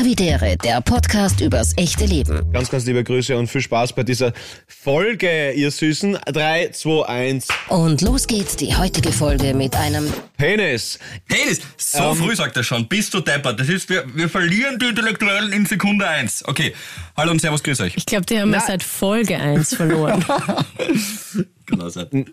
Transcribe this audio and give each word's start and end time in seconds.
Havidere, 0.00 0.56
der 0.56 0.80
Podcast 0.80 1.42
übers 1.42 1.74
echte 1.76 2.06
Leben. 2.06 2.50
Ganz, 2.54 2.70
ganz 2.70 2.86
liebe 2.86 3.04
Grüße 3.04 3.36
und 3.36 3.48
viel 3.48 3.60
Spaß 3.60 3.92
bei 3.92 4.02
dieser 4.02 4.32
Folge, 4.66 5.52
ihr 5.52 5.70
Süßen. 5.70 6.16
3, 6.24 6.70
2, 6.70 7.02
1. 7.06 7.48
Und 7.68 8.00
los 8.00 8.26
geht's, 8.26 8.56
die 8.56 8.74
heutige 8.74 9.12
Folge 9.12 9.52
mit 9.52 9.76
einem 9.76 10.10
Penis. 10.38 10.98
Penis! 11.28 11.60
So 11.76 11.98
Ähm. 11.98 12.16
früh 12.16 12.34
sagt 12.34 12.56
er 12.56 12.64
schon. 12.64 12.88
Bist 12.88 13.12
du 13.12 13.20
deppert. 13.20 13.60
Das 13.60 13.68
ist, 13.68 13.90
wir, 13.90 14.04
wir 14.14 14.30
verlieren 14.30 14.78
die 14.78 14.86
Intellektuellen 14.86 15.52
in 15.52 15.66
Sekunde 15.66 16.08
eins. 16.08 16.42
Okay. 16.48 16.72
Hallo 17.14 17.32
und 17.32 17.40
Servus, 17.42 17.62
grüß 17.62 17.80
euch. 17.82 17.92
Ich 17.98 18.06
glaube, 18.06 18.24
die 18.24 18.40
haben 18.40 18.52
wir 18.52 18.60
seit 18.60 18.82
Folge 18.82 19.36
1 19.36 19.74
verloren. 19.74 20.24
Genau, 21.70 21.88
sein. 21.88 22.26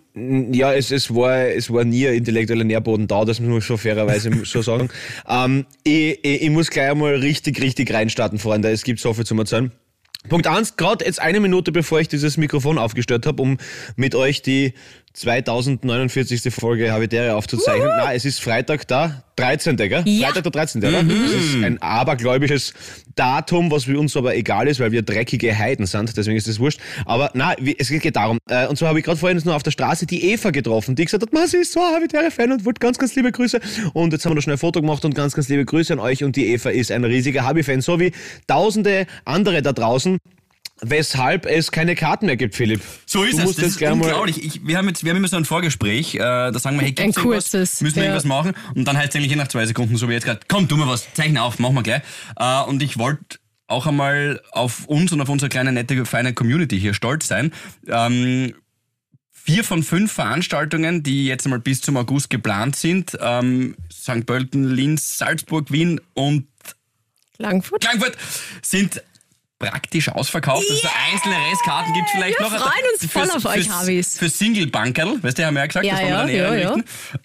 Ja, 0.51 0.73
es, 0.73 0.91
es, 0.91 1.13
war, 1.13 1.47
es 1.47 1.71
war 1.71 1.85
nie 1.85 2.07
ein 2.07 2.15
intellektueller 2.15 2.63
Nährboden 2.63 3.07
da, 3.07 3.23
das 3.23 3.39
muss 3.39 3.49
man 3.49 3.61
schon 3.61 3.77
fairerweise 3.77 4.31
so 4.43 4.61
sagen. 4.61 4.89
Ähm, 5.27 5.65
ich, 5.83 6.19
ich, 6.23 6.41
ich 6.43 6.49
muss 6.49 6.69
gleich 6.69 6.91
einmal 6.91 7.15
richtig, 7.15 7.61
richtig 7.61 7.93
reinstarten, 7.93 8.39
Freunde. 8.39 8.69
Es 8.69 8.83
gibt 8.83 8.99
so 8.99 9.13
viel 9.13 9.25
zu 9.25 9.35
erzählen. 9.35 9.71
Punkt 10.29 10.47
eins, 10.47 10.75
gerade 10.75 11.05
jetzt 11.05 11.21
eine 11.21 11.39
Minute 11.39 11.71
bevor 11.71 12.01
ich 12.01 12.09
dieses 12.09 12.37
Mikrofon 12.37 12.77
aufgestellt 12.77 13.25
habe, 13.25 13.41
um 13.41 13.57
mit 13.95 14.13
euch 14.13 14.41
die 14.41 14.73
2049. 15.17 16.53
Folge 16.53 16.91
Habitäre 16.91 17.33
aufzuzeichnen. 17.35 17.89
Na, 17.97 18.13
es 18.13 18.23
ist 18.23 18.39
Freitag 18.39 18.87
da, 18.87 19.23
13. 19.37 19.75
Gell? 19.75 20.03
Ja. 20.05 20.27
Freitag 20.27 20.43
der 20.43 20.51
13. 20.51 20.83
Oder? 20.83 21.03
Das 21.03 21.31
ist 21.31 21.63
ein 21.63 21.81
abergläubisches 21.81 22.73
Datum, 23.15 23.71
was 23.71 23.85
für 23.85 23.97
uns 23.97 24.15
aber 24.15 24.35
egal 24.35 24.67
ist, 24.67 24.79
weil 24.79 24.91
wir 24.91 25.01
dreckige 25.01 25.57
Heiden 25.57 25.87
sind, 25.87 26.15
deswegen 26.15 26.37
ist 26.37 26.47
das 26.47 26.59
wurscht. 26.59 26.79
Aber 27.05 27.31
na, 27.33 27.55
es 27.79 27.89
geht 27.89 28.15
darum. 28.15 28.37
Äh, 28.47 28.67
und 28.67 28.77
zwar 28.77 28.89
habe 28.89 28.99
ich 28.99 29.05
gerade 29.05 29.17
vorhin 29.17 29.41
nur 29.43 29.55
auf 29.55 29.63
der 29.63 29.71
Straße 29.71 30.05
die 30.05 30.23
Eva 30.31 30.51
getroffen, 30.51 30.95
die 30.95 31.05
gesagt 31.05 31.23
hat, 31.23 31.33
"Ma, 31.33 31.47
sie 31.47 31.57
ist 31.57 31.71
so 31.73 31.79
ein 31.79 31.95
Habitäre-Fan 31.95 32.51
und 32.51 32.63
wollte 32.65 32.79
ganz, 32.79 32.99
ganz 32.99 33.15
liebe 33.15 33.31
Grüße. 33.31 33.59
Und 33.93 34.13
jetzt 34.13 34.23
haben 34.23 34.31
wir 34.31 34.35
noch 34.35 34.43
schnell 34.43 34.55
ein 34.55 34.59
Foto 34.59 34.81
gemacht 34.81 35.03
und 35.03 35.15
ganz, 35.15 35.33
ganz 35.33 35.49
liebe 35.49 35.65
Grüße 35.65 35.93
an 35.93 35.99
euch. 35.99 36.23
Und 36.23 36.35
die 36.35 36.45
Eva 36.53 36.69
ist 36.69 36.91
ein 36.91 37.03
riesiger 37.03 37.43
Habi-Fan, 37.43 37.81
so 37.81 37.99
wie 37.99 38.11
tausende 38.45 39.07
andere 39.25 39.63
da 39.63 39.73
draußen. 39.73 40.19
Weshalb 40.81 41.47
es 41.47 41.71
keine 41.71 41.95
Karten 41.95 42.27
mehr 42.27 42.37
gibt, 42.37 42.55
Philipp. 42.55 42.81
So 43.05 43.23
ist 43.23 43.39
du 43.39 43.43
es. 43.43 43.55
Das 43.55 43.65
ist 43.65 43.81
unglaublich. 43.81 44.43
Ich, 44.43 44.67
wir, 44.67 44.77
haben 44.77 44.87
jetzt, 44.87 45.03
wir 45.03 45.09
haben 45.09 45.17
immer 45.17 45.27
so 45.27 45.37
ein 45.37 45.45
Vorgespräch. 45.45 46.15
Äh, 46.15 46.19
da 46.19 46.59
sagen 46.59 46.77
wir, 46.77 46.83
hey, 46.83 46.91
gibt's 46.91 47.17
Ein 47.17 47.23
irgendwas? 47.23 47.51
kurzes, 47.51 47.81
Müssen 47.81 47.95
wir 47.95 48.03
ja. 48.03 48.09
irgendwas 48.09 48.25
machen? 48.25 48.53
Und 48.75 48.85
dann 48.85 48.95
heißt 48.95 49.09
es 49.09 49.15
eigentlich 49.15 49.31
eh 49.31 49.35
nach 49.35 49.47
zwei 49.47 49.65
Sekunden, 49.65 49.97
so 49.97 50.07
wie 50.07 50.13
jetzt 50.13 50.25
gerade, 50.25 50.39
komm, 50.47 50.67
tu 50.67 50.77
mal 50.77 50.87
was, 50.87 51.11
zeichne 51.13 51.41
auf, 51.41 51.57
machen 51.57 51.75
wir 51.75 51.83
gleich. 51.83 52.03
Äh, 52.37 52.61
und 52.63 52.83
ich 52.83 52.99
wollte 52.99 53.39
auch 53.67 53.87
einmal 53.87 54.41
auf 54.51 54.85
uns 54.85 55.11
und 55.11 55.19
auf 55.19 55.29
unsere 55.29 55.49
kleine, 55.49 55.71
nette, 55.71 56.05
feine 56.05 56.33
Community 56.33 56.79
hier 56.79 56.93
stolz 56.93 57.27
sein. 57.27 57.51
Ähm, 57.87 58.53
vier 59.31 59.63
von 59.63 59.81
fünf 59.81 60.11
Veranstaltungen, 60.11 61.03
die 61.03 61.25
jetzt 61.25 61.45
einmal 61.45 61.59
bis 61.59 61.81
zum 61.81 61.97
August 61.97 62.29
geplant 62.29 62.75
sind, 62.75 63.17
ähm, 63.19 63.75
St. 63.91 64.25
Pölten, 64.25 64.65
Linz, 64.65 65.17
Salzburg, 65.17 65.71
Wien 65.71 66.01
und 66.13 66.47
Langfurt? 67.37 67.83
Frankfurt 67.83 68.17
sind 68.61 69.01
praktisch 69.59 70.09
ausverkauft. 70.09 70.65
Also 70.69 70.87
einzelne 71.11 71.35
Restkarten 71.51 71.93
gibt 71.93 72.09
vielleicht 72.11 72.37
Wir 72.39 72.45
noch. 72.49 72.57
freuen 72.57 72.83
uns 72.93 73.11
voll 73.11 73.29
auf 73.31 73.45
euch, 73.45 73.69
Habis. 73.69 74.17
Für 74.17 74.29
Single-Bankerl, 74.29 75.21
weißt 75.23 75.37
du, 75.39 75.45
haben 75.45 75.55
wir 75.55 75.61
ja 75.61 75.65
gesagt, 75.67 75.85
Ja, 75.85 75.93
das 75.93 76.01
wollen 76.03 76.27
wir 76.27 76.35
ja, 76.35 76.43
dann 76.49 76.53
eher 76.59 76.59
ja, 76.59 76.75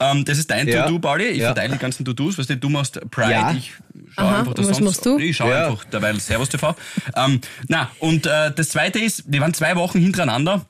ja. 0.00 0.12
Ähm, 0.12 0.24
das 0.24 0.38
ist 0.38 0.50
dein 0.50 0.66
Ja. 0.66 0.84
To-Do, 0.86 0.98
Pauli. 0.98 1.24
Ich 1.26 1.38
Ja. 1.38 1.46
verteile 1.48 1.74
die 1.74 1.78
ganzen 1.78 2.04
To-Dos. 2.06 2.38
Weißt 2.38 2.48
du, 2.48 2.56
du 2.56 2.68
machst 2.70 2.98
Pride, 3.10 3.30
Ja. 3.32 3.52
ich 3.52 3.72
schaue 4.14 4.24
Aha, 4.26 4.38
einfach, 4.40 4.54
dass 4.54 4.68
was 4.68 4.76
sonst... 4.78 4.86
machst 4.88 5.06
du? 5.06 5.18
Ich 5.18 5.36
schaue 5.36 5.50
Ja. 5.50 5.66
einfach 5.68 5.84
derweil 5.84 6.18
Servus 6.20 6.48
TV. 6.48 6.74
ähm, 7.16 7.40
na, 7.68 7.90
und 7.98 8.26
äh, 8.26 8.50
das 8.54 8.70
zweite 8.70 8.98
ist, 8.98 9.24
wir 9.26 9.40
waren 9.42 9.52
zwei 9.52 9.76
Wochen 9.76 9.98
hintereinander 10.00 10.64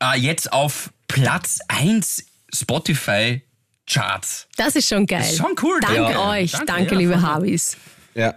äh, 0.00 0.18
jetzt 0.18 0.50
auf 0.52 0.90
Platz 1.08 1.58
1 1.68 2.24
Spotify 2.54 3.42
Charts. 3.86 4.46
Das 4.56 4.74
ist 4.76 4.88
schon 4.88 5.06
geil. 5.06 5.20
Das 5.20 5.32
ist 5.32 5.38
schon 5.38 5.54
cool. 5.62 5.78
Danke 5.80 5.96
Ja. 6.12 6.30
euch. 6.30 6.52
Danke, 6.52 6.66
Danke, 6.66 6.94
liebe. 6.96 7.20
Habis. 7.22 7.76
Ja. 8.14 8.34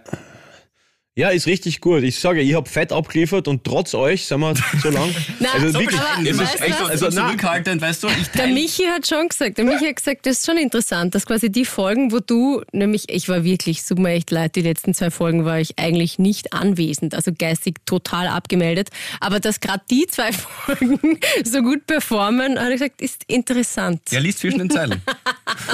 Ja, 1.19 1.31
ist 1.31 1.47
richtig 1.47 1.81
gut. 1.81 2.03
Ich 2.03 2.17
sage, 2.17 2.39
ich 2.39 2.55
habe 2.55 2.69
fett 2.69 2.93
abgeliefert 2.93 3.49
und 3.49 3.65
trotz 3.65 3.93
euch 3.93 4.25
sind 4.25 4.39
wir 4.39 4.53
so 4.81 4.89
lang. 4.89 5.13
Na, 5.41 5.51
also 5.51 5.67
so 5.67 5.79
wirklich, 5.81 5.99
aber 5.99 6.21
es 6.23 6.39
ist 6.39 6.61
echt, 6.61 6.81
also 6.81 7.09
so 7.09 7.15
na, 7.17 7.27
zurückhaltend, 7.27 7.81
weißt 7.81 8.03
du, 8.03 8.07
ich 8.07 8.29
Der 8.29 8.47
Michi 8.47 8.83
hat 8.83 9.05
schon 9.05 9.27
gesagt, 9.27 9.57
der 9.57 9.65
Michi 9.65 9.85
hat 9.85 9.97
gesagt, 9.97 10.25
das 10.25 10.37
ist 10.37 10.45
schon 10.45 10.55
interessant, 10.55 11.15
dass 11.15 11.25
quasi 11.25 11.51
die 11.51 11.65
Folgen, 11.65 12.13
wo 12.13 12.19
du, 12.21 12.61
nämlich, 12.71 13.09
ich 13.09 13.27
war 13.27 13.43
wirklich, 13.43 13.81
mir 13.97 14.11
echt 14.11 14.31
leid, 14.31 14.55
die 14.55 14.61
letzten 14.61 14.93
zwei 14.93 15.11
Folgen 15.11 15.43
war 15.43 15.59
ich 15.59 15.77
eigentlich 15.77 16.19
nicht 16.19 16.53
anwesend, 16.53 17.13
also 17.13 17.31
geistig 17.37 17.79
total 17.85 18.27
abgemeldet, 18.27 18.87
aber 19.19 19.41
dass 19.41 19.59
gerade 19.59 19.83
die 19.91 20.07
zwei 20.07 20.31
Folgen 20.31 21.19
so 21.43 21.61
gut 21.61 21.85
performen, 21.85 22.57
habe 22.57 22.75
ich 22.75 22.79
gesagt, 22.79 23.01
ist 23.01 23.25
interessant. 23.27 24.03
Ja, 24.09 24.19
liest 24.19 24.39
zwischen 24.39 24.59
den 24.59 24.69
Zeilen. 24.69 25.01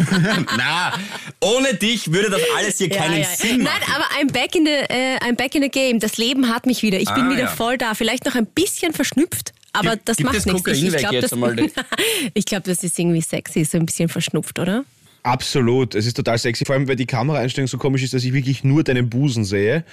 Na, 0.58 0.94
ohne 1.40 1.76
dich 1.76 2.12
würde 2.12 2.32
das 2.32 2.42
alles 2.58 2.80
hier 2.80 2.90
keinen 2.90 3.24
Sinn 3.26 3.62
machen. 3.62 3.78
Nein, 3.80 3.96
aber 3.96 4.06
I'm 4.20 4.32
back, 4.34 4.56
in 4.56 4.66
the, 4.66 4.72
äh, 4.72 5.35
I'm 5.36 5.38
back 5.38 5.56
in 5.56 5.62
the 5.62 5.70
game. 5.70 6.00
Das 6.00 6.18
Leben 6.18 6.50
hat 6.50 6.66
mich 6.66 6.82
wieder. 6.82 7.00
Ich 7.00 7.14
bin 7.14 7.24
Ah, 7.26 7.30
wieder 7.32 7.42
ja. 7.42 7.48
voll 7.48 7.78
da. 7.78 7.94
Vielleicht 7.94 8.26
noch 8.26 8.36
ein 8.36 8.46
bisschen 8.48 8.94
verschnupft, 8.94 9.54
aber 9.74 9.92
Gib- 9.92 10.06
das 10.06 10.18
gib 10.18 10.26
macht 10.28 10.36
das 10.38 10.46
nichts. 10.46 10.64
Kokain 10.64 10.92
weg 10.92 11.00
glaub, 11.00 11.14
jetzt 11.14 11.32
das, 11.32 11.86
ich 12.34 12.46
glaube, 12.46 12.64
das 12.66 12.84
ist 12.84 12.98
irgendwie 12.98 13.22
sexy, 13.22 13.64
so 13.66 13.78
ein 13.78 13.86
bisschen 13.86 14.10
verschnupft, 14.10 14.58
oder? 14.60 14.86
absolut. 15.24 15.96
Es 15.96 16.06
ist 16.06 16.14
total 16.16 16.38
sexy, 16.38 16.66
vor 16.66 16.76
allem 16.76 16.88
weil 16.88 16.96
die 16.98 17.08
Kameraeinstellung 17.08 17.68
so 17.68 17.80
komisch 17.80 18.04
ist, 18.04 18.14
dass 18.14 18.24
ich 18.24 18.32
wirklich 18.34 18.64
nur 18.64 18.84
deinen 18.84 19.10
Busen 19.10 19.44
sehe. 19.44 19.84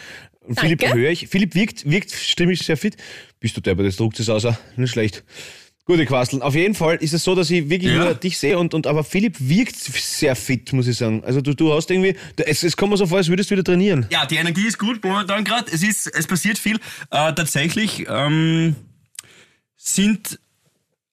Und 0.47 0.61
Philipp 0.61 0.83
höre 0.93 1.09
ich. 1.11 1.29
Philipp 1.29 1.55
wirkt, 1.55 1.89
wirkt 1.89 2.11
stimmig 2.13 2.59
sehr 2.61 2.77
fit. 2.77 2.97
Bist 3.41 3.57
du 3.57 3.61
der, 3.63 3.75
das 3.77 3.97
druckt 3.97 4.21
es 4.21 4.29
aus. 4.29 4.47
Nicht 4.77 4.91
schlecht. 4.91 5.25
Gute 5.85 6.07
Quasteln. 6.07 6.43
Auf 6.43 6.55
jeden 6.55 6.75
Fall 6.77 6.97
ist 6.97 7.13
es 7.13 7.25
so, 7.25 7.35
dass 7.35 7.51
ich 7.51 7.69
wirklich 7.69 7.93
Ja. 7.93 8.05
nur 8.05 8.15
dich 8.15 8.39
sehe 8.39 8.57
und, 8.57 8.73
und 8.73 8.87
aber 8.87 9.03
Philipp 9.03 9.37
wirkt 9.41 9.75
sehr 9.77 10.37
fit, 10.37 10.73
muss 10.73 10.87
ich 10.87 10.97
sagen. 10.97 11.25
Also 11.25 11.41
du, 11.41 11.55
du 11.55 11.73
hast 11.75 11.91
irgendwie, 11.91 12.15
es, 12.37 12.63
es 12.63 12.77
kommt 12.77 12.93
mir 12.93 12.97
so 12.97 13.07
vor, 13.07 13.19
als 13.19 13.29
würdest 13.29 13.51
du 13.51 13.55
wieder 13.57 13.65
trainieren. 13.65 14.07
Ja, 14.11 14.25
die 14.25 14.37
Energie 14.37 14.67
ist 14.67 14.79
gut 14.79 15.03
momentan 15.05 15.43
gerade. 15.43 15.71
Es 15.73 15.83
ist, 15.83 16.07
es 16.07 16.29
passiert 16.29 16.57
viel. 16.57 16.77
Äh, 17.11 17.33
tatsächlich 17.35 18.07
ähm, 18.09 18.77
sind, 19.77 20.39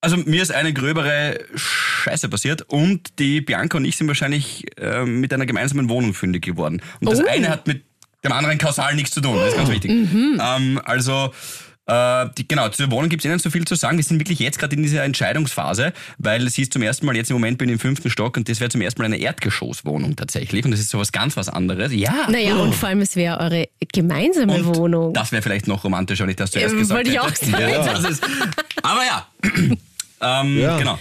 also 0.02 0.18
mir 0.18 0.42
ist 0.44 0.52
eine 0.52 0.72
gröbere 0.72 1.40
Scheiße 1.56 2.30
passiert 2.30 2.62
und 2.68 3.18
die 3.20 3.42
Bianca 3.42 3.78
und 3.78 3.86
ich 3.86 3.98
sind 3.98 4.08
wahrscheinlich 4.08 4.66
ähm, 4.78 5.20
mit 5.20 5.34
einer 5.34 5.48
gemeinsamen 5.48 5.90
Wohnung 5.90 6.14
fündig 6.14 6.44
geworden. 6.46 6.82
Und 7.02 7.10
das 7.12 7.22
Oh. 7.22 7.28
eine 7.28 7.50
hat 7.50 7.66
mit 7.68 7.84
dem 8.24 8.32
anderen 8.34 8.58
kausal 8.60 8.94
nichts 8.96 9.12
zu 9.12 9.22
tun. 9.22 9.36
Das 9.36 9.50
ist 9.50 9.56
ganz 9.58 9.70
wichtig. 9.72 9.90
Ähm, 9.92 10.80
also 10.84 11.34
äh, 11.90 12.30
die, 12.38 12.48
genau, 12.48 12.70
zur 12.70 12.92
Wohnung 12.92 13.10
gibt 13.10 13.26
es 13.26 13.30
eh 13.30 13.34
nicht 13.34 13.42
so 13.42 13.50
viel 13.50 13.66
zu 13.66 13.74
sagen. 13.74 13.98
Wir 13.98 14.04
sind 14.04 14.20
wirklich 14.20 14.38
jetzt 14.38 14.60
gerade 14.60 14.76
in 14.76 14.84
dieser 14.84 15.04
Entscheidungsphase, 15.04 15.92
weil 16.20 16.48
sie 16.50 16.62
ist 16.62 16.72
zum 16.74 16.84
ersten 16.84 17.06
Mal, 17.08 17.16
jetzt 17.16 17.32
im 17.32 17.36
Moment 17.36 17.58
bin 17.58 17.68
ich 17.70 17.74
im 17.74 17.80
fünften 17.80 18.12
Stock 18.12 18.38
und 18.38 18.48
das 18.48 18.60
wäre 18.60 18.70
zum 18.70 18.82
ersten 18.82 19.02
Mal 19.02 19.06
eine 19.06 19.18
Erdgeschosswohnung 19.18 20.16
tatsächlich. 20.16 20.64
Und 20.66 20.72
das 20.72 20.80
ist 20.80 20.90
sowas 20.90 21.12
ganz 21.12 21.36
was 21.36 21.50
anderes. 21.50 21.92
Ja. 21.92 22.28
Naja, 22.30 22.56
und 22.58 22.76
vor 22.76 22.90
allem, 22.90 23.02
es 23.02 23.16
wäre 23.16 23.40
eure 23.40 23.70
gemeinsame 23.92 24.54
Und 24.54 24.76
Wohnung. 24.76 25.14
Das 25.14 25.32
wäre 25.32 25.42
vielleicht 25.42 25.68
noch 25.68 25.84
romantischer, 25.84 26.26
wenn 26.26 26.30
ich 26.30 26.36
das 26.36 26.52
zuerst 26.52 26.74
Ähm, 26.74 26.80
gesagt 26.80 26.98
wollte 26.98 27.10
ich 27.10 27.20
auch 27.20 27.36
sagen. 27.36 27.50
Ja, 27.60 27.94
das 27.94 28.10
ist, 28.10 28.24
aber 28.84 29.02
ja. 29.06 29.28
ähm, 30.42 30.60
Ja. 30.60 30.78
Genau. 30.78 31.00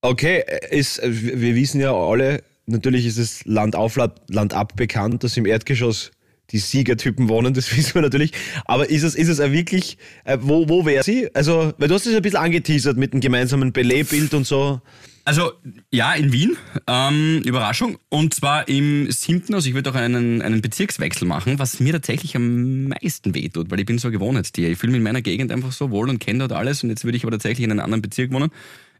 Okay, 0.00 0.44
ist, 0.70 1.00
wir 1.02 1.54
wissen 1.54 1.80
ja 1.80 1.92
alle, 1.92 2.42
natürlich 2.66 3.06
ist 3.06 3.18
es 3.18 3.44
Land 3.44 3.76
auf, 3.76 3.96
Land 4.28 4.54
ab 4.54 4.76
bekannt, 4.76 5.24
dass 5.24 5.36
im 5.36 5.46
Erdgeschoss 5.46 6.12
die 6.50 6.58
Siegertypen 6.58 7.28
wohnen, 7.28 7.54
das 7.54 7.76
wissen 7.76 7.94
wir 7.94 8.02
natürlich. 8.02 8.32
Aber 8.64 8.88
ist 8.88 9.02
es, 9.02 9.14
ist 9.14 9.28
es 9.28 9.38
wirklich, 9.38 9.98
äh, 10.24 10.38
wo, 10.40 10.68
wo 10.68 10.84
wäre 10.86 11.02
sie? 11.02 11.28
Also, 11.34 11.72
weil 11.78 11.88
du 11.88 11.94
hast 11.94 12.06
es 12.06 12.14
ein 12.14 12.22
bisschen 12.22 12.38
angeteasert 12.38 12.96
mit 12.96 13.12
dem 13.12 13.20
gemeinsamen 13.20 13.72
Belay-Bild 13.72 14.34
und 14.34 14.46
so. 14.46 14.80
Also, 15.26 15.54
ja, 15.90 16.14
in 16.14 16.32
Wien. 16.32 16.56
Ähm, 16.86 17.42
Überraschung. 17.44 17.98
Und 18.08 18.32
zwar 18.32 18.68
im 18.68 19.10
siebten, 19.10 19.54
also 19.54 19.68
ich 19.68 19.74
würde 19.74 19.90
auch 19.90 19.96
einen, 19.96 20.40
einen 20.40 20.60
Bezirkswechsel 20.60 21.26
machen, 21.26 21.58
was 21.58 21.80
mir 21.80 21.92
tatsächlich 21.92 22.36
am 22.36 22.84
meisten 22.84 23.34
wehtut, 23.34 23.68
weil 23.68 23.80
ich 23.80 23.86
bin 23.86 23.98
so 23.98 24.06
ein 24.06 24.12
Gewohnheitstier. 24.12 24.68
Ich 24.70 24.78
fühle 24.78 24.92
mich 24.92 24.98
in 24.98 25.02
meiner 25.02 25.22
Gegend 25.22 25.50
einfach 25.50 25.72
so 25.72 25.90
wohl 25.90 26.08
und 26.08 26.20
kenne 26.20 26.38
dort 26.38 26.52
alles 26.52 26.84
und 26.84 26.90
jetzt 26.90 27.04
würde 27.04 27.16
ich 27.16 27.24
aber 27.24 27.32
tatsächlich 27.32 27.64
in 27.64 27.72
einen 27.72 27.80
anderen 27.80 28.02
Bezirk 28.02 28.32
wohnen, 28.32 28.50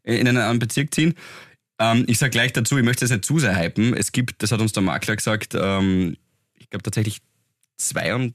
äh, 0.02 0.16
in 0.16 0.26
einen 0.26 0.38
anderen 0.38 0.58
Bezirk 0.58 0.92
ziehen. 0.92 1.14
Ähm, 1.78 2.02
ich 2.08 2.18
sage 2.18 2.30
gleich 2.30 2.52
dazu, 2.52 2.76
ich 2.76 2.84
möchte 2.84 3.04
es 3.04 3.12
nicht 3.12 3.24
zu 3.24 3.38
sehr 3.38 3.56
hypen. 3.56 3.94
Es 3.94 4.10
gibt, 4.10 4.42
das 4.42 4.50
hat 4.50 4.60
uns 4.60 4.72
der 4.72 4.82
Makler 4.82 5.14
gesagt, 5.14 5.54
ähm, 5.54 6.16
ich 6.54 6.70
glaube 6.70 6.82
tatsächlich 6.82 7.20
42, 7.76 8.34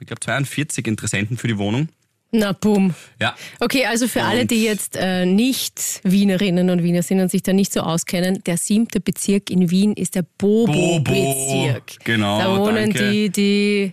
ich 0.00 0.06
glaube 0.06 0.20
42 0.20 0.86
Interessenten 0.86 1.36
für 1.36 1.48
die 1.48 1.58
Wohnung. 1.58 1.88
Na, 2.30 2.52
bumm. 2.52 2.94
Ja. 3.18 3.34
Okay, 3.58 3.86
also 3.86 4.06
für 4.06 4.22
alle, 4.22 4.44
die 4.44 4.62
jetzt 4.62 4.96
äh, 4.96 5.24
nicht 5.24 6.00
Wienerinnen 6.04 6.68
und 6.68 6.82
Wiener 6.82 7.02
sind 7.02 7.20
und 7.20 7.30
sich 7.30 7.42
da 7.42 7.54
nicht 7.54 7.72
so 7.72 7.80
auskennen, 7.80 8.42
der 8.44 8.58
siebte 8.58 9.00
Bezirk 9.00 9.48
in 9.50 9.70
Wien 9.70 9.94
ist 9.94 10.14
der 10.14 10.26
Bobo-Bezirk. 10.36 12.04
Genau, 12.04 12.38
Da 12.38 12.58
wohnen 12.58 12.92
danke. 12.92 13.10
die, 13.10 13.30
die 13.30 13.92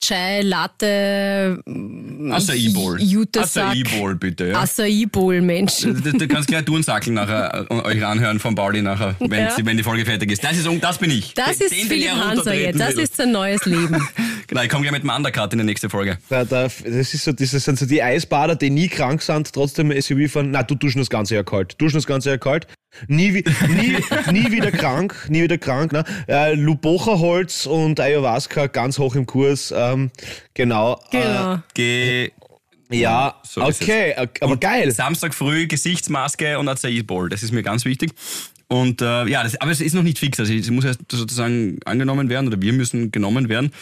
Chai 0.00 0.42
Latte, 0.42 1.60
Acai 2.30 2.70
Bowl. 2.72 3.00
Jutasack, 3.00 3.70
Acai 3.72 3.82
Bowl, 3.98 4.14
bitte. 4.14 4.48
Ja. 4.48 4.60
Acai 4.62 5.06
Bowl 5.10 5.40
Menschen. 5.40 6.00
Du, 6.02 6.12
du 6.12 6.28
kannst 6.28 6.48
gleich 6.48 6.64
Turnsackel 6.64 7.12
nachher 7.12 7.66
äh, 7.68 7.74
euch 7.74 8.04
anhören 8.06 8.38
von 8.38 8.54
Pauli 8.54 8.80
nachher, 8.80 9.16
wenn, 9.20 9.44
Ja. 9.44 9.50
sie, 9.50 9.66
wenn 9.66 9.76
die 9.76 9.82
Folge 9.82 10.04
fertig 10.04 10.30
ist. 10.30 10.44
Das 10.44 10.56
ist 10.56 10.68
das 10.80 10.98
bin 10.98 11.10
ich. 11.10 11.34
Das 11.34 11.58
Den, 11.58 11.66
ist 11.66 11.76
den, 11.76 11.88
Philipp 11.88 12.06
er 12.08 12.28
Hanser 12.28 12.54
jetzt. 12.54 12.78
Das 12.78 12.96
will. 12.96 13.02
ist 13.04 13.16
sein 13.16 13.32
neues 13.32 13.64
Leben. 13.64 13.96
Genau, 14.48 14.62
ich 14.62 14.70
komme 14.70 14.80
gleich 14.80 14.92
mit 14.92 15.02
dem 15.02 15.10
Undercut 15.10 15.52
in 15.52 15.58
der 15.58 15.66
nächsten 15.66 15.90
Folge. 15.90 16.16
Da, 16.30 16.42
da, 16.42 16.62
das, 16.62 16.82
ist 16.84 17.22
so, 17.22 17.32
das 17.32 17.50
sind 17.50 17.78
so 17.78 17.84
die 17.84 18.02
Eisbader, 18.02 18.56
die 18.56 18.70
nie 18.70 18.88
krank 18.88 19.20
sind, 19.20 19.52
trotzdem 19.52 19.92
SUV 20.00 20.30
fahren. 20.32 20.52
Na, 20.52 20.62
du 20.62 20.74
duschen 20.74 21.00
das 21.00 21.10
ganze 21.10 21.34
Jahr 21.34 21.44
kalt. 21.44 21.74
Duschen 21.78 21.96
das 21.98 22.06
ganze 22.06 22.30
Jahr 22.30 22.38
kalt. 22.38 22.66
Nie, 23.06 23.44
nie, 23.68 23.96
nie 24.32 24.52
wieder 24.52 24.72
krank, 24.72 25.14
nie 25.28 25.42
wieder 25.42 25.58
krank. 25.58 25.92
Ne? 25.92 26.04
Äh, 26.26 26.54
Lubocherholz 26.54 27.66
und 27.66 28.00
Ayahuasca 28.00 28.66
ganz 28.66 28.98
hoch 28.98 29.14
im 29.14 29.26
Kurs. 29.26 29.72
Ähm, 29.76 30.10
genau. 30.54 31.00
Genau. 31.10 31.58
Geh 31.74 32.24
Äh, 32.26 32.30
ja, 32.90 33.34
So 33.42 33.62
okay, 33.62 34.14
aber 34.40 34.56
geil. 34.56 34.90
Samstag 34.92 35.34
früh 35.34 35.66
Gesichtsmaske 35.66 36.58
und 36.58 36.68
Acai 36.68 37.02
Bowl. 37.02 37.28
Das 37.28 37.42
ist 37.42 37.52
mir 37.52 37.62
ganz 37.62 37.84
wichtig. 37.84 38.12
Und 38.68 39.00
äh, 39.00 39.26
ja, 39.26 39.42
das, 39.42 39.58
aber 39.60 39.70
es 39.70 39.80
ist 39.80 39.94
noch 39.94 40.02
nicht 40.02 40.18
fix. 40.18 40.38
Also 40.38 40.52
es 40.52 40.70
muss 40.70 40.84
erst 40.84 41.00
sozusagen 41.10 41.78
angenommen 41.86 42.28
werden 42.28 42.46
oder 42.48 42.60
wir 42.60 42.72
müssen 42.72 43.10
genommen 43.10 43.48
werden. 43.48 43.72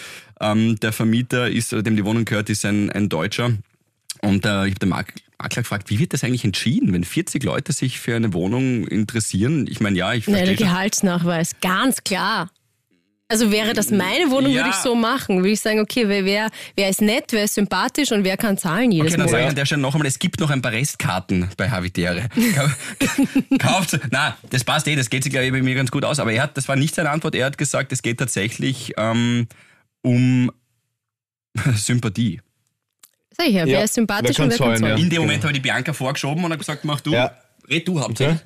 Ähm, 0.40 0.78
der 0.80 0.92
Vermieter 0.92 1.50
ist, 1.50 1.72
oder 1.72 1.82
dem 1.82 1.96
die 1.96 2.04
Wohnung 2.04 2.24
gehört, 2.24 2.50
ist 2.50 2.64
ein, 2.64 2.90
ein 2.90 3.08
Deutscher. 3.08 3.52
Und 4.26 4.44
äh, 4.44 4.66
ich 4.66 4.70
habe 4.72 4.78
den 4.80 4.88
Mak- 4.88 5.14
Makler 5.38 5.62
gefragt, 5.62 5.90
wie 5.90 5.98
wird 5.98 6.12
das 6.12 6.24
eigentlich 6.24 6.44
entschieden, 6.44 6.92
wenn 6.92 7.04
40 7.04 7.42
Leute 7.44 7.72
sich 7.72 8.00
für 8.00 8.16
eine 8.16 8.32
Wohnung 8.32 8.86
interessieren? 8.86 9.66
Ich 9.68 9.80
meine, 9.80 9.96
ja, 9.96 10.12
ich 10.14 10.26
Nein, 10.26 10.36
der 10.38 10.46
verstehe. 10.46 10.66
Gehaltsnachweis, 10.66 11.52
ganz 11.60 12.02
klar. 12.02 12.50
Also 13.28 13.50
wäre 13.50 13.72
das 13.74 13.90
meine 13.90 14.30
Wohnung, 14.30 14.52
Ja. 14.52 14.58
würde 14.62 14.70
ich 14.70 14.76
so 14.76 14.94
machen. 14.94 15.38
Würde 15.38 15.50
ich 15.50 15.60
sagen, 15.60 15.80
okay, 15.80 16.08
wer, 16.08 16.24
wer, 16.24 16.48
wer 16.76 16.88
ist 16.88 17.00
nett, 17.02 17.24
wer 17.30 17.42
ist 17.44 17.54
sympathisch 17.54 18.12
und 18.12 18.22
wer 18.24 18.36
kann 18.36 18.56
zahlen 18.56 18.92
jedes 18.92 19.12
Okay, 19.12 19.18
dann 19.18 19.26
sage 19.28 19.38
ich 19.38 19.42
Monat. 19.42 19.50
an 19.50 19.56
der 19.56 19.66
Stelle 19.66 19.82
noch 19.82 19.94
einmal, 19.94 20.06
es 20.06 20.18
gibt 20.20 20.38
noch 20.40 20.50
ein 20.50 20.62
paar 20.62 20.70
Restkarten 20.72 21.48
bei 21.56 21.68
Habitäre. 21.70 22.28
Kauft, 23.58 23.98
na, 24.10 24.36
das 24.50 24.62
passt 24.64 24.86
eh, 24.88 24.94
das 24.96 25.10
geht 25.10 25.24
sich 25.24 25.32
glaube 25.32 25.46
ich 25.46 25.52
bei 25.52 25.60
mir 25.62 25.74
ganz 25.74 25.90
gut 25.90 26.04
aus, 26.04 26.18
aber 26.20 26.32
er 26.32 26.42
hat, 26.44 26.56
das 26.56 26.68
war 26.68 26.76
nicht 26.76 26.94
seine 26.94 27.10
Antwort, 27.10 27.34
er 27.34 27.46
hat 27.46 27.58
gesagt, 27.58 27.92
es 27.92 28.02
geht 28.02 28.18
tatsächlich 28.18 28.92
ähm, 28.96 29.48
um 30.02 30.52
Sympathie. 31.74 32.40
Sag 33.36 33.46
ich 33.48 33.54
ja, 33.54 33.66
wer 33.66 33.72
Ja, 33.78 33.84
ist 33.84 33.94
sympathisch 33.94 34.36
wer 34.38 34.44
und 34.44 34.50
wer 34.50 34.58
kann 34.58 34.68
kann 34.72 34.80
zahlen. 34.82 34.98
In 34.98 35.10
dem 35.10 35.22
Moment 35.22 35.42
habe 35.42 35.52
ich 35.52 35.58
die 35.58 35.62
Bianca 35.62 35.92
vorgeschoben 35.92 36.42
und 36.44 36.50
habe 36.50 36.58
gesagt, 36.58 36.84
mach 36.84 37.00
du, 37.00 37.12
Ja. 37.12 37.32
red 37.68 37.86
du 37.86 38.00
hauptsächlich. 38.00 38.38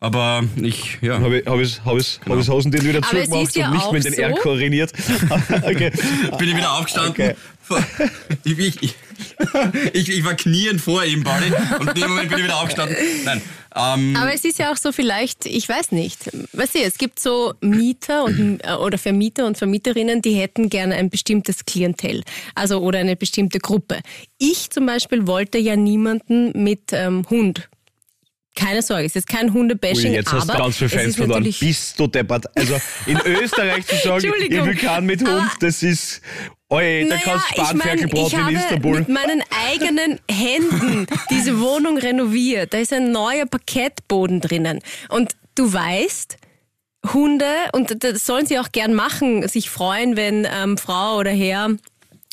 Aber 0.00 0.44
ich, 0.62 0.98
ja. 1.00 1.18
Habe 1.20 1.38
ich, 1.40 1.46
hab 1.46 1.58
ich, 1.58 1.84
hab 1.84 1.96
ich, 1.96 2.20
hab 2.28 2.38
ich 2.38 2.48
Hosen 2.48 2.70
den 2.70 2.84
wieder 2.84 2.98
Aber 2.98 3.18
es 3.18 3.24
zugemacht 3.24 3.48
ist 3.48 3.56
ja 3.56 3.66
und 3.68 3.74
nicht 3.74 3.92
mehr 3.92 3.96
in 3.96 4.02
den 4.04 4.14
so- 4.14 4.22
R 4.22 4.32
korrigiert. 4.36 4.92
okay. 5.64 5.90
bin 6.38 6.48
ich 6.48 6.56
wieder 6.56 6.72
aufgestanden. 6.72 7.12
Okay. 7.12 7.34
Ich, 8.44 8.82
ich, 8.82 8.94
ich, 9.92 10.08
ich, 10.08 10.24
war 10.24 10.34
knien 10.34 10.78
vor 10.78 11.04
ihm, 11.04 11.24
Pauli, 11.24 11.52
und 11.78 11.88
in 11.88 11.94
dem 11.94 12.08
Moment 12.08 12.28
bin 12.28 12.38
ich 12.38 12.44
wieder 12.44 12.60
aufgestanden. 12.60 12.96
Nein, 13.24 13.42
ähm, 13.74 14.16
Aber 14.16 14.32
es 14.32 14.44
ist 14.44 14.58
ja 14.58 14.72
auch 14.72 14.76
so 14.76 14.92
vielleicht, 14.92 15.46
ich 15.46 15.68
weiß 15.68 15.92
nicht, 15.92 16.30
weißt 16.52 16.74
du, 16.74 16.78
es 16.80 16.98
gibt 16.98 17.20
so 17.20 17.54
Mieter 17.60 18.24
und, 18.24 18.60
äh, 18.64 18.72
oder 18.72 18.98
Vermieter 18.98 19.46
und 19.46 19.58
Vermieterinnen, 19.58 20.22
die 20.22 20.34
hätten 20.34 20.68
gerne 20.68 20.96
ein 20.96 21.10
bestimmtes 21.10 21.64
Klientel, 21.64 22.22
also 22.54 22.80
oder 22.80 22.98
eine 22.98 23.16
bestimmte 23.16 23.58
Gruppe. 23.58 24.00
Ich 24.38 24.70
zum 24.70 24.86
Beispiel 24.86 25.26
wollte 25.26 25.58
ja 25.58 25.76
niemanden 25.76 26.50
mit 26.62 26.92
ähm, 26.92 27.24
Hund. 27.28 27.68
Keine 28.58 28.82
Sorge, 28.82 29.04
es 29.04 29.14
ist 29.14 29.28
kein 29.28 29.46
Ui, 29.46 29.52
Hundebashing, 29.52 30.12
jetzt 30.12 30.32
hast 30.32 30.48
du 30.48 30.52
ganz 30.52 30.76
viele 30.76 30.90
Fans 30.90 31.14
verloren. 31.16 31.44
Bist 31.44 31.98
du 31.98 32.06
deppert? 32.08 32.44
Also 32.56 32.76
in 33.06 33.16
Österreich 33.24 33.86
zu 33.86 33.96
sagen, 33.96 34.32
ich 34.48 34.50
will 34.50 34.74
keinen 34.74 35.06
mit 35.06 35.20
Hund, 35.26 35.50
das 35.60 35.82
ist... 35.82 36.20
Oi, 36.70 37.06
da 37.08 37.14
Naja, 37.14 37.22
kannst 37.24 37.46
du 37.50 37.64
Spanferkelbrot 37.64 38.26
ich 38.26 38.32
in 38.34 38.44
habe 38.44 38.54
Istanbul. 38.54 38.98
mit 38.98 39.08
meinen 39.08 39.42
eigenen 39.70 40.20
Händen 40.30 41.06
diese 41.30 41.60
Wohnung 41.60 41.96
renoviert. 41.96 42.74
Da 42.74 42.78
ist 42.78 42.92
ein 42.92 43.10
neuer 43.10 43.46
Parkettboden 43.46 44.40
drinnen. 44.42 44.80
Und 45.08 45.32
du 45.54 45.72
weißt, 45.72 46.36
Hunde, 47.14 47.46
und 47.72 48.04
das 48.04 48.26
sollen 48.26 48.44
sie 48.44 48.58
auch 48.58 48.70
gern 48.72 48.92
machen, 48.92 49.48
sich 49.48 49.70
freuen, 49.70 50.16
wenn 50.16 50.46
ähm, 50.52 50.76
Frau 50.76 51.16
oder 51.16 51.30
Herr 51.30 51.70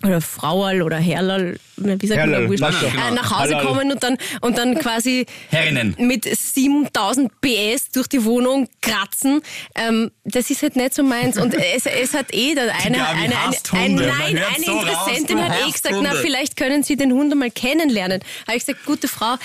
oder 0.06 0.22
Frauerl 0.22 0.82
oder 0.82 0.98
Herrl, 0.98 1.58
wie 1.78 2.08
sagt 2.08 2.22
man 2.22 2.30
Herrl, 2.30 2.44
da, 2.44 2.50
wurscht, 2.50 2.62
passt 2.64 2.80
schon. 2.80 2.90
äh, 2.90 3.12
nach 3.12 3.32
Hause 3.32 3.56
Halal. 3.56 3.66
kommen 3.66 3.92
und 3.92 4.04
dann, 4.04 4.18
und 4.42 4.58
dann 4.58 4.76
quasi 4.80 5.26
Herrinnen. 5.50 5.96
mit 6.00 6.26
7000 6.26 7.32
PS 7.42 7.92
durch 7.92 8.08
die 8.08 8.24
Wohnung 8.26 8.68
kratzen. 8.82 9.42
Ähm, 9.76 10.12
das 10.24 10.50
ist 10.50 10.62
halt 10.62 10.76
nicht 10.76 10.94
so 10.94 11.04
meins. 11.04 11.38
Und 11.38 11.54
es, 11.76 11.86
es 11.86 12.14
hat 12.14 12.34
eh 12.34 12.56
dann 12.56 12.70
eine, 12.70 12.98
Gabi 12.98 13.20
eine, 13.20 13.36
eine, 13.36 13.36
ein, 13.74 13.96
nein, 13.96 14.34
Man 14.34 14.44
eine 14.44 14.66
so 14.66 14.72
Interessentin 14.80 15.42
hat 15.42 15.54
eh 15.68 15.72
gesagt, 15.72 15.96
na, 16.02 16.12
vielleicht 16.16 16.56
können 16.58 16.84
Sie 16.84 16.96
den 16.96 17.12
Hund 17.14 17.36
mal 17.36 17.52
kennenlernen. 17.52 18.22
Habe 18.48 18.58
ich 18.58 18.66
gesagt, 18.66 18.86
gute 18.86 19.08
Frau, 19.08 19.36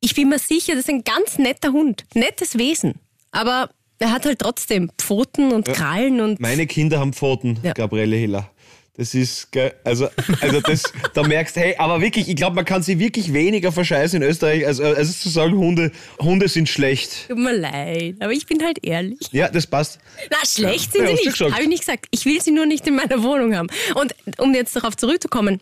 ich 0.00 0.14
bin 0.14 0.28
mir 0.28 0.38
sicher, 0.38 0.72
das 0.74 0.84
ist 0.84 0.90
ein 0.90 1.04
ganz 1.04 1.38
netter 1.38 1.72
Hund. 1.72 2.04
Nettes 2.14 2.58
Wesen. 2.58 2.94
Aber 3.30 3.70
er 3.98 4.10
hat 4.10 4.26
halt 4.26 4.40
trotzdem 4.40 4.90
Pfoten 4.98 5.52
und 5.52 5.66
Krallen 5.68 6.20
und 6.20 6.40
Meine 6.40 6.66
Kinder 6.66 6.98
haben 6.98 7.12
Pfoten, 7.12 7.60
Ja. 7.62 7.72
Gabriele 7.72 8.16
Hiller. 8.16 8.50
Das 8.94 9.14
ist 9.14 9.50
geil. 9.50 9.74
Also, 9.84 10.08
also 10.42 10.60
das, 10.60 10.82
da 11.14 11.22
merkst 11.22 11.56
hey, 11.56 11.74
aber 11.78 12.02
wirklich, 12.02 12.28
ich 12.28 12.36
glaube, 12.36 12.56
man 12.56 12.66
kann 12.66 12.82
sie 12.82 12.98
wirklich 12.98 13.32
weniger 13.32 13.72
verscheißen 13.72 14.20
in 14.20 14.28
Österreich, 14.28 14.66
als, 14.66 14.80
als 14.80 15.18
zu 15.20 15.30
sagen, 15.30 15.56
Hunde, 15.56 15.92
Hunde 16.18 16.46
sind 16.46 16.68
schlecht. 16.68 17.28
tut 17.28 17.38
mir 17.38 17.56
leid. 17.56 18.16
Aber 18.20 18.32
ich 18.32 18.44
bin 18.46 18.62
halt 18.62 18.84
ehrlich. 18.84 19.18
Ja, 19.30 19.48
das 19.48 19.66
passt. 19.66 19.98
Na, 20.30 20.36
schlecht 20.46 20.92
sind 20.92 21.08
Ja, 21.08 21.16
sie 21.16 21.22
du 21.22 21.28
nicht. 21.30 21.40
Habe 21.54 21.62
ich 21.62 21.68
nicht 21.68 21.80
gesagt. 21.80 22.06
Ich 22.10 22.26
will 22.26 22.42
sie 22.42 22.50
nur 22.50 22.66
nicht 22.66 22.86
in 22.86 22.96
meiner 22.96 23.22
Wohnung 23.22 23.56
haben. 23.56 23.68
Und 23.94 24.14
um 24.38 24.54
jetzt 24.54 24.76
darauf 24.76 24.94
zurückzukommen, 24.94 25.60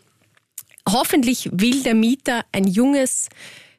hoffentlich 0.89 1.49
will 1.53 1.83
der 1.83 1.95
Mieter 1.95 2.43
ein 2.51 2.67
junges, 2.67 3.29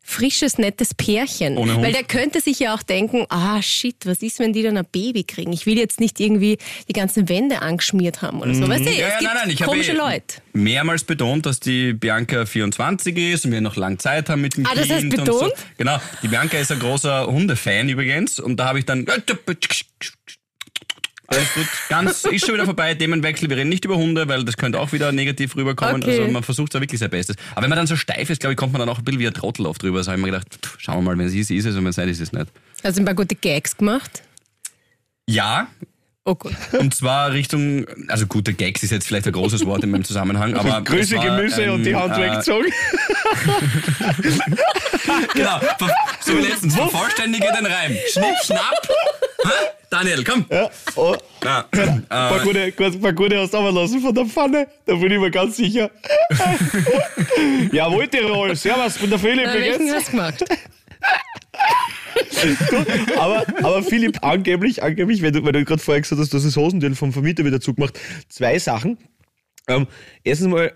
frisches, 0.05 0.59
nettes 0.59 0.95
Pärchen. 0.95 1.57
Ohne 1.57 1.75
Hund. 1.75 1.85
Weil 1.85 1.93
der 1.93 2.03
könnte 2.05 2.41
sich 2.41 2.59
ja 2.59 2.75
auch 2.75 2.83
denken, 2.83 3.25
ah 3.29 3.63
shit, 3.63 3.97
was 4.05 4.21
ist, 4.23 4.39
wenn 4.41 4.53
die 4.53 4.63
dann 4.63 4.77
ein 4.77 4.85
Baby 4.91 5.25
kriegen? 5.25 5.53
Ich 5.53 5.65
will 5.67 5.79
jetzt 5.79 6.01
nicht 6.01 6.21
irgendwie 6.21 6.59
die 6.89 6.93
ganzen 6.93 7.29
Wände 7.29 7.63
angeschmiert 7.63 8.21
haben 8.23 8.41
oder 8.41 8.55
so. 8.55 8.69
Weißt 8.69 8.85
du, 8.85 8.91
Mhm. 8.91 8.97
Ja, 8.97 9.07
es 9.07 9.13
ja, 9.15 9.19
gibt 9.19 9.23
nein, 9.23 9.33
nein, 9.43 9.51
ich 9.51 9.63
habe 9.63 9.71
komische 9.71 9.93
eh 9.93 9.97
Leute. 9.97 10.37
mehrmals 10.53 11.05
betont, 11.05 11.47
dass 11.47 11.61
die 11.61 11.93
Bianca 11.93 12.45
24 12.47 13.17
ist 13.17 13.45
und 13.47 13.53
wir 13.53 13.61
noch 13.61 13.77
lange 13.77 13.99
Zeit 13.99 14.29
haben 14.29 14.43
mit 14.43 14.57
dem 14.57 14.67
Ah, 14.67 14.75
das 14.75 14.91
und 14.91 15.09
betont? 15.09 15.29
So. 15.29 15.51
Genau, 15.79 15.99
die 16.23 16.29
Bianca 16.29 16.59
ist 16.59 16.73
ein 16.73 16.79
großer 16.81 17.27
Hundefan 17.27 17.89
übrigens 17.89 18.41
und 18.41 18.57
da 18.57 18.67
habe 18.67 18.81
ich 18.81 18.85
dann... 18.85 19.07
Alles 21.33 21.55
gut, 21.55 21.67
ganz, 21.89 22.25
ist 22.25 22.45
schon 22.45 22.55
wieder 22.55 22.65
vorbei, 22.65 22.95
Themenwechsel, 22.95 23.49
wir 23.49 23.57
reden 23.57 23.69
nicht 23.71 23.85
über 23.85 23.97
Hunde, 23.97 24.29
weil 24.29 24.45
das 24.45 24.57
könnte 24.57 24.79
auch 24.81 24.93
wieder 24.93 25.13
negativ 25.13 25.57
rüberkommen, 25.57 26.03
Okay. 26.03 26.19
also 26.21 26.31
man 26.33 26.43
versucht 26.43 26.75
da 26.75 26.81
wirklich 26.81 27.01
sein 27.01 27.11
Bestes. 27.11 27.37
Aber 27.53 27.63
wenn 27.63 27.71
man 27.71 27.79
dann 27.79 27.87
so 27.87 27.97
steif 27.97 28.29
ist, 28.31 28.41
glaube 28.41 28.53
ich, 28.53 28.57
kommt 28.59 28.73
man 28.73 28.81
dann 28.81 28.89
auch 28.89 28.99
ein 28.99 29.05
bisschen 29.05 29.21
wie 29.21 29.27
ein 29.27 29.35
Trottel 29.35 29.67
oft 29.67 29.83
drüber, 29.83 29.99
also 29.99 30.11
habe 30.11 30.21
ich 30.21 30.27
mir 30.27 30.33
gedacht, 30.33 30.49
pff, 30.65 30.75
schauen 30.79 30.97
wir 30.99 31.03
mal, 31.13 31.19
wenn 31.19 31.27
es 31.27 31.35
ist, 31.35 31.51
ist 31.51 31.65
es 31.65 31.75
und 31.77 31.85
wenn 31.85 31.91
es 31.91 31.97
nicht 31.97 32.09
ist, 32.09 32.21
ist 32.21 32.29
es 32.29 32.33
nicht. 32.33 32.47
Hast 32.85 32.97
du 32.99 33.03
ein 33.03 33.05
paar 33.05 33.15
gute 33.15 33.35
Gags 33.35 33.77
gemacht? 33.77 34.23
Ja, 35.27 35.69
Oh 36.25 36.37
gut. 36.37 36.53
und 36.79 36.95
zwar 36.95 37.33
Richtung, 37.33 37.85
also 38.07 38.27
gute 38.27 38.53
Gags 38.53 38.85
ist 38.85 38.91
jetzt 38.93 39.09
vielleicht 39.09 39.27
ein 39.27 39.33
großes 39.33 39.67
Wort 39.67 39.83
in 39.83 39.91
meinem 39.91 40.05
Zusammenhang, 40.05 40.55
aber 40.55 40.81
Grüße 40.85 41.17
war 41.17 41.25
Gemüse 41.37 41.65
ein, 41.65 41.71
und 41.71 41.83
die 41.85 41.97
Hand 41.97 42.17
äh, 42.17 42.21
weggezogen. 42.31 42.67
Genau, 45.35 45.61
so 46.21 46.37
wie 46.39 46.43
letztens, 46.43 46.75
vervollständige 46.77 47.47
den 47.59 47.67
Reim. 47.67 47.97
Schnipp, 48.13 48.35
schnapp. 48.45 48.89
Daniel, 49.91 50.25
komm. 50.25 50.47
Ja, 50.51 50.71
oh, 50.97 51.15
paar 51.41 51.67
äh, 51.73 52.45
gute, 52.45 52.63
ein 52.63 53.01
paar 53.01 53.13
gute 53.13 53.39
hast 53.39 53.53
du 53.53 53.59
aber 53.59 53.73
lassen 53.73 54.01
von 54.01 54.15
der 54.15 54.25
Pfanne. 54.25 54.67
Da 54.87 54.95
bin 54.95 55.13
ich 55.13 55.19
mir 55.19 55.31
ganz 55.31 55.57
sicher. 55.57 55.91
Jawohl, 57.73 58.09
Tirol. 58.09 58.57
Servus, 58.57 58.99
bin 58.99 59.11
der 59.11 59.19
Philipp. 59.19 59.47
Na, 59.47 59.55
welchen 59.55 59.91
hast 59.91 60.09
du 60.09 60.11
gemacht? 60.13 60.45
Aber, 63.19 63.45
aber 63.59 63.83
Philipp, 63.83 64.19
angeblich, 64.23 64.83
angeblich, 64.83 65.23
wenn 65.23 65.33
du, 65.33 65.45
weil 65.45 65.53
du 65.53 65.65
gerade 65.65 65.83
vorher 65.83 66.01
gesagt 66.01 66.21
hast, 66.21 66.33
dass 66.33 66.43
das 66.43 66.57
Hosendeal 66.57 66.95
vom 66.95 67.13
Vermieter 67.13 67.45
wieder 67.45 67.61
zugemacht, 67.61 67.99
zwei 68.29 68.59
Sachen. 68.59 68.99
Ähm, 69.69 69.87
erstens 70.25 70.49
mal, 70.49 70.73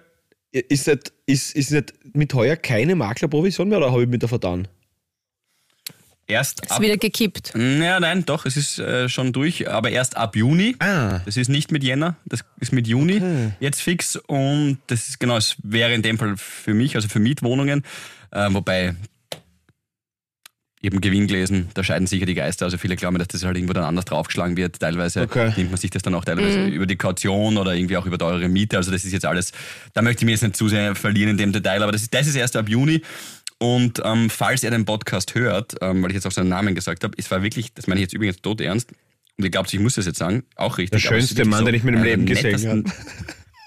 ist 0.52 0.86
nicht, 0.86 1.12
ist, 1.26 1.56
ist 1.56 1.70
nicht 1.70 1.94
mit 2.14 2.32
heuer 2.34 2.56
keine 2.56 2.94
Maklerprovision 2.94 3.68
mehr 3.68 3.78
oder 3.78 3.92
habe 3.92 4.02
ich 4.02 4.08
mit 4.08 4.22
der 4.22 4.28
vertan? 4.28 4.68
Erst 6.26 6.64
Ist 6.64 6.72
ab. 6.72 6.80
wieder 6.82 6.96
gekippt. 6.96 7.52
Ja, 7.54 8.00
nein, 8.00 8.24
doch, 8.24 8.46
es 8.46 8.56
ist 8.56 8.78
äh, 8.78 9.08
schon 9.08 9.32
durch, 9.32 9.68
aber 9.68 9.90
erst 9.90 10.16
ab 10.16 10.36
Juni. 10.36 10.76
Ah. 10.80 11.20
Das 11.24 11.36
ist 11.36 11.48
nicht 11.48 11.70
mit 11.72 11.82
Jänner, 11.84 12.16
das 12.24 12.44
ist 12.60 12.72
mit 12.72 12.86
Juni 12.86 13.22
jetzt 13.60 13.80
fix. 13.82 14.16
Und 14.16 14.78
das 14.88 15.08
ist 15.08 15.20
genau, 15.20 15.36
es 15.36 15.56
wäre 15.62 15.94
in 15.94 16.02
dem 16.02 16.18
Fall 16.18 16.34
für 16.36 16.74
mich, 16.74 16.96
also 16.96 17.08
für 17.08 17.18
Mietwohnungen, 17.20 17.84
äh, 18.32 18.48
wobei 18.50 18.94
eben 20.82 21.00
Gewinn 21.00 21.26
gelesen, 21.26 21.68
da 21.74 21.82
scheiden 21.82 22.06
sicher 22.06 22.26
die 22.26 22.34
Geister. 22.34 22.66
Also 22.66 22.78
viele 22.78 22.94
glauben, 22.94 23.18
dass 23.18 23.26
das 23.28 23.42
halt 23.44 23.56
irgendwo 23.56 23.72
dann 23.72 23.82
anders 23.82 24.04
draufgeschlagen 24.04 24.56
wird. 24.56 24.78
Teilweise 24.78 25.22
Okay. 25.22 25.52
nimmt 25.56 25.70
man 25.72 25.80
sich 25.80 25.90
das 25.90 26.02
dann 26.02 26.14
auch 26.14 26.24
teilweise 26.24 26.66
über 26.66 26.86
die 26.86 26.94
Kaution 26.96 27.56
oder 27.56 27.74
irgendwie 27.74 27.96
auch 27.96 28.06
über 28.06 28.18
teure 28.18 28.48
Miete. 28.48 28.76
Also 28.76 28.92
das 28.92 29.04
ist 29.04 29.10
jetzt 29.12 29.24
alles, 29.24 29.52
da 29.94 30.02
möchte 30.02 30.20
ich 30.22 30.26
mir 30.26 30.32
jetzt 30.32 30.42
nicht 30.42 30.54
zu 30.54 30.68
sehr 30.68 30.94
verlieren 30.94 31.30
in 31.30 31.38
dem 31.38 31.52
Detail, 31.52 31.82
aber 31.82 31.90
das 31.90 32.02
ist, 32.02 32.14
das 32.14 32.28
ist 32.28 32.36
erst 32.36 32.54
ab 32.56 32.68
Juni. 32.68 33.02
Und 33.58 34.02
ähm, 34.04 34.28
falls 34.28 34.62
er 34.64 34.70
den 34.70 34.84
Podcast 34.84 35.34
hört, 35.34 35.74
ähm, 35.80 36.02
weil 36.02 36.10
ich 36.10 36.16
jetzt 36.16 36.26
auch 36.26 36.32
seinen 36.32 36.48
Namen 36.50 36.74
gesagt 36.74 37.04
habe, 37.04 37.14
es 37.16 37.30
war 37.30 37.42
wirklich, 37.42 37.72
das 37.72 37.86
meine 37.86 38.00
ich 38.00 38.04
jetzt 38.04 38.14
übrigens 38.14 38.40
tot 38.42 38.60
ernst, 38.60 38.90
und 39.38 39.44
ihr 39.44 39.50
glaubt, 39.50 39.72
ich 39.72 39.80
muss 39.80 39.94
das 39.94 40.06
jetzt 40.06 40.18
sagen, 40.18 40.44
auch 40.56 40.78
richtig. 40.78 41.02
Der 41.02 41.08
schönste 41.08 41.44
Mann, 41.44 41.64
den 41.64 41.74
ich 41.74 41.84
meinem 41.84 41.96
einer 41.96 42.04
Leben 42.04 42.26
gesehen 42.26 42.84
nettesten- 42.84 42.92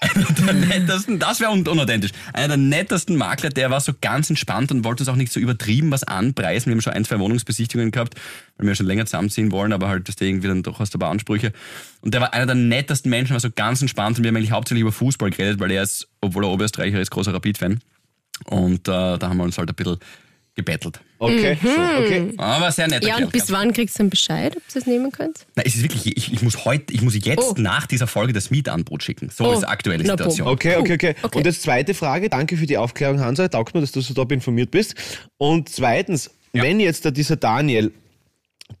einer 0.00 0.24
der 0.32 0.54
nettesten, 0.54 1.18
das 1.18 1.40
wäre 1.40 1.50
un 1.52 1.66
unauthentisch. 1.66 2.10
Einer 2.32 2.48
der 2.48 2.56
nettesten 2.56 3.16
Makler, 3.16 3.50
der 3.50 3.70
war 3.70 3.80
so 3.80 3.92
ganz 4.00 4.30
entspannt 4.30 4.72
und 4.72 4.82
wollte 4.82 5.02
uns 5.02 5.08
auch 5.08 5.16
nicht 5.16 5.30
so 5.30 5.38
übertrieben 5.38 5.90
was 5.90 6.04
anpreisen. 6.04 6.66
Wir 6.70 6.74
haben 6.74 6.80
schon 6.80 6.94
ein, 6.94 7.04
zwei 7.04 7.18
Wohnungsbesichtigungen 7.18 7.90
gehabt, 7.90 8.14
weil 8.56 8.66
wir 8.66 8.74
schon 8.74 8.86
länger 8.86 9.04
zusammenziehen 9.06 9.52
wollen, 9.52 9.72
aber 9.72 9.88
halt, 9.88 10.08
das 10.08 10.16
irgendwie 10.18 10.48
dann 10.48 10.62
doch 10.62 10.78
hast 10.78 10.94
du 10.94 10.98
ein 10.98 11.00
paar 11.00 11.10
Ansprüche. 11.10 11.52
Und 12.00 12.14
der 12.14 12.20
war 12.22 12.32
einer 12.32 12.46
der 12.46 12.54
nettesten 12.54 13.10
Menschen, 13.10 13.34
war 13.34 13.40
so 13.40 13.50
ganz 13.54 13.82
entspannt 13.82 14.16
und 14.16 14.24
wir 14.24 14.28
haben 14.28 14.36
eigentlich 14.36 14.52
hauptsächlich 14.52 14.82
über 14.82 14.92
Fußball 14.92 15.30
geredet, 15.30 15.60
weil 15.60 15.70
er 15.70 15.82
ist, 15.82 16.08
obwohl 16.20 16.44
er 16.44 16.50
Oberösterreicher 16.50 17.00
ist, 17.00 17.10
großer 17.10 17.34
Rapid-Fan. 17.34 17.80
Und 18.46 18.88
äh, 18.88 19.18
da 19.18 19.18
haben 19.22 19.36
wir 19.38 19.44
uns 19.44 19.58
halt 19.58 19.68
ein 19.70 19.74
bisschen 19.74 19.98
gebettelt. 20.54 21.00
Okay, 21.18 21.56
so, 21.62 21.68
okay. 21.68 22.32
Aber 22.38 22.72
sehr 22.72 22.88
nett. 22.88 23.04
Ja, 23.04 23.16
und 23.18 23.30
bis 23.30 23.50
wann 23.52 23.72
kriegst 23.72 23.98
du 23.98 24.02
einen 24.02 24.10
Bescheid, 24.10 24.56
ob 24.56 24.62
du 24.72 24.78
es 24.78 24.86
nehmen 24.86 25.12
könnt? 25.12 25.46
Nein, 25.54 25.64
es 25.66 25.76
ist 25.76 25.82
wirklich, 25.82 26.16
ich, 26.16 26.32
ich 26.32 26.42
muss 26.42 26.64
heute, 26.64 26.92
ich 26.92 27.02
muss 27.02 27.14
jetzt 27.14 27.38
Oh. 27.42 27.54
nach 27.56 27.86
dieser 27.86 28.06
Folge 28.06 28.32
das 28.32 28.50
Mietangebot 28.50 29.02
schicken. 29.02 29.30
So 29.30 29.44
Oh. 29.44 29.52
ist 29.52 29.60
die 29.60 29.66
aktuelle 29.66 30.02
Na, 30.04 30.12
Situation. 30.14 30.48
Okay, 30.48 30.76
okay, 30.76 30.94
okay, 30.94 31.14
Okay. 31.22 31.38
Und 31.38 31.46
jetzt 31.46 31.62
zweite 31.62 31.94
Frage. 31.94 32.28
Danke 32.30 32.56
für 32.56 32.66
die 32.66 32.76
Aufklärung, 32.78 33.20
Hansa. 33.20 33.48
Taugt 33.48 33.74
mir, 33.74 33.80
dass 33.80 33.92
du 33.92 34.00
so 34.00 34.12
top 34.12 34.32
informiert 34.32 34.70
bist. 34.70 34.94
Und 35.38 35.68
zweitens, 35.68 36.30
wenn 36.52 36.80
jetzt 36.80 37.04
da 37.04 37.10
dieser 37.10 37.36
Daniel 37.36 37.92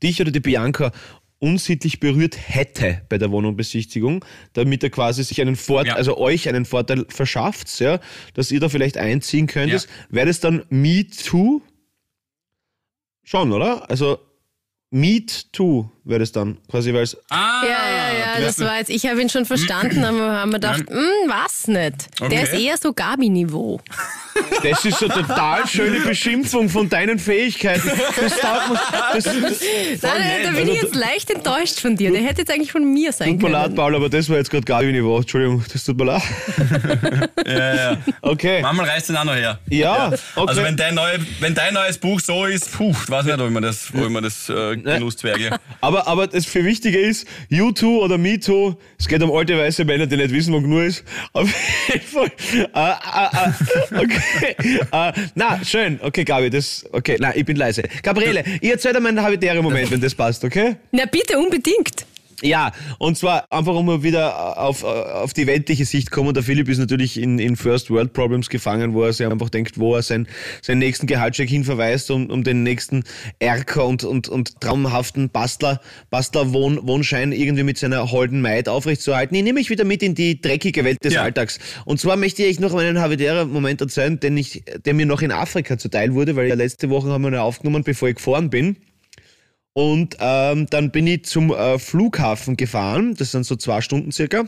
dich 0.02 0.20
oder 0.20 0.30
die 0.30 0.40
Bianca 0.40 0.92
unsittlich 1.40 1.98
berührt 2.00 2.36
hätte 2.38 3.02
bei 3.08 3.18
der 3.18 3.30
Wohnungsbesichtigung, 3.32 4.24
damit 4.52 4.82
er 4.84 4.90
quasi 4.90 5.24
sich 5.24 5.40
einen 5.40 5.56
Vorteil, 5.56 5.88
Ja. 5.92 5.96
also 5.96 6.16
euch 6.18 6.48
einen 6.48 6.64
Vorteil 6.66 7.06
verschafft, 7.08 7.80
ja, 7.80 7.98
dass 8.34 8.52
ihr 8.52 8.60
da 8.60 8.68
vielleicht 8.68 8.96
einziehen 8.98 9.46
könntest, 9.48 9.88
wäre 10.10 10.26
das 10.26 10.38
dann 10.40 10.64
Me 10.70 11.06
Too? 11.08 11.62
Schon, 13.24 13.52
oder? 13.52 13.88
Also 13.90 14.18
Meet 14.90 15.52
Too 15.52 15.88
wäre 16.10 16.20
das 16.20 16.32
dann, 16.32 16.58
quasi, 16.70 16.92
weil 16.92 17.02
es 17.04 17.16
Ah, 17.30 17.62
Ja, 17.64 17.68
ja, 17.70 18.18
ja, 18.38 18.40
das 18.44 18.58
war 18.60 18.78
jetzt, 18.78 18.90
ich 18.90 19.06
habe 19.06 19.20
ihn 19.22 19.28
schon 19.30 19.46
verstanden, 19.46 20.04
aber 20.04 20.32
haben 20.32 20.50
wir 20.50 20.58
gedacht, 20.58 20.80
hm, 20.88 21.28
was 21.28 21.68
nicht. 21.68 22.20
Der 22.20 22.26
Okay. 22.26 22.42
ist 22.42 22.52
eher 22.52 22.76
so 22.76 22.92
Gabi-Niveau. 22.92 23.80
Das 24.62 24.84
ist 24.84 24.98
so 24.98 25.06
eine 25.08 25.26
total 25.26 25.66
schöne 25.66 26.00
Beschimpfung 26.00 26.68
von 26.68 26.88
deinen 26.88 27.18
Fähigkeiten. 27.18 27.90
Das 28.20 28.38
taugt 28.38 28.70
mir. 28.70 28.80
Das, 29.14 29.24
das, 29.24 29.32
Nein, 30.02 30.22
da 30.44 30.50
bin 30.50 30.58
Also 30.60 30.72
ich 30.72 30.82
jetzt 30.82 30.94
leicht 30.94 31.30
enttäuscht 31.30 31.80
von 31.80 31.96
dir. 31.96 32.10
Der 32.10 32.22
hätte 32.22 32.40
jetzt 32.42 32.50
eigentlich 32.52 32.72
von 32.72 32.84
mir 32.92 33.12
sein 33.12 33.30
tut 33.32 33.42
mir 33.42 33.48
leid, 33.50 33.62
können. 33.64 33.74
Paul, 33.76 33.94
aber 33.96 34.08
das 34.08 34.28
war 34.28 34.36
jetzt 34.36 34.50
gerade 34.50 34.64
gar 34.64 34.82
nicht 34.82 34.92
Niveau. 34.92 35.18
Entschuldigung, 35.18 35.64
das 35.72 35.84
tut 35.84 35.96
mir 35.98 36.04
leid. 36.04 36.22
Ja, 37.46 37.74
ja. 37.74 37.96
Okay. 38.22 38.60
Manchmal 38.62 38.88
reißt 38.90 39.08
den 39.08 39.16
auch 39.16 39.24
noch 39.24 39.34
her. 39.34 39.58
Ja, 39.68 40.06
okay. 40.36 40.48
Also 40.48 40.62
wenn 40.62 40.76
dein, 40.76 40.94
neue, 40.94 41.18
wenn 41.40 41.54
dein 41.54 41.74
neues 41.74 41.98
Buch 41.98 42.20
so 42.20 42.44
ist, 42.44 42.72
puh, 42.72 42.90
ich 42.92 43.10
weiß 43.10 43.24
nicht, 43.24 43.38
ob 43.38 43.46
ich 43.46 43.52
mir 43.52 43.60
das, 43.60 43.88
ob 43.94 44.02
ich 44.02 44.08
mir 44.08 44.22
das 44.22 44.48
äh, 44.48 44.76
Genusszwerge. 44.76 45.58
Aber, 45.80 45.99
aber 46.06 46.26
das 46.26 46.46
viel 46.46 46.64
wichtiger 46.64 46.98
ist, 46.98 47.26
You 47.48 47.72
Too 47.72 48.02
oder 48.02 48.18
Me 48.18 48.38
Too, 48.38 48.74
es 48.98 49.08
geht 49.08 49.22
um 49.22 49.32
alte 49.32 49.56
weiße 49.56 49.84
Männer, 49.84 50.06
die 50.06 50.16
nicht 50.16 50.32
wissen, 50.32 50.52
wo 50.52 50.60
genug 50.60 50.82
ist. 50.82 51.04
Auf 51.32 51.48
jeden 51.88 52.06
Fall. 52.06 52.30
Äh, 52.52 52.90
äh, 52.90 54.00
äh, 54.00 54.04
okay. 54.04 54.56
Äh, 54.92 55.12
na, 55.34 55.64
schön. 55.64 55.98
Okay, 56.02 56.24
Gabi, 56.24 56.50
das, 56.50 56.84
okay, 56.92 57.16
na, 57.18 57.34
ich 57.34 57.44
bin 57.44 57.56
leise. 57.56 57.82
Gabriele, 58.02 58.44
ihr 58.60 58.72
erzählt 58.72 58.96
einmal 58.96 59.10
einen 59.10 59.22
habitären 59.22 59.62
Moment, 59.62 59.90
wenn 59.90 60.00
das 60.00 60.14
passt, 60.14 60.44
okay? 60.44 60.76
Na 60.92 61.04
bitte, 61.06 61.38
unbedingt. 61.38 62.06
Ja, 62.42 62.72
und 62.98 63.18
zwar 63.18 63.44
einfach, 63.50 63.74
um 63.74 63.86
mal 63.86 64.02
wieder 64.02 64.58
auf, 64.58 64.82
auf 64.82 65.32
die 65.34 65.46
weltliche 65.46 65.84
Sicht 65.84 66.10
kommen. 66.10 66.32
Der 66.32 66.42
Philipp 66.42 66.68
ist 66.68 66.78
natürlich 66.78 67.20
in, 67.20 67.38
in 67.38 67.56
First 67.56 67.90
World 67.90 68.12
Problems 68.12 68.48
gefangen, 68.48 68.94
wo 68.94 69.02
er 69.02 69.12
sich 69.12 69.26
einfach 69.26 69.50
denkt, 69.50 69.78
wo 69.78 69.94
er 69.94 70.02
sein, 70.02 70.26
seinen 70.62 70.78
nächsten 70.78 71.06
Gehaltscheck 71.06 71.50
hinverweist, 71.50 72.10
um, 72.10 72.30
um 72.30 72.42
den 72.42 72.62
nächsten 72.62 73.04
Erker 73.38 73.86
und, 73.86 74.04
und, 74.04 74.28
und 74.28 74.60
traumhaften 74.60 75.28
Bastler, 75.30 75.80
Bastler 76.10 76.52
Wohn, 76.52 76.78
Wohnschein 76.86 77.32
irgendwie 77.32 77.64
mit 77.64 77.78
seiner 77.78 78.10
holden 78.10 78.40
Maid 78.40 78.68
aufrechtzuerhalten. 78.68 79.36
Ich 79.36 79.42
nehme 79.42 79.58
mich 79.58 79.70
wieder 79.70 79.84
mit 79.84 80.02
in 80.02 80.14
die 80.14 80.40
dreckige 80.40 80.84
Welt 80.84 81.04
des 81.04 81.14
Ja. 81.14 81.22
Alltags. 81.22 81.58
Und 81.84 82.00
zwar 82.00 82.16
möchte 82.16 82.42
ich 82.42 82.58
noch 82.58 82.74
einen 82.74 83.00
habitären 83.00 83.50
Moment 83.52 83.80
erzählen, 83.80 84.18
den 84.18 84.36
ich, 84.36 84.62
der 84.84 84.94
mir 84.94 85.06
noch 85.06 85.22
in 85.22 85.32
Afrika 85.32 85.76
zuteil 85.76 86.14
wurde, 86.14 86.36
weil 86.36 86.48
ja 86.48 86.54
letzte 86.54 86.88
Woche 86.90 87.08
haben 87.08 87.22
wir 87.22 87.28
ihn 87.28 87.36
aufgenommen, 87.36 87.84
bevor 87.84 88.08
ich 88.08 88.16
gefahren 88.16 88.48
bin. 88.50 88.76
Und 89.72 90.16
ähm, 90.20 90.66
dann 90.70 90.90
bin 90.90 91.06
ich 91.06 91.24
zum 91.24 91.52
äh, 91.52 91.78
Flughafen 91.78 92.56
gefahren, 92.56 93.14
das 93.16 93.32
sind 93.32 93.44
so 93.46 93.56
zwei 93.56 93.80
Stunden 93.80 94.10
circa, 94.10 94.44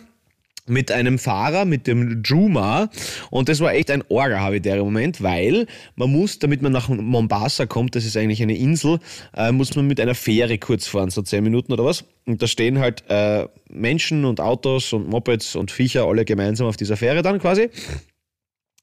mit 0.66 0.92
einem 0.92 1.18
Fahrer, 1.18 1.64
mit 1.64 1.86
dem 1.86 2.22
Juma. 2.24 2.88
Und 3.30 3.48
das 3.48 3.60
war 3.60 3.74
echt 3.74 3.90
ein 3.90 4.04
orga-habitärer 4.08 4.84
Moment, 4.84 5.22
weil 5.22 5.66
man 5.96 6.10
muss, 6.10 6.38
damit 6.38 6.62
man 6.62 6.72
nach 6.72 6.88
Mombasa 6.88 7.66
kommt, 7.66 7.96
das 7.96 8.04
ist 8.04 8.16
eigentlich 8.16 8.42
eine 8.42 8.56
Insel, 8.56 8.98
äh, 9.34 9.52
muss 9.52 9.74
man 9.74 9.86
mit 9.86 10.00
einer 10.00 10.14
Fähre 10.14 10.58
kurz 10.58 10.86
fahren, 10.86 11.10
so 11.10 11.22
zehn 11.22 11.42
Minuten 11.42 11.72
oder 11.72 11.84
was. 11.84 12.04
Und 12.26 12.42
da 12.42 12.46
stehen 12.46 12.78
halt 12.78 13.04
äh, 13.08 13.46
Menschen 13.68 14.24
und 14.24 14.40
Autos 14.40 14.92
und 14.92 15.08
Mopeds 15.08 15.56
und 15.56 15.70
Viecher 15.70 16.06
alle 16.06 16.24
gemeinsam 16.24 16.66
auf 16.66 16.76
dieser 16.76 16.96
Fähre 16.96 17.22
dann 17.22 17.40
quasi. 17.40 17.70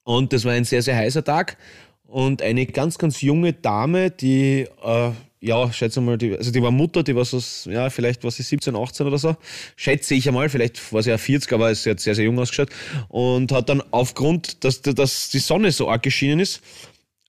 Und 0.03 0.33
das 0.33 0.43
war 0.43 0.53
ein 0.53 0.65
sehr, 0.65 0.81
sehr 0.81 0.97
heißer 0.97 1.23
Tag. 1.23 1.57
Und 2.03 2.41
eine 2.41 2.65
ganz, 2.65 2.97
ganz 2.97 3.21
junge 3.21 3.53
Dame, 3.53 4.09
die, 4.09 4.65
äh, 4.83 5.11
ja, 5.41 5.71
schätze 5.71 6.01
mal, 6.01 6.17
die, 6.17 6.37
also 6.37 6.51
die 6.51 6.61
war 6.61 6.71
Mutter, 6.71 7.01
die 7.01 7.15
war 7.15 7.23
so, 7.23 7.39
ja, 7.69 7.89
vielleicht 7.89 8.23
war 8.23 8.31
sie 8.31 8.43
17, 8.43 8.75
18 8.75 9.07
oder 9.07 9.17
so, 9.17 9.37
schätze 9.75 10.13
ich 10.15 10.27
einmal, 10.27 10.49
vielleicht 10.49 10.91
war 10.91 11.01
sie 11.01 11.11
ja 11.11 11.17
40, 11.17 11.53
aber 11.53 11.73
sie 11.73 11.91
hat 11.91 11.99
sehr, 11.99 12.15
sehr 12.15 12.25
jung 12.25 12.37
ausgeschaut. 12.39 12.69
Und 13.07 13.51
hat 13.51 13.69
dann 13.69 13.81
aufgrund, 13.91 14.63
dass, 14.63 14.81
dass 14.81 15.29
die 15.29 15.39
Sonne 15.39 15.71
so 15.71 15.89
arg 15.89 16.03
geschienen 16.03 16.41
ist, 16.41 16.61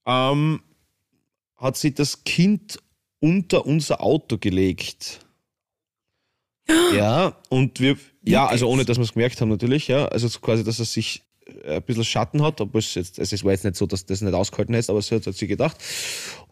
ähm, 0.07 0.61
hat 1.57 1.77
sie 1.77 1.95
das 1.95 2.25
Kind 2.25 2.79
unter 3.21 3.67
unser 3.67 4.01
Auto 4.01 4.39
gelegt. 4.39 5.21
Ja, 6.97 7.37
und 7.49 7.81
wir, 7.81 7.97
ja, 8.25 8.47
also 8.47 8.69
ohne 8.69 8.85
dass 8.85 8.99
wir 8.99 9.05
es 9.05 9.13
gemerkt 9.13 9.41
haben 9.41 9.49
natürlich, 9.49 9.89
ja, 9.89 10.07
also 10.07 10.27
so 10.29 10.41
quasi, 10.41 10.65
dass 10.65 10.79
er 10.79 10.85
sich 10.85 11.23
ein 11.67 11.83
bisschen 11.83 12.05
Schatten 12.05 12.43
hat, 12.43 12.61
aber 12.61 12.79
es, 12.79 12.95
jetzt, 12.95 13.19
also 13.19 13.35
es 13.35 13.45
war 13.45 13.53
jetzt 13.53 13.65
nicht 13.65 13.77
so, 13.77 13.87
dass 13.87 14.07
das 14.07 14.21
nicht 14.21 14.35
ausgehalten 14.35 14.75
hätte, 14.75 14.93
aber 14.93 15.03
so 15.03 15.17
hat, 15.17 15.27
hat 15.27 15.35
sie 15.35 15.47
gedacht. 15.47 15.77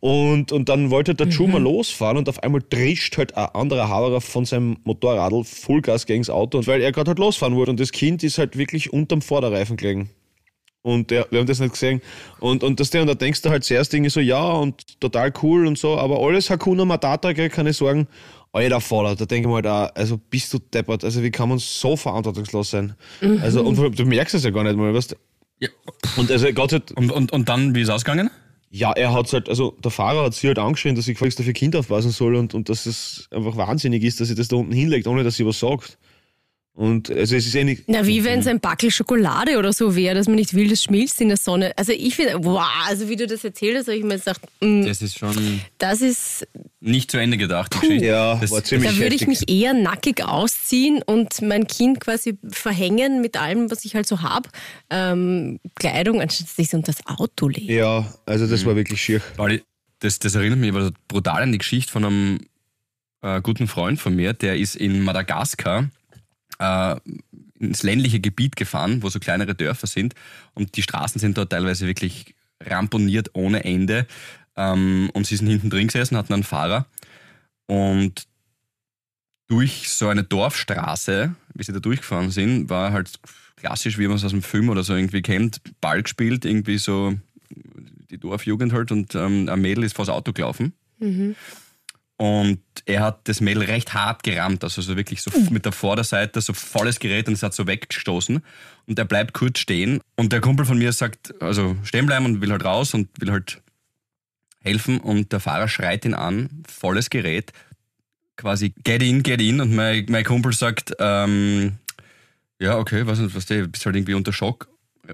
Und, 0.01 0.53
und 0.53 0.69
dann 0.69 0.91
wollte 0.91 1.15
der 1.15 1.29
Juma 1.29 1.59
losfahren 1.59 2.17
und 2.17 2.29
auf 2.29 2.43
einmal 2.43 2.63
drischt 2.69 3.17
halt 3.19 3.37
ein 3.37 3.47
anderer 3.47 3.89
Hauerer 3.89 4.21
von 4.21 4.45
seinem 4.45 4.77
Motorradl 4.85 5.45
Vollgas 5.45 6.07
gegen 6.07 6.23
das 6.23 6.31
Auto, 6.31 6.59
und 6.59 6.67
weil 6.67 6.83
er 6.83 6.93
gerade 6.93 7.09
halt 7.09 7.19
losfahren 7.19 7.57
wollte 7.57 7.71
und 7.71 7.81
das 7.81 7.93
Kind 7.93 8.23
ist 8.23 8.39
halt 8.39 8.57
wirklich 8.57 8.93
unterm 8.93 9.23
Vorderreifen 9.23 9.77
gelegen. 9.77 10.11
Und 10.83 11.11
der, 11.11 11.27
wir 11.31 11.41
haben 11.41 11.47
das 11.47 11.59
nicht 11.59 11.73
gesehen. 11.73 12.01
Und, 12.39 12.63
und 12.63 12.79
das, 12.81 12.95
und 12.95 13.07
da 13.07 13.15
denkst 13.15 13.43
du 13.43 13.51
halt 13.51 13.65
zuerst 13.65 13.93
irgendwie 13.93 14.11
so, 14.11 14.21
ja, 14.21 14.43
und 14.43 15.01
total 15.01 15.33
cool 15.43 15.67
und 15.67 15.77
so, 15.77 15.99
aber 15.99 16.21
alles 16.21 16.49
Hakuna 16.51 16.85
Matata, 16.85 17.33
gell, 17.33 17.51
ich 17.67 17.77
sagen, 17.77 18.07
alter 18.53 18.81
Vater, 18.81 19.17
da 19.17 19.27
denke 19.27 19.49
ich 19.49 19.51
mir 19.51 19.57
halt 19.57 19.67
auch, 19.67 19.95
also 19.95 20.19
bist 20.31 20.53
du 20.53 20.59
deppert, 20.59 21.05
also 21.05 21.23
wie 21.23 21.31
kann 21.31 21.49
man 21.49 21.59
so 21.59 21.97
verantwortungslos 21.97 22.71
sein? 22.71 22.95
Also, 23.43 23.63
und 23.63 23.77
du 23.77 24.05
merkst 24.05 24.35
es 24.35 24.45
ja 24.45 24.51
gar 24.51 24.65
nicht 24.65 24.77
mal, 24.77 24.93
weißt 24.93 25.13
du? 25.13 25.17
Ja. 25.61 25.69
Und 26.17 26.31
also 26.31 26.53
Gott 26.53 26.71
sei 26.71 26.81
Und, 26.95 27.11
und, 27.11 27.33
und 27.33 27.49
dann, 27.49 27.75
wie 27.75 27.83
ist 27.83 27.89
es 27.89 27.95
ausgegangen? 27.95 28.31
ja, 28.71 28.93
er 28.93 29.13
hat 29.13 29.33
halt, 29.33 29.49
also 29.49 29.77
der 29.83 29.91
Fahrer 29.91 30.25
hat 30.25 30.35
sie 30.35 30.47
halt 30.47 30.59
angeschrien, 30.59 30.95
dass 30.95 31.09
ich 31.09 31.15
gefälligst 31.15 31.41
auf 31.41 31.47
ihr 31.47 31.53
Kind 31.53 31.75
aufpassen 31.75 32.11
soll 32.11 32.37
und, 32.37 32.55
und 32.55 32.69
dass 32.69 32.87
es 32.87 33.29
einfach 33.31 33.57
wahnsinnig 33.57 34.03
ist, 34.05 34.21
dass 34.21 34.29
sie 34.29 34.35
das 34.35 34.49
da 34.49 34.57
unten 34.57 34.73
hinlegt, 34.73 35.07
ohne 35.07 35.25
dass 35.25 35.37
sie 35.37 35.47
was 35.47 35.59
sagt. 35.59 35.99
Und 36.79 37.11
also 37.11 37.35
es 37.35 37.45
ist 37.45 37.57
eh 37.57 37.65
nicht. 37.65 37.89
Na, 37.89 38.07
wie 38.07 38.23
wenn 38.23 38.39
es 38.39 38.47
ein 38.47 38.61
Backel 38.61 38.93
Schokolade 38.93 39.59
oder 39.59 39.73
so 39.73 39.97
wäre, 39.97 40.15
dass 40.15 40.29
man 40.29 40.37
nicht 40.37 40.55
will, 40.55 40.69
das 40.69 40.85
schmilzt 40.85 41.21
in 41.21 41.27
der 41.27 41.37
Sonne. 41.37 41.73
Also 41.77 41.91
ich 41.91 42.15
finde, 42.15 42.35
wow, 42.45 42.69
also 42.87 43.09
wie 43.09 43.17
du 43.17 43.27
das 43.27 43.43
erzählt 43.43 43.77
hast, 43.77 43.89
habe 43.89 43.97
ich 43.97 44.05
mir 44.05 44.15
jetzt 44.15 44.27
gedacht, 44.27 44.43
mm, 44.61 44.85
Das 44.85 45.03
ist 45.03 45.19
schon 45.19 45.61
das 45.79 46.03
ist, 46.03 46.47
nicht 46.79 47.11
zu 47.11 47.17
Ende 47.19 47.37
gedacht, 47.37 47.75
die 47.75 47.81
Geschichte. 47.81 48.07
Ja, 48.07 48.37
das, 48.37 48.53
war 48.53 48.63
ziemlich 48.63 48.93
da 48.93 48.97
würde 48.97 49.17
ich 49.17 49.27
mich 49.27 49.51
eher 49.51 49.75
nackig 49.75 50.23
ausziehen 50.25 51.03
und 51.03 51.43
mein 51.43 51.67
Kind 51.67 51.99
quasi 51.99 52.39
verhängen 52.49 53.21
mit 53.23 53.37
allem, 53.37 53.73
was 53.73 53.85
ich 53.85 53.97
halt 53.97 54.07
so 54.07 54.23
habe. 54.23 54.49
Ähm, 54.89 55.59
Kleidung, 55.75 56.21
anstatt 56.21 56.47
dass 56.47 56.59
ich 56.61 56.69
es 56.69 56.75
unter 56.75 56.93
das 56.93 57.05
Auto 57.09 57.49
lege. 57.49 57.75
Ja, 57.75 58.07
also 58.25 58.47
das 58.47 58.63
Mhm. 58.63 58.67
war 58.67 58.77
wirklich 58.77 59.03
schier. 59.03 59.21
Weil 59.37 59.63
das, 59.99 60.21
das 60.21 60.37
erinnert 60.37 60.61
mich 60.61 60.71
aber 60.71 60.93
brutal 61.09 61.43
an 61.43 61.51
die 61.51 61.59
Geschichte 61.59 61.91
von 61.91 62.05
einem 62.05 62.39
äh, 63.21 63.41
guten 63.41 63.67
Freund 63.67 63.99
von 63.99 64.15
mir, 64.15 64.33
der 64.33 64.57
ist 64.59 64.77
in 64.77 65.03
Madagaskar 65.03 65.91
äh, 66.59 66.97
ins 67.59 67.83
ländliche 67.83 68.21
Gebiet 68.21 68.57
gefahren, 68.57 69.03
wo 69.03 69.09
so 69.09 69.19
kleinere 69.19 69.55
Dörfer 69.55 69.87
sind. 69.87 70.15
Und 70.55 70.77
die 70.77 70.83
Straßen 70.83 71.21
sind 71.21 71.39
dort 71.39 71.51
teilweise 71.51 71.87
wirklich 71.87 72.35
ramponiert 72.61 73.31
ohne 73.35 73.65
Ende. 73.65 74.07
Ähm, 74.57 75.11
und 75.13 75.27
sie 75.27 75.37
sind 75.37 75.49
hinten 75.49 75.71
drin 75.71 75.87
gesessen, 75.87 76.17
hatten 76.17 76.35
einen 76.35 76.43
Fahrer. 76.43 76.87
Und 77.67 78.27
durch 79.49 79.89
so 79.89 80.09
eine 80.09 80.25
Dorfstraße, 80.25 81.35
wie 81.55 81.63
sie 81.63 81.73
da 81.73 81.81
durchgefahren 81.81 82.31
sind, 82.31 82.69
war 82.69 82.93
halt 82.93 83.19
klassisch, 83.57 83.99
wie 83.99 84.07
man 84.07 84.17
es 84.17 84.25
aus 84.25 84.31
dem 84.31 84.43
Film 84.43 84.69
oder 84.69 84.85
so 84.85 84.95
irgendwie 84.95 85.23
kennt, 85.23 85.61
Ball 85.81 86.03
gespielt, 86.03 86.45
irgendwie 86.45 86.79
so 86.79 87.15
die 88.11 88.19
Dorfjugend 88.19 88.73
halt. 88.73 88.93
Und 88.93 89.15
ähm, 89.15 89.49
ein 89.49 89.61
Mädel 89.61 89.85
ist 89.85 89.97
vors 89.97 90.09
Auto 90.09 90.33
gelaufen. 90.33 90.75
Und 92.19 92.61
er 92.85 93.03
hat 93.03 93.29
das 93.29 93.41
Mädel 93.41 93.63
recht 93.63 93.95
hart 93.95 94.25
gerammt, 94.25 94.65
also 94.65 94.83
so 94.83 94.97
wirklich 94.97 95.23
so 95.23 95.31
mit 95.51 95.65
der 95.65 95.71
Vorderseite, 95.71 96.41
so 96.41 96.53
volles 96.53 96.99
Gerät 96.99 97.29
und 97.29 97.35
es 97.35 97.45
hat 97.45 97.55
so 97.55 97.69
weggestoßen. 97.69 98.43
Und 98.87 98.99
er 98.99 99.05
bleibt 99.05 99.35
kurz 99.35 99.61
stehen. 99.61 100.01
Und 100.17 100.33
der 100.33 100.41
Kumpel 100.41 100.67
von 100.67 100.79
mir 100.79 100.93
sagt, 100.93 101.41
also 101.41 101.77
stehen 101.85 102.07
bleiben 102.07 102.27
und 102.27 102.41
will 102.41 102.51
halt 102.51 102.65
raus 102.65 102.93
und 102.93 103.09
will 103.21 103.31
halt 103.31 103.63
helfen. 104.61 104.99
Und 104.99 105.31
der 105.31 105.39
Fahrer 105.39 105.69
schreit 105.69 106.05
ihn 106.05 106.15
an, 106.15 106.65
volles 106.67 107.09
Gerät, 107.09 107.53
quasi 108.37 108.75
get 108.83 109.01
in, 109.01 109.23
get 109.23 109.41
in. 109.41 109.61
Und 109.61 109.73
mein, 109.77 110.07
mein 110.09 110.25
Kumpel 110.25 110.53
sagt, 110.53 110.95
ähm, 110.99 111.79
ja, 112.59 112.79
okay, 112.79 113.05
nicht, 113.05 113.35
was 113.37 113.47
der, 113.47 113.69
bist 113.69 113.87
halt 113.87 113.95
irgendwie 113.95 114.15
unter 114.15 114.33
Schock, 114.33 114.69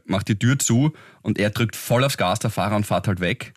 macht 0.07 0.29
die 0.29 0.39
Tür 0.39 0.59
zu 0.59 0.95
und 1.21 1.39
er 1.39 1.51
drückt 1.51 1.77
voll 1.77 2.03
aufs 2.03 2.17
Gas, 2.17 2.39
der 2.39 2.51
Fahrer, 2.51 2.77
und 2.77 2.87
fährt 2.87 3.09
halt 3.09 3.21
weg. 3.21 3.53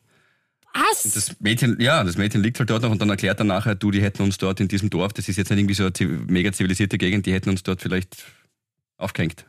Was? 0.77 1.11
Das 1.13 1.39
Mädchen, 1.39 1.79
ja, 1.79 2.03
das 2.03 2.17
Mädchen 2.17 2.41
liegt 2.41 2.59
halt 2.59 2.69
dort 2.69 2.83
noch 2.83 2.91
und 2.91 3.01
dann 3.01 3.09
erklärt 3.09 3.39
er 3.39 3.45
nachher, 3.45 3.75
du, 3.75 3.91
die 3.91 4.01
hätten 4.01 4.21
uns 4.21 4.37
dort 4.37 4.59
in 4.59 4.67
diesem 4.67 4.89
Dorf, 4.89 5.13
das 5.13 5.27
ist 5.27 5.37
jetzt 5.37 5.49
nicht 5.49 5.59
irgendwie 5.59 5.73
so 5.73 5.85
eine 5.85 6.07
mega 6.27 6.51
zivilisierte 6.51 6.97
Gegend, 6.97 7.25
die 7.25 7.33
hätten 7.33 7.49
uns 7.49 7.63
dort 7.63 7.81
vielleicht 7.81 8.15
aufgehängt. 8.97 9.45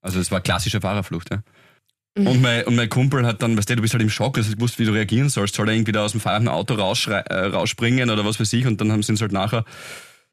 Also 0.00 0.20
es 0.20 0.30
war 0.30 0.40
klassische 0.40 0.80
Fahrerflucht, 0.80 1.30
ja. 1.30 1.42
Und 2.16 2.42
mein, 2.42 2.64
und 2.64 2.74
mein 2.74 2.88
Kumpel 2.88 3.24
hat 3.24 3.42
dann, 3.42 3.56
weißt 3.56 3.70
du, 3.70 3.76
du 3.76 3.82
bist 3.82 3.94
halt 3.94 4.02
im 4.02 4.10
Schock, 4.10 4.38
also 4.38 4.52
du 4.52 4.60
wusst, 4.60 4.78
wie 4.78 4.84
du 4.84 4.92
reagieren 4.92 5.28
sollst. 5.28 5.54
Soll 5.54 5.68
er 5.68 5.74
irgendwie 5.74 5.92
da 5.92 6.04
aus 6.04 6.12
dem 6.12 6.20
fahrenden 6.20 6.48
Auto 6.48 6.74
rausschrei- 6.74 7.26
äh, 7.28 7.46
rausspringen 7.46 8.10
oder 8.10 8.24
was 8.24 8.40
weiß 8.40 8.52
ich? 8.54 8.66
Und 8.66 8.80
dann 8.80 8.90
haben, 8.90 9.02
sie 9.02 9.14
halt 9.14 9.30
nachher 9.30 9.64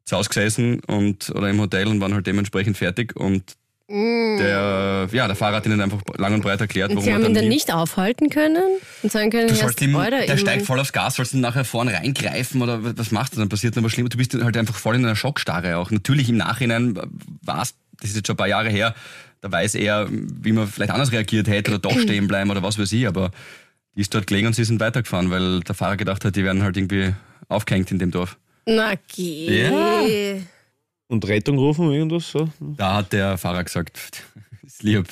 zu 0.04 0.16
Hause 0.16 0.28
gesessen 0.28 0.80
und, 0.80 1.30
oder 1.30 1.48
im 1.48 1.60
Hotel 1.60 1.86
und 1.86 2.00
waren 2.00 2.14
halt 2.14 2.26
dementsprechend 2.26 2.76
fertig. 2.76 3.14
Und 3.14 3.54
der, 3.88 5.08
ja, 5.12 5.26
der 5.26 5.36
Fahrer 5.36 5.56
hat 5.56 5.66
ihnen 5.66 5.80
einfach 5.80 6.00
lang 6.16 6.34
und 6.34 6.42
breit 6.42 6.60
erklärt, 6.60 6.90
Und 6.90 6.96
warum 6.96 7.04
sie 7.04 7.10
er 7.10 7.14
haben 7.16 7.24
ihn 7.26 7.34
dann 7.34 7.48
nicht 7.48 7.72
aufhalten 7.72 8.30
können 8.30 8.62
und 9.02 9.12
sagen 9.12 9.30
können, 9.30 9.48
Du 9.48 9.54
sollst 9.54 9.80
ihm, 9.80 9.92
der 9.92 10.34
ich 10.34 10.40
steigt 10.40 10.66
voll 10.66 10.80
aufs 10.80 10.92
Gas, 10.92 11.14
sollst 11.16 11.34
ihn 11.34 11.40
nachher 11.40 11.64
vorne 11.64 11.92
reingreifen 11.94 12.62
oder 12.62 12.96
was- 12.96 13.10
machst 13.12 13.34
du? 13.34 13.38
Dann 13.40 13.48
passiert 13.48 13.76
dann 13.76 13.84
was 13.84 13.92
Schlimmes. 13.92 14.10
Du 14.10 14.18
bist 14.18 14.34
halt 14.34 14.56
einfach 14.56 14.74
voll 14.76 14.96
in 14.96 15.04
einer 15.04 15.14
Schockstarre 15.16 15.76
auch. 15.78 15.90
Natürlich 15.90 16.28
im 16.28 16.36
Nachhinein 16.36 16.96
war 17.42 17.62
es, 17.62 17.74
das 18.00 18.10
ist 18.10 18.16
jetzt 18.16 18.26
schon 18.26 18.34
ein 18.34 18.38
paar 18.38 18.48
Jahre 18.48 18.68
her, 18.70 18.94
da 19.40 19.52
weiß 19.52 19.74
er, 19.76 20.08
wie 20.10 20.52
man 20.52 20.66
vielleicht 20.66 20.90
anders 20.90 21.12
reagiert 21.12 21.46
hätte 21.48 21.70
oder 21.72 21.78
doch 21.80 21.98
stehen 22.00 22.26
bleiben 22.26 22.50
oder 22.50 22.62
was 22.62 22.78
weiß 22.78 22.90
ich, 22.92 23.06
aber 23.06 23.30
die 23.94 24.00
ist 24.00 24.12
dort 24.14 24.26
gelegen 24.26 24.48
und 24.48 24.52
sie 24.54 24.64
sind 24.64 24.80
weitergefahren, 24.80 25.30
weil 25.30 25.60
der 25.60 25.74
Fahrer 25.74 25.96
gedacht 25.96 26.24
hat, 26.24 26.34
die 26.36 26.44
werden 26.44 26.62
halt 26.62 26.76
irgendwie 26.76 27.14
aufgehängt 27.48 27.90
in 27.92 27.98
dem 27.98 28.10
Dorf. 28.10 28.36
Na 28.66 28.94
geh. 29.14 29.62
Ja. 29.62 30.02
Und 31.08 31.26
Rettung 31.28 31.58
rufen, 31.58 31.92
irgendwas 31.92 32.30
so. 32.30 32.48
Da 32.60 32.94
hat 32.96 33.12
der 33.12 33.38
Fahrer 33.38 33.62
gesagt, 33.64 33.96
ist 34.66 34.82
lieb, 34.82 35.06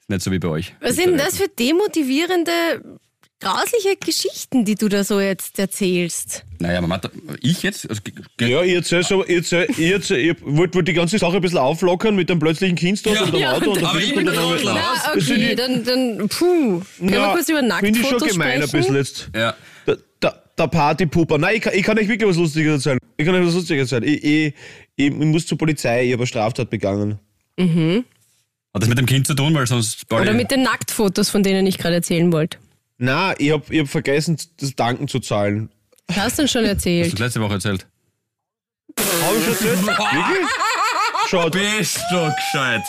ist 0.00 0.08
nicht 0.08 0.22
so 0.22 0.30
wie 0.30 0.38
bei 0.38 0.48
euch. 0.48 0.74
Was 0.80 0.96
sind 0.96 1.06
denn 1.08 1.16
das 1.18 1.38
für 1.38 1.48
demotivierende, 1.48 2.52
grausliche 3.40 3.96
Geschichten, 3.96 4.64
die 4.64 4.74
du 4.74 4.88
da 4.88 5.04
so 5.04 5.20
jetzt 5.20 5.58
erzählst? 5.58 6.44
Naja, 6.58 6.80
man 6.82 6.92
hat, 6.92 7.10
ich 7.40 7.62
jetzt, 7.62 7.88
also, 7.88 8.02
Ja, 8.40 8.62
ich 8.62 8.74
erzähl 8.74 9.02
so, 9.04 9.24
ich, 9.24 9.36
erzähl, 9.36 9.66
ich, 9.70 9.78
erzähl, 9.90 10.18
ich 10.18 10.36
wollte 10.44 10.74
wollt 10.74 10.88
die 10.88 10.92
ganze 10.92 11.18
Sache 11.18 11.36
ein 11.36 11.40
bisschen 11.40 11.58
auflockern 11.58 12.14
mit 12.14 12.28
dem 12.28 12.38
plötzlichen 12.38 12.76
Kindstod 12.76 13.14
Ja. 13.14 13.22
und 13.24 13.32
dem 13.32 13.40
Ja, 13.40 13.52
Auto 13.52 13.70
und 13.70 13.82
aber 13.82 13.98
der 13.98 14.06
ich 14.08 14.14
bin 14.14 14.28
und 14.28 14.36
raus. 14.36 14.60
Na, 14.64 14.92
okay, 15.14 15.50
ich- 15.50 15.56
dann, 15.56 15.84
dann 15.84 16.28
puh. 16.28 16.82
Können 16.98 17.10
wir 17.10 17.10
Ja, 17.18 17.32
kurz 17.32 17.48
über 17.48 17.60
Finde 17.60 17.76
ich 17.88 17.94
Nacktfotos 17.94 18.18
schon 18.20 18.28
gemein 18.28 18.60
ein 18.62 18.68
sprechen? 18.68 18.92
bisschen 18.92 18.96
jetzt. 18.96 19.30
ja. 19.34 19.54
Der, 19.86 19.98
der, 20.20 20.42
der 20.58 20.66
Partypooper. 20.66 21.38
Nein, 21.38 21.56
ich 21.56 21.62
kann, 21.62 21.72
ich 21.74 21.82
kann 21.84 21.98
euch 21.98 22.08
wirklich 22.08 22.28
was 22.28 22.36
Lustiges 22.36 22.72
erzählen. 22.84 22.98
Ich 23.16 23.24
kann 23.24 23.34
euch 23.36 23.46
was 23.46 23.54
Lustiges 23.54 23.90
erzählen. 23.92 24.12
Ich, 24.12 24.24
ich, 24.24 24.54
ich, 24.98 25.06
ich 25.06 25.12
muss 25.14 25.46
zur 25.46 25.56
Polizei, 25.56 26.04
ich 26.06 26.12
habe 26.12 26.22
eine 26.22 26.26
Straftat 26.26 26.68
begangen. 26.70 27.18
Hat 27.58 28.82
das 28.82 28.88
mit 28.88 28.98
dem 28.98 29.06
Kind 29.06 29.26
zu 29.26 29.34
tun, 29.34 29.54
weil 29.54 29.66
sonst... 29.66 30.04
Oder 30.12 30.32
mit 30.34 30.50
den 30.50 30.62
Nacktfotos, 30.62 31.30
von 31.30 31.42
denen 31.42 31.66
ich 31.66 31.78
gerade 31.78 31.94
erzählen 31.96 32.30
wollte. 32.32 32.58
Nein, 32.98 33.34
ich 33.38 33.52
habe 33.52 33.62
ich 33.70 33.80
hab 33.80 33.88
vergessen, 33.88 34.36
das 34.58 34.74
Danken 34.74 35.06
zu 35.08 35.20
zahlen. 35.20 35.70
Hast 36.10 36.38
du 36.38 36.42
denn 36.42 36.48
schon 36.48 36.62
Hast 36.62 36.70
erzählt? 36.70 37.18
du 37.18 37.22
letzte 37.22 37.40
Woche 37.40 37.54
erzählt? 37.54 37.86
Habe 38.98 39.36
ich 39.36 39.44
schon 39.44 39.52
erzählt? 39.52 39.86
Wirklich? 39.86 40.48
Schaut, 41.28 41.52
Bist 41.52 42.00
du 42.10 42.32
gescheit? 42.34 42.82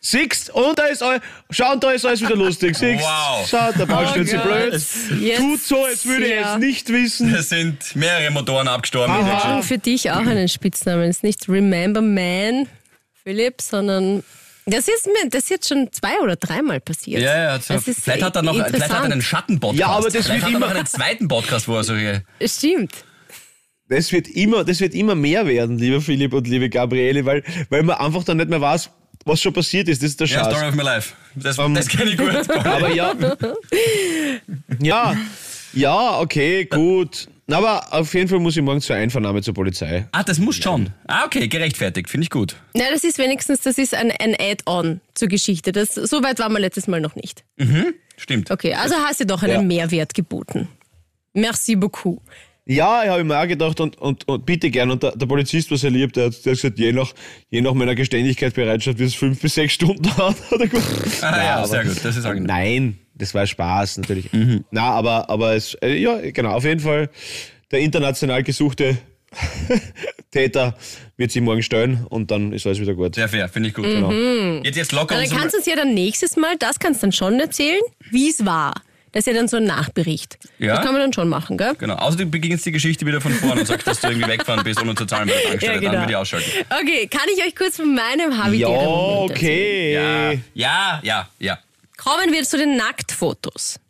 Siehst, 0.00 0.50
und 0.50 0.78
da 0.78 0.84
ist 0.86 1.02
all, 1.02 1.20
schau, 1.50 1.76
da 1.76 1.90
ist 1.92 2.04
alles 2.06 2.20
wieder 2.20 2.36
lustig. 2.36 2.76
Siehst, 2.78 3.02
Wow. 3.02 3.46
schau, 3.50 3.72
der 3.72 3.86
Ball 3.86 4.06
so 4.06 4.14
Gott. 4.36 4.42
blöd. 4.44 4.72
Jetzt, 5.20 5.38
Tut 5.38 5.60
so, 5.60 5.84
als 5.84 6.06
würde 6.06 6.26
er 6.26 6.40
ja. 6.40 6.52
es 6.54 6.58
nicht 6.60 6.88
wissen. 6.92 7.34
Es 7.34 7.48
sind 7.48 7.96
mehrere 7.96 8.30
Motoren 8.30 8.68
abgestorben. 8.68 9.12
Aha. 9.14 9.26
Wir 9.26 9.44
haben 9.44 9.62
für 9.62 9.78
dich 9.78 10.10
auch 10.10 10.16
einen 10.16 10.48
Spitznamen. 10.48 11.08
Es 11.10 11.16
ist 11.18 11.22
nicht 11.24 11.48
Remember 11.48 12.00
Man, 12.02 12.66
Philipp, 13.24 13.60
sondern 13.60 14.22
das 14.66 14.86
ist 14.86 15.06
mir 15.06 15.28
das 15.30 15.44
ist 15.44 15.50
jetzt 15.50 15.68
schon 15.68 15.88
zwei 15.92 16.18
oder 16.22 16.36
dreimal 16.36 16.78
passiert. 16.80 17.22
Ja, 17.22 17.36
ja, 17.36 17.60
so. 17.60 17.74
Das 17.74 17.88
ist 17.88 18.02
vielleicht 18.02 18.22
hat 18.22 18.36
er 18.36 18.42
noch 18.42 18.54
vielleicht 18.54 18.82
hat 18.82 18.90
er 18.90 19.02
einen 19.02 19.22
Schattenpodcast. 19.22 19.80
Ja, 19.80 19.86
aber 19.88 20.10
das 20.10 20.26
vielleicht 20.26 20.28
wird 20.28 20.42
hat 20.42 20.52
er 20.52 20.58
noch 20.58 20.66
immer- 20.68 20.76
einen 20.76 20.86
zweiten 20.86 21.26
Podcast, 21.28 21.68
wo 21.68 21.76
er 21.76 21.84
solche. 21.84 22.22
Stimmt. 22.44 22.92
Das 23.90 24.12
wird 24.12 24.28
immer, 24.28 24.64
das 24.64 24.80
wird 24.80 24.94
immer 24.94 25.14
mehr 25.14 25.46
werden, 25.46 25.78
lieber 25.78 26.02
Philipp 26.02 26.34
und 26.34 26.46
liebe 26.46 26.68
Gabriele, 26.68 27.24
weil, 27.24 27.42
weil 27.70 27.82
man 27.82 27.96
einfach 27.96 28.22
dann 28.24 28.36
nicht 28.36 28.50
mehr 28.50 28.60
weiß, 28.60 28.90
was 29.28 29.40
schon 29.40 29.52
passiert 29.52 29.88
ist. 29.88 30.02
Das 30.02 30.10
ist 30.10 30.20
der 30.20 30.26
Ja, 30.26 30.38
Schatz. 30.44 30.52
Story 30.54 30.68
of 30.68 30.74
my 30.74 30.82
life. 30.82 31.14
Das, 31.34 31.58
Ähm, 31.58 31.74
das 31.74 31.88
kenne 31.88 32.10
ich 32.10 32.16
gut. 32.18 32.50
Aber 32.66 32.90
ja. 32.92 33.14
Ja, 34.80 35.16
ja, 35.72 36.18
okay, 36.20 36.64
gut. 36.64 37.28
Aber 37.50 37.92
auf 37.94 38.12
jeden 38.12 38.28
Fall 38.28 38.40
muss 38.40 38.56
ich 38.56 38.62
morgen 38.62 38.80
zur 38.82 38.96
Einvernahme 38.96 39.40
zur 39.42 39.54
Polizei. 39.54 40.06
ah, 40.12 40.22
das 40.22 40.38
muss 40.38 40.56
schon. 40.56 40.90
Ah, 41.06 41.24
okay, 41.24 41.48
gerechtfertigt. 41.48 42.10
Finde 42.10 42.24
ich 42.24 42.30
gut. 42.30 42.56
Na, 42.74 42.84
das 42.92 43.04
ist 43.04 43.16
wenigstens, 43.18 43.60
das 43.62 43.78
ist 43.78 43.94
ein, 43.94 44.10
ein 44.10 44.34
Add-on 44.38 45.00
zur 45.14 45.28
Geschichte. 45.28 45.72
Das, 45.72 45.94
so 45.94 46.22
weit 46.22 46.38
waren 46.40 46.52
wir 46.52 46.60
letztes 46.60 46.88
Mal 46.88 47.00
noch 47.00 47.14
nicht. 47.16 47.44
Stimmt. 48.18 48.50
Okay, 48.50 48.74
also 48.74 48.96
hast 48.96 49.20
du 49.20 49.26
doch 49.26 49.42
einen 49.42 49.52
Ja. 49.52 49.62
Mehrwert 49.62 50.12
geboten. 50.12 50.68
Merci 51.32 51.76
beaucoup. 51.76 52.20
Ja, 52.70 53.02
ich 53.02 53.08
habe 53.08 53.24
mir 53.24 53.38
auch 53.40 53.48
gedacht 53.48 53.80
und, 53.80 53.96
und, 53.98 54.28
und 54.28 54.44
bitte 54.44 54.70
gern. 54.70 54.90
Und 54.90 55.02
der, 55.02 55.12
der 55.16 55.24
Polizist 55.24 55.70
war 55.70 55.78
sehr 55.78 55.90
lieb, 55.90 56.12
der 56.12 56.26
hat, 56.26 56.44
der 56.44 56.52
hat 56.52 56.58
gesagt, 56.60 56.78
je 56.78 56.92
nach, 56.92 57.12
je 57.48 57.62
nach 57.62 57.72
meiner 57.72 57.94
Geständigkeitsbereitschaft, 57.94 58.98
wie 58.98 59.04
es 59.04 59.14
fünf 59.14 59.40
bis 59.40 59.54
sechs 59.54 59.72
Stunden 59.72 60.02
dauert, 60.16 60.36
er 60.50 60.68
gesagt. 60.68 61.22
Ah, 61.22 61.30
Nein, 61.30 61.46
ja, 61.46 61.56
aber- 61.56 61.66
sehr 61.66 61.84
gut. 61.84 61.96
Das 62.04 62.14
ist 62.14 62.26
angenehm. 62.26 62.46
Nein, 62.46 62.98
das 63.14 63.32
war 63.32 63.46
Spaß 63.46 63.96
natürlich. 63.98 64.30
Mhm. 64.34 64.64
Na, 64.70 64.90
aber, 64.90 65.30
aber 65.30 65.54
es, 65.54 65.74
äh, 65.82 65.96
ja, 65.96 66.18
genau, 66.30 66.50
auf 66.52 66.64
jeden 66.64 66.80
Fall 66.80 67.08
der 67.70 67.80
international 67.80 68.42
gesuchte 68.42 68.98
Täter 70.30 70.76
wird 71.16 71.30
sich 71.30 71.42
morgen 71.42 71.62
stellen 71.62 72.06
und 72.08 72.30
dann 72.30 72.52
ist 72.52 72.66
alles 72.66 72.80
wieder 72.80 72.94
gut. 72.94 73.14
Sehr 73.14 73.28
fair, 73.28 73.48
finde 73.48 73.70
ich 73.70 73.74
gut. 73.74 73.84
Genau. 73.86 74.12
Jetzt, 74.62 74.76
jetzt 74.76 74.92
locker 74.92 75.14
Na, 75.16 75.22
dann 75.26 75.30
kannst 75.38 75.54
du 75.54 75.58
uns 75.58 75.66
ja 75.66 75.74
dann 75.76 75.94
nächstes 75.94 76.36
Mal, 76.36 76.54
das 76.58 76.78
kannst 76.78 77.02
du 77.02 77.06
dann 77.06 77.12
schon 77.12 77.40
erzählen, 77.40 77.80
wie 78.10 78.28
es 78.28 78.44
war. 78.44 78.74
Das 79.18 79.26
ist 79.26 79.32
ja 79.32 79.36
dann 79.40 79.48
so 79.48 79.56
ein 79.56 79.64
Nachbericht. 79.64 80.38
Ja. 80.60 80.76
Das 80.76 80.84
kann 80.84 80.92
man 80.92 81.02
dann 81.02 81.12
schon 81.12 81.28
machen, 81.28 81.58
gell? 81.58 81.74
Genau. 81.76 81.96
Außer 81.96 82.18
du 82.18 82.26
beginnst 82.26 82.64
die 82.66 82.70
Geschichte 82.70 83.04
wieder 83.04 83.20
von 83.20 83.32
vorne 83.32 83.62
und 83.62 83.66
sagst, 83.66 83.84
dass 83.88 84.00
du 84.00 84.06
irgendwie 84.06 84.28
weggefahren 84.28 84.62
bist, 84.62 84.80
ohne 84.80 84.94
zu 84.94 85.06
zahlen 85.06 85.26
bei 85.26 85.34
der 85.34 85.42
Tankstelle. 85.50 85.74
Ja, 85.74 85.80
genau. 85.80 85.92
Dann 85.94 86.00
würde 86.02 86.12
ich 86.12 86.16
ausschalten. 86.16 86.50
Okay, 86.70 87.08
kann 87.08 87.26
ich 87.36 87.44
euch 87.44 87.56
kurz 87.56 87.74
von 87.78 87.92
meinem 87.96 88.30
Ja, 88.30 88.36
Moment 88.44 88.62
erzählen? 88.62 89.30
okay. 89.32 89.92
Ja, 89.94 90.32
ja, 90.54 91.00
ja, 91.02 91.28
ja. 91.40 91.58
Kommen 91.96 92.32
wir 92.32 92.44
zu 92.44 92.58
den 92.58 92.76
Nacktfotos. 92.76 93.80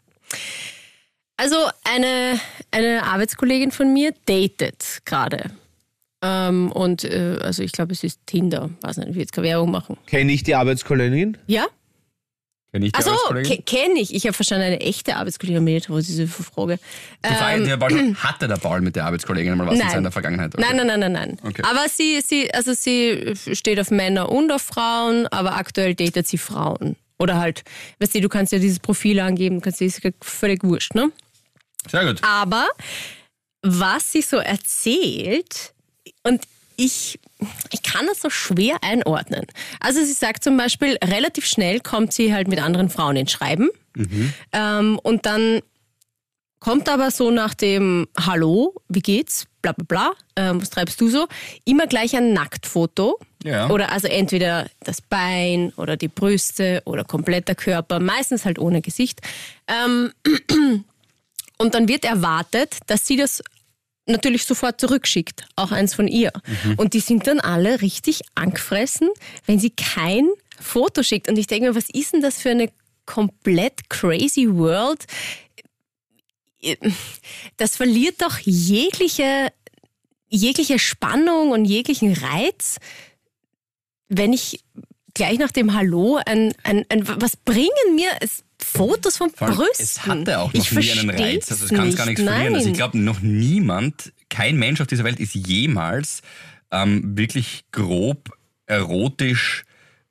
Also 1.36 1.56
eine, 1.84 2.40
eine 2.70 3.02
Arbeitskollegin 3.02 3.70
von 3.70 3.92
mir 3.92 4.14
datet 4.24 5.00
gerade. 5.04 5.50
Ähm, 6.22 6.72
und 6.72 7.04
äh, 7.04 7.36
also 7.42 7.62
ich 7.62 7.72
glaube, 7.72 7.92
es 7.92 8.02
ist 8.02 8.18
Tinder. 8.24 8.70
Weiß 8.80 8.96
nicht, 8.96 9.10
ich 9.10 9.14
will 9.14 9.20
jetzt 9.22 9.32
keine 9.34 9.48
Werbung 9.48 9.70
machen. 9.70 9.98
Kenne 10.06 10.32
ich 10.32 10.42
die 10.42 10.54
Arbeitskollegin? 10.54 11.36
Ja? 11.46 11.66
Kenn 12.72 12.83
ich 12.83 12.92
die 12.92 12.98
Achso, 12.98 13.16
kenne 13.64 13.98
ich. 13.98 14.14
Ich 14.14 14.24
habe 14.24 14.35
verstanden, 14.35 14.66
eine 14.66 14.81
echte 14.81 15.16
Arbeitskollegin 15.16 15.64
mit, 15.64 15.88
wo 15.88 15.96
diese 15.96 16.26
Frage. 16.28 16.78
Die 17.24 17.35
Frage, 17.35 17.78
Paul, 17.78 18.14
hatte 18.22 18.46
der 18.46 18.57
Paul 18.57 18.83
mit 18.83 18.94
der 18.94 19.07
Arbeitskollegin 19.07 19.57
mal 19.57 19.66
was 19.66 19.74
in 19.74 19.81
Nein. 19.81 19.90
seiner 19.90 20.12
Vergangenheit? 20.12 20.54
Okay. 20.54 20.66
Nein, 20.66 20.76
nein, 20.76 20.87
nein, 20.87 21.00
nein, 21.00 21.12
nein. 21.12 21.38
Okay. 21.42 21.62
Aber 21.62 21.88
sie, 21.88 22.20
sie, 22.20 22.52
also 22.52 22.74
sie 22.74 23.35
steht 23.52 23.81
auf 23.81 23.90
Männer 23.90 24.28
und 24.31 24.52
auf 24.52 24.62
Frauen, 24.62 25.26
aber 25.28 25.57
aktuell 25.57 25.94
datet 25.94 26.26
sie 26.26 26.37
Frauen. 26.37 26.96
Oder 27.18 27.38
halt, 27.38 27.64
weißt 28.00 28.14
du, 28.14 28.20
du 28.20 28.28
kannst 28.28 28.52
ja 28.52 28.59
dieses 28.59 28.81
Profil 28.81 29.18
angeben, 29.20 29.62
kannst 29.62 29.81
ist 29.81 30.02
völlig 30.20 30.62
wurscht, 30.62 30.94
ne? 30.94 31.11
Sehr 31.90 32.04
gut. 32.04 32.22
Aber 32.22 32.68
was 33.62 34.12
sie 34.12 34.22
so 34.22 34.37
erzählt, 34.37 35.72
und 36.22 36.42
ich, 36.78 37.18
ich 37.72 37.82
kann 37.82 38.06
das 38.06 38.20
so 38.20 38.30
schwer 38.30 38.78
einordnen. 38.82 39.44
Also 39.80 40.02
sie 40.02 40.12
sagt 40.12 40.44
zum 40.44 40.56
Beispiel, 40.56 40.96
relativ 41.04 41.44
schnell 41.44 41.80
kommt 41.80 42.12
sie 42.12 42.32
halt 42.32 42.46
mit 42.46 42.62
anderen 42.62 42.88
Frauen 42.88 43.16
ins 43.16 43.32
Schreiben. 43.32 43.68
Ähm, 44.52 44.98
und 45.02 45.26
dann 45.26 45.60
kommt 46.60 46.88
aber 46.88 47.10
so 47.10 47.32
nach 47.32 47.54
dem 47.54 48.06
Hallo, 48.16 48.74
wie 48.88 49.00
geht's, 49.00 49.46
bla 49.60 49.72
bla 49.72 49.84
bla, 49.86 50.12
ähm, 50.36 50.62
was 50.62 50.70
treibst 50.70 51.00
du 51.00 51.08
so, 51.08 51.26
immer 51.64 51.88
gleich 51.88 52.16
ein 52.16 52.32
Nacktfoto. 52.32 53.18
Ja. 53.42 53.68
Oder 53.70 53.90
also 53.90 54.06
entweder 54.06 54.68
das 54.80 55.00
Bein 55.00 55.72
oder 55.76 55.96
die 55.96 56.08
Brüste 56.08 56.82
oder 56.84 57.02
kompletter 57.02 57.56
Körper, 57.56 57.98
meistens 57.98 58.44
halt 58.44 58.60
ohne 58.60 58.82
Gesicht. 58.82 59.20
Ähm, 59.66 60.12
und 61.58 61.74
dann 61.74 61.88
wird 61.88 62.04
erwartet, 62.04 62.78
dass 62.86 63.04
sie 63.04 63.16
das 63.16 63.42
natürlich 64.08 64.44
sofort 64.44 64.80
zurückschickt, 64.80 65.46
auch 65.56 65.72
eins 65.72 65.94
von 65.94 66.08
ihr. 66.08 66.32
Und 66.76 66.94
die 66.94 67.00
sind 67.00 67.26
dann 67.26 67.40
alle 67.40 67.80
richtig 67.82 68.22
angefressen, 68.34 69.08
wenn 69.46 69.58
sie 69.58 69.70
kein 69.70 70.28
Foto 70.60 71.02
schickt. 71.02 71.28
Und 71.28 71.38
ich 71.38 71.46
denke 71.46 71.68
mir, 71.68 71.74
was 71.74 71.88
ist 71.90 72.12
denn 72.12 72.22
das 72.22 72.40
für 72.40 72.50
eine 72.50 72.70
komplett 73.06 73.88
crazy 73.88 74.48
World? 74.48 75.06
Das 77.56 77.76
verliert 77.76 78.20
doch 78.22 78.38
jegliche, 78.38 79.52
jegliche 80.28 80.78
Spannung 80.78 81.52
und 81.52 81.64
jeglichen 81.64 82.14
Reiz, 82.14 82.78
wenn 84.08 84.32
ich 84.32 84.64
gleich 85.14 85.38
nach 85.38 85.52
dem 85.52 85.74
Hallo 85.74 86.18
ein, 86.26 86.54
ein, 86.62 86.84
ein 86.88 87.06
was 87.06 87.36
bringen 87.36 87.94
mir 87.94 88.10
es, 88.20 88.44
Fotos 88.72 89.16
von 89.16 89.31
Brüsten? 89.33 89.64
Es 89.78 90.07
hatte 90.07 90.38
auch 90.38 90.52
noch 90.52 90.64
ich 90.64 90.72
nie 90.72 90.90
einen 90.92 91.11
Reiz. 91.11 91.50
Also 91.50 91.64
es 91.66 91.70
kann 91.70 91.94
gar 91.94 92.07
nichts 92.07 92.20
nicht. 92.20 92.28
verlieren. 92.31 92.54
Also 92.54 92.68
ich 92.68 92.74
glaube, 92.74 92.98
noch 92.98 93.20
niemand, 93.20 94.12
kein 94.28 94.57
Mensch 94.57 94.81
auf 94.81 94.87
dieser 94.87 95.04
Welt 95.04 95.20
ist 95.20 95.35
jemals 95.35 96.22
ähm, 96.70 97.16
wirklich 97.16 97.64
grob 97.72 98.31
erotisch 98.66 99.64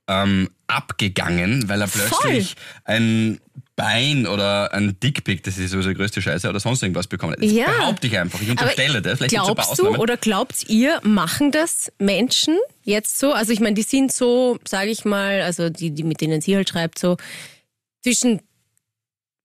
ähm, 0.08 0.50
abgegangen, 0.68 1.68
weil 1.70 1.82
er 1.82 1.88
plötzlich 1.88 2.56
ein 2.86 3.40
Bein 3.76 4.26
oder 4.26 4.74
ein 4.74 5.00
Dickpick, 5.00 5.44
das 5.44 5.60
ist 5.60 5.70
sowieso 5.70 5.90
die 5.90 5.96
größte 5.96 6.20
Scheiße, 6.20 6.50
oder 6.50 6.60
sonst 6.60 6.82
irgendwas 6.82 7.06
bekommen 7.06 7.34
hat. 7.34 7.44
Das 7.44 7.52
Ja. 7.52 7.66
behaupte 7.68 8.08
ich 8.08 8.18
einfach. 8.18 8.42
Ich 8.42 8.50
unterstelle 8.50 9.04
das. 9.04 9.20
Vielleicht 9.20 9.36
Glaubst 9.36 9.78
du 9.78 9.90
oder 9.96 10.18
glaubt 10.18 10.68
ihr, 10.68 11.00
machen 11.04 11.52
das 11.52 11.92
Menschen 12.00 12.58
jetzt 12.84 13.20
so? 13.20 13.34
Also 13.34 13.54
ich 13.54 13.60
meine, 13.60 13.76
die 13.76 13.84
sind 13.84 14.12
so, 14.12 14.58
sage 14.68 14.90
ich 14.90 15.06
mal, 15.06 15.42
also 15.44 15.70
die, 15.70 15.92
die 15.92 16.04
mit 16.04 16.22
denen 16.22 16.42
sie 16.42 16.56
halt 16.56 16.70
schreibt, 16.70 16.98
so 16.98 17.18
zwischen 18.08 18.40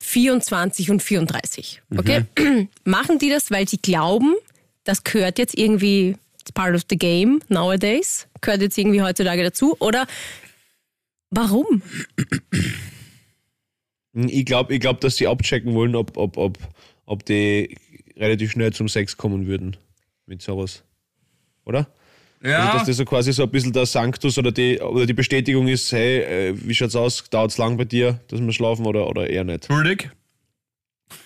24 0.05 0.91
und 0.91 1.03
34. 1.03 1.83
Okay? 1.97 2.25
Machen 2.85 3.19
die 3.19 3.29
das, 3.29 3.51
weil 3.51 3.69
sie 3.69 3.79
glauben, 3.79 4.35
das 4.85 5.03
gehört 5.03 5.39
jetzt 5.39 5.59
irgendwie 5.59 6.17
it's 6.41 6.53
part 6.53 6.77
of 6.77 6.83
the 6.89 6.97
game 6.97 7.41
nowadays, 7.49 8.29
gehört 8.41 8.63
jetzt 8.63 8.79
irgendwie 8.79 9.03
heutzutage 9.03 9.43
dazu? 9.43 9.77
Oder 9.81 10.07
warum? 11.31 11.83
Ich 14.15 14.45
glaube, 14.45 14.75
ich 14.75 14.81
glaub, 14.81 15.01
dass 15.01 15.17
sie 15.17 15.27
abchecken 15.27 15.75
wollen, 15.75 15.97
ob, 15.97 16.17
ob, 16.17 16.37
ob, 16.37 16.59
ob 17.05 17.25
die 17.25 17.77
relativ 18.17 18.53
schnell 18.53 18.73
zum 18.73 18.89
Sex 18.89 19.17
kommen 19.17 19.49
würden 19.49 19.77
mit 20.27 20.41
sowas. 20.41 20.85
Oder? 21.65 21.93
Ja. 22.43 22.59
Also, 22.59 22.79
dass 22.79 22.87
das 22.89 22.97
so 22.97 23.05
quasi 23.05 23.33
so 23.33 23.45
ein 23.45 23.51
bisschen 23.51 23.73
der 23.73 23.87
Sanctus 23.87 24.37
oder 24.37 24.51
die, 24.51 24.81
oder 24.81 25.07
die 25.07 25.13
Bestätigung 25.13 25.69
ist, 25.69 25.93
hey, 25.93 26.21
äh, 26.21 26.55
wie 26.57 26.75
schaut's 26.75 26.97
aus? 26.97 27.25
Dauert's 27.31 27.59
lang 27.59 27.77
bei 27.77 27.85
dir, 27.85 28.19
dass 28.29 28.41
wir 28.41 28.53
schlafen 28.53 28.85
oder, 28.87 29.07
oder 29.09 29.29
eher 29.31 29.45
nicht? 29.45 29.67
Schuldig? 29.67 30.11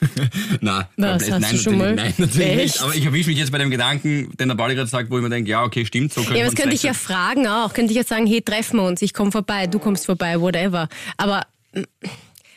nein, 0.61 0.85
Was, 0.97 1.31
hast 1.31 1.41
nein, 1.41 1.43
du 1.53 1.59
schon 1.59 1.79
natürlich, 1.79 1.79
mal? 1.79 1.95
nein, 1.95 2.15
natürlich 2.19 2.49
Echt? 2.49 2.59
nicht. 2.59 2.83
Aber 2.83 2.95
ich 2.95 3.05
erwische 3.05 3.31
mich 3.31 3.39
jetzt 3.39 3.53
bei 3.53 3.59
dem 3.59 3.71
Gedanken, 3.71 4.37
den 4.37 4.49
der 4.49 4.57
Pauli 4.57 4.75
gerade 4.75 4.89
sagt, 4.89 5.11
wo 5.11 5.17
ich 5.17 5.23
mir 5.23 5.31
denke, 5.31 5.51
ja, 5.51 5.63
okay, 5.63 5.87
stimmt, 5.87 6.13
so 6.13 6.23
können 6.23 6.37
Ja, 6.37 6.45
was 6.45 6.51
uns 6.51 6.61
könnte 6.61 6.75
ich 6.75 6.83
ja 6.83 6.93
fragen 6.93 7.47
auch? 7.47 7.73
Könnte 7.73 7.93
ich 7.93 7.97
jetzt 7.97 8.09
sagen, 8.09 8.27
hey, 8.27 8.43
treffen 8.43 8.79
wir 8.79 8.85
uns, 8.85 9.01
ich 9.01 9.15
komme 9.15 9.33
vorbei, 9.33 9.67
du 9.67 9.79
kommst 9.79 10.07
vorbei, 10.07 10.41
whatever. 10.41 10.89
Aber 11.17 11.47
mm, 11.73 11.83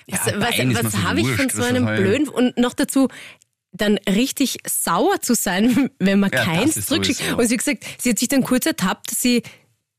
was, 0.08 0.26
Ja, 0.26 0.40
was, 0.40 0.84
was 0.84 0.92
so 0.94 1.04
habe 1.04 1.22
ich 1.22 1.28
von 1.28 1.50
so 1.50 1.60
das 1.60 1.68
einem 1.68 1.86
blöden 1.86 2.28
und 2.28 2.58
noch 2.58 2.74
dazu 2.74 3.10
dann 3.82 3.98
richtig 4.08 4.58
sauer 4.68 5.22
zu 5.22 5.34
sein, 5.36 5.90
wenn 6.00 6.20
man 6.20 6.32
Ja, 6.32 6.44
keins 6.44 6.86
zurückschickt. 6.86 7.20
sowieso. 7.20 7.38
Und 7.38 7.48
sie 7.48 7.54
hat 7.56 7.60
gesagt, 7.66 7.86
sie 8.02 8.10
hat 8.12 8.20
sich 8.20 8.28
dann 8.28 8.44
kurz 8.44 8.66
ertappt, 8.66 9.12
dass 9.12 9.22
sie 9.22 9.44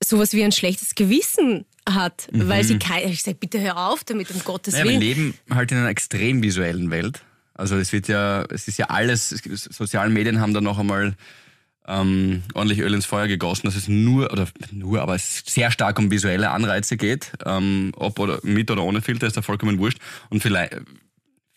sowas 0.02 0.32
wie 0.32 0.42
ein 0.44 0.52
schlechtes 0.52 0.94
Gewissen 0.94 1.64
hat, 1.88 2.28
weil 2.32 2.62
sie 2.64 2.78
kein. 2.78 3.08
Ich 3.10 3.22
sage, 3.22 3.36
bitte 3.40 3.60
hör 3.60 3.88
auf 3.88 4.04
damit, 4.04 4.30
um 4.30 4.38
Gottes 4.44 4.74
Mhm. 4.74 4.78
Ja, 4.78 4.84
wir 4.84 4.90
Willen. 4.92 5.00
leben 5.00 5.34
halt 5.50 5.72
in 5.72 5.78
einer 5.78 5.88
extrem 5.88 6.42
visuellen 6.42 6.90
Welt. 6.90 7.22
Also 7.54 7.76
es 7.76 7.92
wird 7.92 8.08
ja, 8.08 8.42
es 8.50 8.68
ist 8.68 8.78
ja 8.78 8.86
alles, 8.86 9.32
es- 9.32 9.64
sozialen 9.64 10.12
Medien 10.12 10.40
haben 10.40 10.54
da 10.54 10.60
noch 10.60 10.78
einmal 10.78 11.14
ähm, 11.88 12.42
ordentlich 12.54 12.78
Öl 12.80 12.94
ins 12.94 13.06
Feuer 13.06 13.26
gegossen, 13.26 13.66
dass 13.66 13.74
es 13.74 13.88
nur, 13.88 14.30
oder 14.32 14.46
nur, 14.70 15.00
aber 15.02 15.14
es 15.16 15.42
sehr 15.46 15.70
stark 15.70 15.98
um 15.98 16.10
visuelle 16.10 16.50
Anreize 16.50 16.96
geht. 16.96 17.32
Ähm, 17.44 17.92
ob 17.96 18.18
oder 18.18 18.38
mit 18.42 18.70
oder 18.70 18.82
ohne 18.84 19.02
Filter 19.02 19.26
ist 19.26 19.36
da 19.36 19.42
vollkommen 19.42 19.78
wurscht. 19.78 19.98
Und 20.28 20.42
vielleicht, 20.42 20.76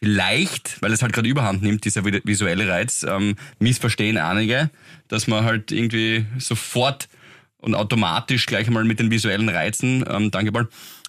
vielleicht 0.03 0.81
weil 0.81 0.91
es 0.91 1.01
halt 1.01 1.13
gerade 1.13 1.29
überhand 1.29 1.63
nimmt, 1.63 1.85
dieser 1.85 2.01
vi- 2.01 2.21
visuelle 2.25 2.67
Reiz, 2.67 3.05
ähm, 3.07 3.35
missverstehen 3.59 4.17
einige, 4.17 4.69
dass 5.07 5.27
man 5.27 5.45
halt 5.45 5.71
irgendwie 5.71 6.25
sofort 6.39 7.07
und 7.57 7.73
automatisch 7.73 8.45
gleich 8.45 8.67
einmal 8.67 8.83
mit 8.83 8.99
den 8.99 9.09
visuellen 9.11 9.47
Reizen, 9.47 10.03
ähm, 10.09 10.29
danke 10.29 10.51
Paul, 10.51 10.67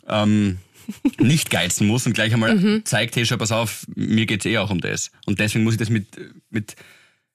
ähm, 0.08 0.58
nicht 1.18 1.50
geizen 1.50 1.88
muss 1.88 2.06
und 2.06 2.12
gleich 2.12 2.32
einmal 2.32 2.82
zeigt, 2.84 3.16
hey, 3.16 3.26
schau, 3.26 3.36
pass 3.36 3.50
auf, 3.50 3.84
mir 3.96 4.26
geht's 4.26 4.44
eh 4.46 4.58
auch 4.58 4.70
um 4.70 4.80
das. 4.80 5.10
Und 5.26 5.40
deswegen 5.40 5.64
muss 5.64 5.74
ich 5.74 5.78
das 5.80 5.88
mit, 5.90 6.06
mit 6.50 6.76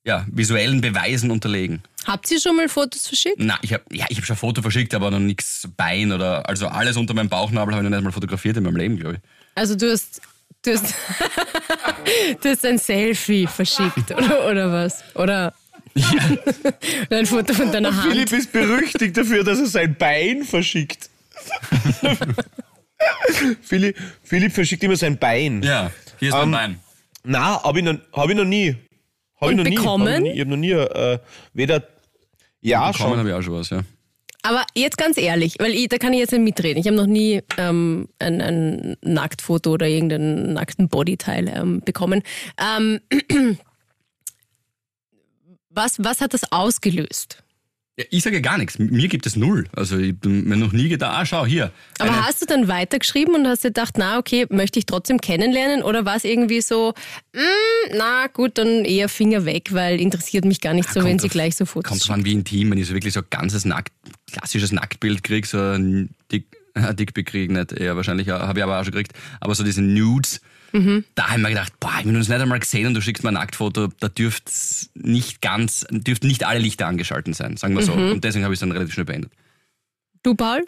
ja, 0.06 0.26
visuellen 0.32 0.80
Beweisen 0.80 1.30
unterlegen. 1.32 1.82
Habt 2.06 2.32
ihr 2.32 2.40
schon 2.40 2.56
mal 2.56 2.70
Fotos 2.70 3.08
verschickt? 3.08 3.36
Na, 3.40 3.58
ich 3.64 3.74
habe 3.74 3.84
ja, 3.92 4.06
ich 4.08 4.18
hab 4.18 4.26
schon 4.26 4.36
ein 4.36 4.40
Foto 4.40 4.62
verschickt, 4.62 4.94
aber 4.94 5.12
noch 5.12 5.20
nichts 5.20 5.68
Bein 5.76 6.12
oder 6.14 6.48
also 6.48 6.68
alles 6.68 6.96
unter 6.96 7.14
meinem 7.14 7.28
Bauchnabel 7.28 7.74
habe 7.76 7.84
ich 7.84 7.90
noch 7.90 7.98
nicht 7.98 8.06
mal 8.06 8.12
fotografiert 8.14 8.56
in 8.56 8.64
meinem 8.64 8.78
Leben, 8.78 8.98
glaube 8.98 9.16
ich. 9.16 9.22
Also 9.56 9.76
du 9.76 9.92
hast, 9.92 10.22
du 10.64 10.72
hast, 10.74 10.94
du 12.42 12.50
hast 12.50 12.66
ein 12.66 12.78
Selfie 12.78 13.48
verschickt, 13.48 14.12
oder, 14.18 14.48
oder 14.50 14.72
was? 14.72 15.04
Oder 15.16 15.54
oder 17.10 17.18
ein 17.18 17.26
Foto 17.26 17.54
von 17.54 17.72
deiner 17.72 17.96
Hand. 17.96 18.12
Philipp 18.12 18.32
ist 18.32 18.52
berüchtigt 18.52 19.18
dafür, 19.18 19.44
dass 19.44 19.60
er 19.60 19.66
sein 19.66 19.96
Bein 19.96 20.44
verschickt. 20.44 21.10
Philipp, 23.62 23.98
Philipp 24.24 24.52
verschickt 24.54 24.84
immer 24.84 24.96
sein 24.96 25.18
Bein. 25.18 25.62
Ja, 25.64 25.92
hier 26.20 26.30
ist 26.30 26.34
mein 26.36 26.44
Ähm, 26.44 26.52
Bein. 26.52 26.80
Na, 27.24 27.64
habe 27.64 27.80
ich, 27.80 27.86
noch- 27.86 28.00
hab 28.14 28.30
ich 28.30 28.36
noch 28.36 28.46
nie. 28.46 28.76
Hab 29.40 29.44
ich 29.44 29.48
Und 29.50 29.56
noch 29.58 29.64
nie. 29.64 29.76
bekommen? 29.76 30.08
Hab 30.08 30.16
ich, 30.16 30.22
nie- 30.24 30.32
ich 30.34 30.40
habe 30.42 30.50
noch 30.52 30.58
nie 30.58 30.72
äh, 30.72 31.20
weder. 31.54 31.84
Ja, 32.62 32.92
Bekommen 32.92 33.10
schon. 33.12 33.18
habe 33.20 33.30
ich 33.30 33.36
auch 33.36 33.42
schon 33.42 33.54
was, 33.54 33.70
ja. 33.70 33.82
Aber 34.42 34.64
jetzt 34.74 34.98
ganz 34.98 35.18
ehrlich, 35.18 35.56
weil 35.60 35.74
ich, 35.74 35.90
da 35.90 35.98
kann 35.98 36.14
ich 36.14 36.20
jetzt 36.20 36.32
nicht 36.32 36.42
mitreden. 36.42 36.80
Ich 36.80 36.88
habe 36.88 36.96
noch 36.96 37.08
nie 37.08 37.42
ähm, 37.58 38.08
ein, 38.20 38.42
ein 38.42 38.98
Nacktfoto 39.02 39.72
oder 39.72 39.88
irgendeinen 39.88 40.54
nackten 40.54 40.88
Bodyteil 40.88 41.50
ähm, 41.50 41.82
bekommen. 41.82 42.24
Ähm, 42.58 43.02
was, 45.70 45.98
was 46.00 46.22
hat 46.22 46.34
das 46.34 46.52
ausgelöst? 46.52 47.44
Ich 48.10 48.24
sage 48.24 48.42
gar 48.42 48.58
nichts. 48.58 48.80
Mir 48.80 49.08
gibt 49.10 49.26
es 49.26 49.36
null. 49.36 49.68
Also 49.76 49.98
ich 49.98 50.18
bin 50.18 50.48
mir 50.48 50.56
noch 50.56 50.72
nie 50.72 50.88
gedacht, 50.88 51.14
ah, 51.14 51.26
schau, 51.26 51.46
hier. 51.46 51.72
Aber 51.98 52.12
eine- 52.12 52.26
hast 52.26 52.42
du 52.42 52.46
dann 52.46 52.68
weitergeschrieben 52.70 53.36
und 53.36 53.46
hast 53.48 53.64
dir 53.66 53.70
gedacht, 53.70 53.96
na 53.98 54.18
okay, 54.18 54.46
möchte 54.50 54.80
ich 54.80 54.86
trotzdem 54.86 55.20
kennenlernen? 55.20 55.84
Oder 55.84 56.06
war 56.06 56.16
es 56.16 56.24
irgendwie 56.24 56.62
so, 56.62 56.94
mm, 57.34 57.96
na 57.98 58.28
gut, 58.28 58.58
dann 58.58 58.86
eher 58.86 59.10
Finger 59.10 59.44
weg, 59.46 59.74
weil 59.74 60.00
interessiert 60.00 60.46
mich 60.46 60.62
gar 60.62 60.74
nicht 60.74 60.88
so, 60.88 61.02
kommt 61.02 61.06
wenn 61.12 61.20
sie 61.20 61.28
gleich 61.28 61.56
so 61.58 61.66
Fotos 61.66 61.90
Kommt 61.90 62.08
drauf 62.08 62.16
an, 62.16 62.24
wie 62.26 62.32
intim, 62.34 62.72
wenn 62.72 62.78
ich 62.78 62.88
so 62.88 62.94
wirklich 62.94 63.14
so 63.14 63.20
ein 63.20 63.26
ganzes 63.30 63.66
Nackt, 63.66 63.92
klassisches 64.32 64.72
Nacktbild 64.72 65.24
kriege, 65.24 65.46
so 65.48 65.58
ein 65.60 66.10
Dick, 66.32 66.46
ein 66.76 66.96
Dickpick 66.96 67.28
kriege 67.28 67.52
ich 67.52 67.58
nicht, 67.60 67.74
eher 67.74 67.96
wahrscheinlich, 67.98 68.30
habe 68.30 68.60
ich 68.60 68.64
aber 68.64 68.80
auch 68.80 68.84
schon 68.84 68.92
gekriegt, 68.94 69.12
aber 69.42 69.56
so 69.56 69.64
diese 69.66 69.82
Nudes, 69.82 70.40
Mhm. 70.72 71.06
da 71.16 71.28
habe 71.28 71.38
ich 71.38 71.44
mir 71.44 71.50
gedacht, 71.50 71.74
boah, 71.80 71.92
ich 72.00 72.06
habe 72.06 72.18
uns 72.18 72.30
nicht 72.30 72.42
einmal 72.42 72.60
gesehen 72.60 72.88
und 72.88 72.94
du 72.94 73.02
schickst 73.02 73.24
mir 73.24 73.30
ein 73.30 73.36
Nacktfoto, 73.36 73.88
da 74.00 74.10
dürft 74.10 74.52
nicht 74.94 75.42
ganz, 75.42 75.86
dürften 75.90 76.28
nicht 76.28 76.46
alle 76.46 76.60
Lichter 76.60 76.88
angeschalten 76.88 77.34
sein, 77.34 77.58
sagen 77.58 77.76
wir 77.76 77.84
so. 77.84 77.96
Mhm. 77.96 78.12
Und 78.14 78.24
deswegen 78.24 78.44
habe 78.44 78.54
ich 78.54 78.58
es 78.58 78.62
dann 78.62 78.72
relativ 78.72 78.94
schnell 78.94 79.06
beendet. 79.06 79.32
Du, 80.24 80.36
Paul? 80.36 80.66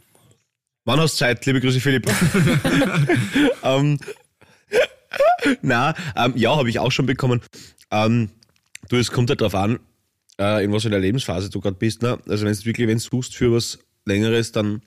Wann 0.85 0.99
hast 0.99 1.15
du 1.15 1.19
Zeit? 1.19 1.45
Liebe 1.45 1.61
Grüße, 1.61 1.79
Philipp. 1.79 2.07
ähm, 3.63 3.99
na, 5.61 5.93
ähm, 6.15 6.33
ja, 6.35 6.55
habe 6.55 6.69
ich 6.69 6.79
auch 6.79 6.91
schon 6.91 7.05
bekommen. 7.05 7.41
Ähm, 7.91 8.29
du, 8.89 8.95
es 8.95 9.11
kommt 9.11 9.29
halt 9.29 9.41
drauf 9.41 9.55
an, 9.55 9.79
äh, 10.39 10.63
in 10.63 10.71
was 10.71 10.83
für 10.83 10.89
einer 10.89 10.99
Lebensphase 10.99 11.49
du 11.49 11.59
gerade 11.59 11.75
bist. 11.77 12.01
Ne? 12.01 12.17
Also 12.27 12.45
wenn 12.45 12.53
du 12.53 12.65
wirklich 12.65 12.87
wenn 12.87 12.97
du 12.97 13.03
suchst 13.03 13.35
für 13.35 13.51
was 13.51 13.79
Längeres, 14.05 14.51
dann 14.51 14.81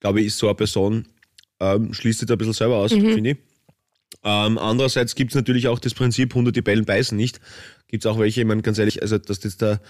glaube 0.00 0.20
ich, 0.20 0.28
ist 0.28 0.38
so 0.38 0.48
eine 0.48 0.54
Person, 0.54 1.06
ähm, 1.60 1.92
schließt 1.94 2.20
sich 2.20 2.26
da 2.26 2.34
ein 2.34 2.38
bisschen 2.38 2.54
selber 2.54 2.76
aus, 2.76 2.90
finde 2.92 3.30
ich. 3.30 3.36
Ähm, 4.22 4.58
andererseits 4.58 5.14
gibt 5.14 5.30
es 5.32 5.34
natürlich 5.34 5.68
auch 5.68 5.78
das 5.78 5.94
Prinzip, 5.94 6.34
Hunde, 6.34 6.52
die 6.52 6.62
bellen, 6.62 6.84
beißen 6.84 7.16
nicht. 7.16 7.40
Gibt 7.88 8.04
es 8.04 8.10
auch 8.10 8.18
welche, 8.18 8.42
ich 8.42 8.46
meine, 8.46 8.62
ganz 8.62 8.78
ehrlich, 8.78 9.02
also 9.02 9.18
dass 9.18 9.42
jetzt 9.42 9.62
da 9.62 9.80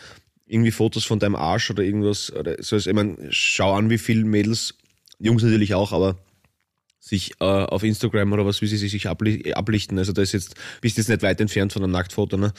irgendwie 0.47 0.71
Fotos 0.71 1.05
von 1.05 1.19
deinem 1.19 1.37
Arsch 1.37 1.71
oder 1.71 1.83
irgendwas, 1.83 2.33
oder 2.33 2.57
so, 2.61 2.77
ich 2.77 2.93
meine, 2.93 3.17
schau 3.31 3.75
an, 3.75 3.91
wie 3.91 3.99
viele 3.99 4.25
Mädels, 4.25 4.75
Jungs 5.19 5.43
natürlich 5.43 5.75
auch, 5.75 5.93
aber 5.93 6.17
sich 6.99 7.33
äh, 7.41 7.45
auf 7.45 7.83
Instagram 7.83 8.33
oder 8.33 8.47
was, 8.47 8.61
wie 8.63 8.67
sie 8.67 8.77
sich 8.77 9.09
abli 9.09 9.53
ablichten. 9.55 9.99
Also 9.99 10.13
da 10.13 10.23
ist 10.23 10.33
jetzt, 10.33 10.55
bist 10.81 10.97
jetzt 10.99 11.09
nicht 11.09 11.23
weit 11.23 11.41
entfernt 11.41 11.73
von 11.73 11.83
einem 11.83 11.93
Nacktfoto. 11.93 12.37
Ne? 12.37 12.53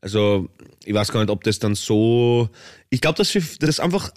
Also 0.00 0.48
ich 0.84 0.94
weiß 0.94 1.10
gar 1.12 1.20
nicht, 1.20 1.30
ob 1.30 1.42
das 1.44 1.58
dann 1.58 1.74
so. 1.74 2.48
Ich 2.90 3.00
glaube, 3.00 3.16
dass, 3.16 3.34
wir- 3.34 3.42
dass 3.60 3.80
einfach 3.80 4.10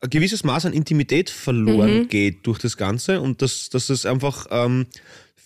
ein 0.00 0.10
gewisses 0.10 0.44
Maß 0.44 0.66
an 0.66 0.72
Intimität 0.72 1.30
verloren 1.30 2.08
geht 2.08 2.46
durch 2.46 2.58
das 2.58 2.76
Ganze 2.76 3.20
und 3.20 3.40
dass, 3.42 3.70
dass 3.70 3.88
es 3.90 4.04
einfach 4.06 4.46
ähm, 4.50 4.86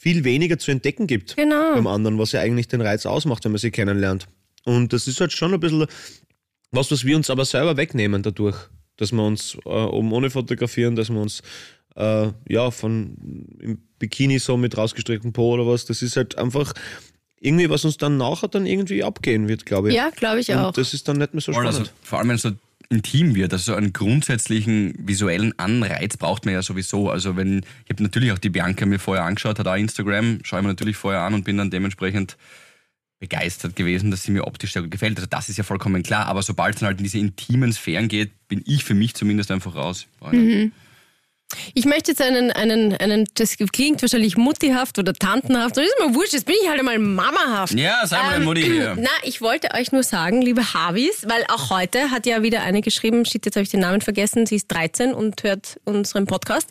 viel 0.07 0.23
weniger 0.23 0.57
zu 0.59 0.71
entdecken 0.71 1.09
gibt 1.09 1.35
Genau. 1.37 1.75
beim 1.75 1.88
anderen, 1.88 2.16
was 2.19 2.31
ja 2.31 2.40
eigentlich 2.40 2.69
den 2.69 2.81
Reiz 2.81 3.07
ausmacht, 3.07 3.45
wenn 3.45 3.51
man 3.51 3.59
sie 3.59 3.73
kennenlernt. 3.73 4.29
Und 4.64 4.92
das 4.92 5.09
ist 5.09 5.21
halt 5.21 5.33
schon 5.33 5.53
ein 5.53 5.59
bisschen 5.59 5.87
was, 6.71 6.90
was 6.92 7.05
wir 7.05 7.16
uns 7.16 7.29
aber 7.29 7.45
selber 7.45 7.77
wegnehmen 7.77 8.23
dadurch, 8.23 8.57
dass 8.99 9.11
wir 9.12 9.23
uns 9.25 9.57
äh, 9.64 9.69
oben 9.69 10.12
ohne 10.12 10.31
fotografieren, 10.31 10.95
dass 10.95 11.11
wir 11.11 11.21
uns 11.21 11.42
äh, 11.97 12.29
ja 12.49 12.71
von 12.71 13.16
im 13.61 13.79
Bikini 13.99 14.38
so 14.38 14.57
mit 14.57 14.77
rausgestrecktem 14.77 15.33
Po 15.33 15.55
oder 15.55 15.66
was, 15.66 15.87
das 15.87 16.03
ist 16.03 16.16
halt 16.16 16.38
einfach 16.38 16.73
irgendwie, 17.40 17.69
was 17.69 17.85
uns 17.85 17.97
dann 17.97 18.16
nachher 18.16 18.49
dann 18.49 18.64
irgendwie 18.66 19.03
abgehen 19.03 19.49
wird, 19.49 19.66
glaube 19.66 19.88
ich. 19.88 19.95
Ja, 19.97 20.11
glaube 20.11 20.38
ich 20.40 20.51
Und 20.51 20.59
auch. 20.59 20.73
das 20.73 20.95
ist 20.95 21.09
dann 21.09 21.19
nicht 21.19 21.35
mehr 21.35 21.40
so 21.40 21.53
Voll, 21.53 21.62
spannend. 21.64 21.81
Also, 21.81 21.90
vor 22.03 22.19
allem, 22.21 22.29
wenn 22.29 22.37
es 22.37 22.42
so 22.42 22.51
intim 22.88 23.35
wird, 23.35 23.53
also 23.53 23.72
so 23.72 23.77
einen 23.77 23.92
grundsätzlichen 23.92 24.94
visuellen 24.99 25.59
Anreiz 25.59 26.16
braucht 26.16 26.44
man 26.44 26.55
ja 26.55 26.62
sowieso. 26.62 27.11
Also 27.11 27.37
wenn, 27.37 27.59
ich 27.85 27.90
habe 27.90 28.03
natürlich 28.03 28.33
auch 28.33 28.38
die 28.38 28.51
Bianca 28.51 28.87
mir 28.87 28.99
vorher 28.99 29.25
angeschaut, 29.25 29.59
hat 29.59 29.66
auch 29.66 29.75
Instagram, 29.77 30.40
schaue 30.42 30.61
ich 30.61 30.62
mir 30.62 30.70
natürlich 30.70 30.96
vorher 30.96 31.22
an 31.22 31.35
und 31.35 31.44
bin 31.44 31.57
dann 31.57 31.70
dementsprechend 31.70 32.37
begeistert 33.18 33.77
gewesen, 33.77 34.11
dass 34.11 34.25
sie 34.25 34.33
mir 34.33 34.46
optisch 34.46 34.72
sehr 34.75 34.83
gut 34.83 34.90
gefällt. 34.90 35.16
Also 35.16 35.27
das 35.29 35.49
ist 35.49 35.57
ja 35.57 35.64
vollkommen 35.64 36.03
klar, 36.03 36.27
aber 36.27 36.42
sobald 36.42 36.75
es 36.75 36.81
dann 36.81 36.88
halt 36.88 36.99
in 36.99 37.05
diese 37.05 37.18
intimen 37.18 37.72
Sphären 37.72 38.09
geht, 38.09 38.31
bin 38.49 38.62
ich 38.66 38.85
für 38.85 38.94
mich 38.94 39.14
zumindest 39.14 39.51
einfach 39.51 39.75
raus. 39.75 40.07
Ich 41.74 41.85
möchte 41.85 42.11
jetzt 42.11 42.20
einen, 42.20 42.50
einen, 42.50 42.94
einen, 42.96 43.24
das 43.35 43.56
klingt 43.72 44.02
wahrscheinlich 44.02 44.37
muttihaft 44.37 44.98
oder 44.98 45.12
tantenhaft, 45.14 45.76
das 45.76 45.85
ist 45.85 45.94
mir 46.04 46.14
wurscht, 46.14 46.32
jetzt 46.32 46.44
bin 46.46 46.56
ich 46.61 46.68
halt 46.68 46.80
einmal 46.80 46.98
mamahaft. 46.98 47.72
Ja, 47.74 48.04
sei 48.06 48.20
mal 48.22 48.35
eine 48.35 48.44
Mutti 48.44 48.62
hier. 48.62 48.96
Na, 48.98 49.09
ich 49.22 49.40
wollte 49.40 49.68
euch 49.74 49.92
nur 49.92 50.02
sagen, 50.02 50.42
liebe 50.42 50.74
Harvis, 50.74 51.24
weil 51.28 51.44
auch 51.48 51.70
heute 51.70 52.11
hat 52.11 52.26
ja 52.26 52.42
wieder 52.42 52.62
eine 52.62 52.82
geschrieben, 52.82 53.24
shit, 53.24 53.44
jetzt 53.46 53.54
habe 53.54 53.62
ich 53.62 53.70
den 53.70 53.80
Namen 53.80 54.00
vergessen, 54.00 54.44
sie 54.46 54.56
ist 54.56 54.66
13 54.72 55.14
und 55.14 55.42
hört 55.44 55.78
unseren 55.85 56.26
Podcast. 56.26 56.68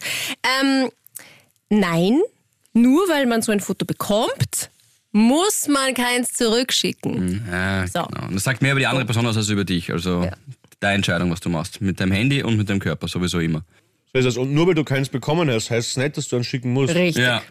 Ähm, 0.62 0.90
nein, 1.70 2.20
nur 2.74 3.08
weil 3.08 3.26
man 3.28 3.42
so 3.42 3.52
ein 3.54 3.62
Foto 3.62 3.86
bekommt, 3.86 4.70
muss 5.14 5.68
man 5.70 5.94
keins 5.94 6.34
zurückschicken. 6.34 7.46
Ja, 7.50 7.88
So. 7.88 8.04
genau. 8.04 8.28
Das 8.34 8.44
sagt 8.44 8.62
mehr 8.62 8.74
über 8.74 8.80
die 8.82 8.88
andere 8.88 9.06
Person 9.06 9.26
aus 9.26 9.38
als 9.38 9.48
über 9.48 9.64
dich. 9.64 9.90
Also 9.92 10.24
Ja. 10.26 10.32
deine 10.82 10.96
Entscheidung, 10.96 11.32
was 11.32 11.40
du 11.40 11.48
machst. 11.50 11.80
Mit 11.80 12.02
deinem 12.02 12.12
Handy 12.12 12.44
und 12.44 12.58
mit 12.58 12.70
deinem 12.70 12.82
Körper 12.82 13.08
sowieso 13.08 13.40
immer. 13.40 13.64
Ist 14.16 14.26
es. 14.26 14.38
Und 14.38 14.54
nur 14.54 14.68
weil 14.68 14.76
du 14.76 14.84
keins 14.84 15.10
bekommen 15.10 15.50
hast, 15.52 15.70
heißt 15.70 15.92
es 15.92 15.98
nicht, 15.98 16.16
dass 16.18 16.28
du 16.30 16.38
einen 16.38 16.46
schicken 16.46 16.72
musst. 16.72 16.96
Richtig. 16.96 17.24
Ja. 17.24 17.42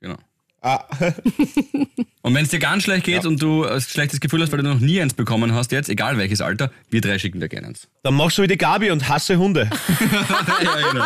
Genau. 0.00 0.16
Ah, 0.62 0.84
Und 2.22 2.34
wenn 2.34 2.44
es 2.44 2.50
dir 2.50 2.58
ganz 2.58 2.82
schlecht 2.82 3.04
geht 3.04 3.24
und 3.24 3.40
du 3.40 3.64
ein 3.64 3.80
schlechtes 3.80 4.20
Gefühl 4.20 4.42
hast, 4.42 4.52
weil 4.52 4.62
du 4.62 4.68
noch 4.68 4.78
nie 4.78 5.00
eins 5.00 5.14
bekommen 5.14 5.54
hast 5.54 5.72
jetzt, 5.72 5.88
egal 5.88 6.18
welches 6.18 6.42
Alter, 6.42 6.70
wir 6.90 7.00
drei 7.00 7.18
schicken 7.18 7.40
dir 7.40 7.48
gerne 7.48 7.68
eins. 7.68 7.88
dann 8.02 8.12
machst 8.12 8.36
du 8.36 8.42
wie 8.42 8.46
die 8.46 8.58
Gabi 8.58 8.90
und 8.90 9.08
hasse 9.08 9.38
Hunde. 9.38 9.70
ja, 10.62 10.90
genau. 10.92 11.04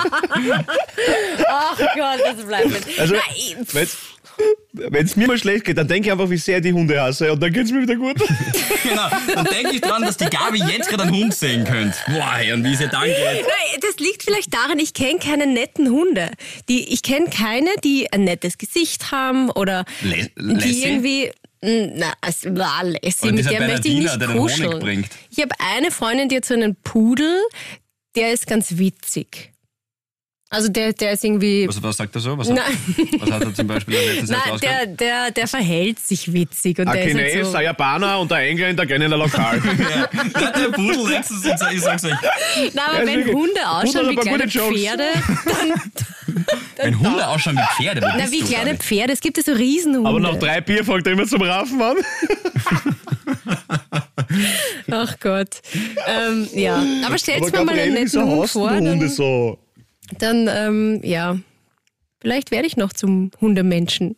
Ach 1.48 1.78
Gott, 1.78 2.20
das 2.24 2.44
bleibt 2.44 2.68
nicht. 2.68 2.98
Also, 2.98 3.14
Nein. 3.14 3.88
Wenn's, 4.72 4.92
wenn's 4.92 5.16
mir 5.16 5.26
mal 5.26 5.38
schlecht 5.38 5.64
geht, 5.64 5.78
dann 5.78 5.88
denke 5.88 6.08
ich 6.08 6.12
einfach, 6.12 6.28
wie 6.30 6.36
sehr 6.36 6.58
ich 6.58 6.62
die 6.64 6.72
Hunde 6.72 7.00
hasse 7.00 7.32
und 7.32 7.40
dann 7.42 7.52
geht's 7.52 7.70
mir 7.70 7.82
wieder 7.82 7.96
gut. 7.96 8.16
genau. 8.82 9.08
Dann 9.34 9.44
denke 9.46 9.70
ich 9.74 9.80
dran, 9.80 10.02
dass 10.02 10.16
die 10.16 10.26
Gabi 10.26 10.58
jetzt 10.64 10.88
gerade 10.88 11.04
einen 11.04 11.14
Hund 11.14 11.34
sehen 11.34 11.64
könnte. 11.64 11.96
Boah, 12.08 12.34
und 12.54 12.64
wie 12.64 12.72
es 12.74 12.80
ihr 12.80 12.88
dann 12.88 13.04
geht. 13.04 13.16
Nein, 13.18 13.80
das 13.80 13.96
liegt 13.98 14.22
vielleicht 14.22 14.52
daran, 14.52 14.78
ich 14.78 14.94
kenne 14.94 15.18
keine 15.18 15.46
netten 15.46 15.88
Hunde. 15.90 16.30
Die, 16.68 16.92
ich 16.92 17.02
kenne 17.02 17.26
keine, 17.30 17.70
die 17.84 18.12
ein 18.12 18.24
nettes 18.24 18.58
Gesicht 18.58 19.10
haben 19.12 19.50
oder 19.50 19.84
Le- 20.02 20.30
die 20.36 20.42
Lassie? 20.42 20.84
irgendwie. 20.84 21.30
mm, 21.62 21.92
Na, 21.96 22.12
na, 22.44 22.82
Lassie, 22.82 23.28
Und 23.28 23.34
mit 23.34 23.38
dieser 23.40 23.50
der 23.50 23.68
möchte 23.68 23.88
ich 23.88 23.94
nicht 23.94 24.26
kuscheln. 24.36 24.78
bringt. 24.80 25.08
Ich 25.30 25.40
habe 25.40 25.54
eine 25.58 25.90
Freundin, 25.90 26.28
die 26.28 26.36
hat 26.36 26.44
so 26.44 26.54
einen 26.54 26.76
Pudel, 26.76 27.38
der 28.16 28.32
ist 28.32 28.46
ganz 28.46 28.76
witzig. 28.78 29.52
Also 30.54 30.68
der, 30.68 30.92
der 30.92 31.12
ist 31.12 31.24
irgendwie. 31.24 31.66
Was, 31.66 31.82
was 31.82 31.96
sagt 31.96 32.14
er 32.14 32.20
so? 32.20 32.38
Was 32.38 32.48
hat, 32.48 32.56
Nein. 32.56 33.08
was 33.18 33.30
hat 33.30 33.42
er 33.42 33.54
zum 33.54 33.66
Beispiel 33.66 33.94
der 33.94 34.22
Nein, 34.38 34.60
der, 34.62 34.86
der, 34.86 35.30
der 35.32 35.48
verhält 35.48 35.98
sich 35.98 36.32
witzig 36.32 36.78
und 36.78 36.86
Ein 36.86 36.94
der 36.94 37.04
ist 37.06 37.16
Chines, 37.16 37.34
halt 37.34 37.46
so, 37.46 37.56
ein 37.56 37.64
Japaner 37.64 38.20
und 38.20 38.32
ein 38.32 38.44
Engländer 38.46 38.86
gehen 38.86 39.02
in 39.02 39.12
ein 39.12 39.18
Lokal. 39.18 39.60
Ja, 39.74 40.08
der 40.40 40.50
der 40.52 40.68
Pudel 40.70 41.08
letztens 41.08 41.44
und 41.44 41.72
ich 41.72 41.80
sag's 41.80 42.04
euch, 42.04 42.12
Na, 42.74 42.86
aber 42.86 42.94
Ja, 42.94 43.02
ist 43.02 43.06
wenn 43.26 43.34
Hunde 43.34 43.68
ausschauen 43.68 44.10
wie 44.10 44.16
kleine. 44.16 44.48
Pferde, 44.48 45.04
dann, 46.76 46.86
wenn 46.86 47.00
Hunde 47.00 47.26
ausschauen 47.26 47.56
wie 47.56 47.82
Pferde, 47.82 48.00
na, 48.00 48.30
wie 48.30 48.40
du, 48.40 48.46
kleine? 48.46 48.76
Pferde, 48.76 49.12
es 49.12 49.20
gibt 49.20 49.36
ja 49.36 49.42
so 49.42 49.52
Riesenhunde. 49.52 50.08
Aber 50.08 50.20
nach 50.20 50.36
drei 50.36 50.60
Bier 50.60 50.84
fängt 50.84 51.06
er 51.06 51.12
immer 51.14 51.26
zum 51.26 51.42
Raffen 51.42 51.82
an. 51.82 51.96
Ach 54.90 55.16
Gott. 55.20 55.60
Ähm, 56.06 56.48
ja, 56.54 56.82
aber 57.04 57.18
stellt 57.18 57.52
mir 57.52 57.64
mal 57.64 57.78
einen 57.78 57.94
netten 57.94 58.24
Hund 58.24 58.50
vor, 58.50 58.70
Hunde 58.70 58.96
dann, 58.98 59.08
so? 59.08 59.58
Dann 60.18 60.48
ähm, 60.52 61.00
ja, 61.02 61.38
vielleicht 62.20 62.50
werde 62.50 62.66
ich 62.66 62.76
noch 62.76 62.92
zum 62.92 63.30
Hundemenschen. 63.40 64.16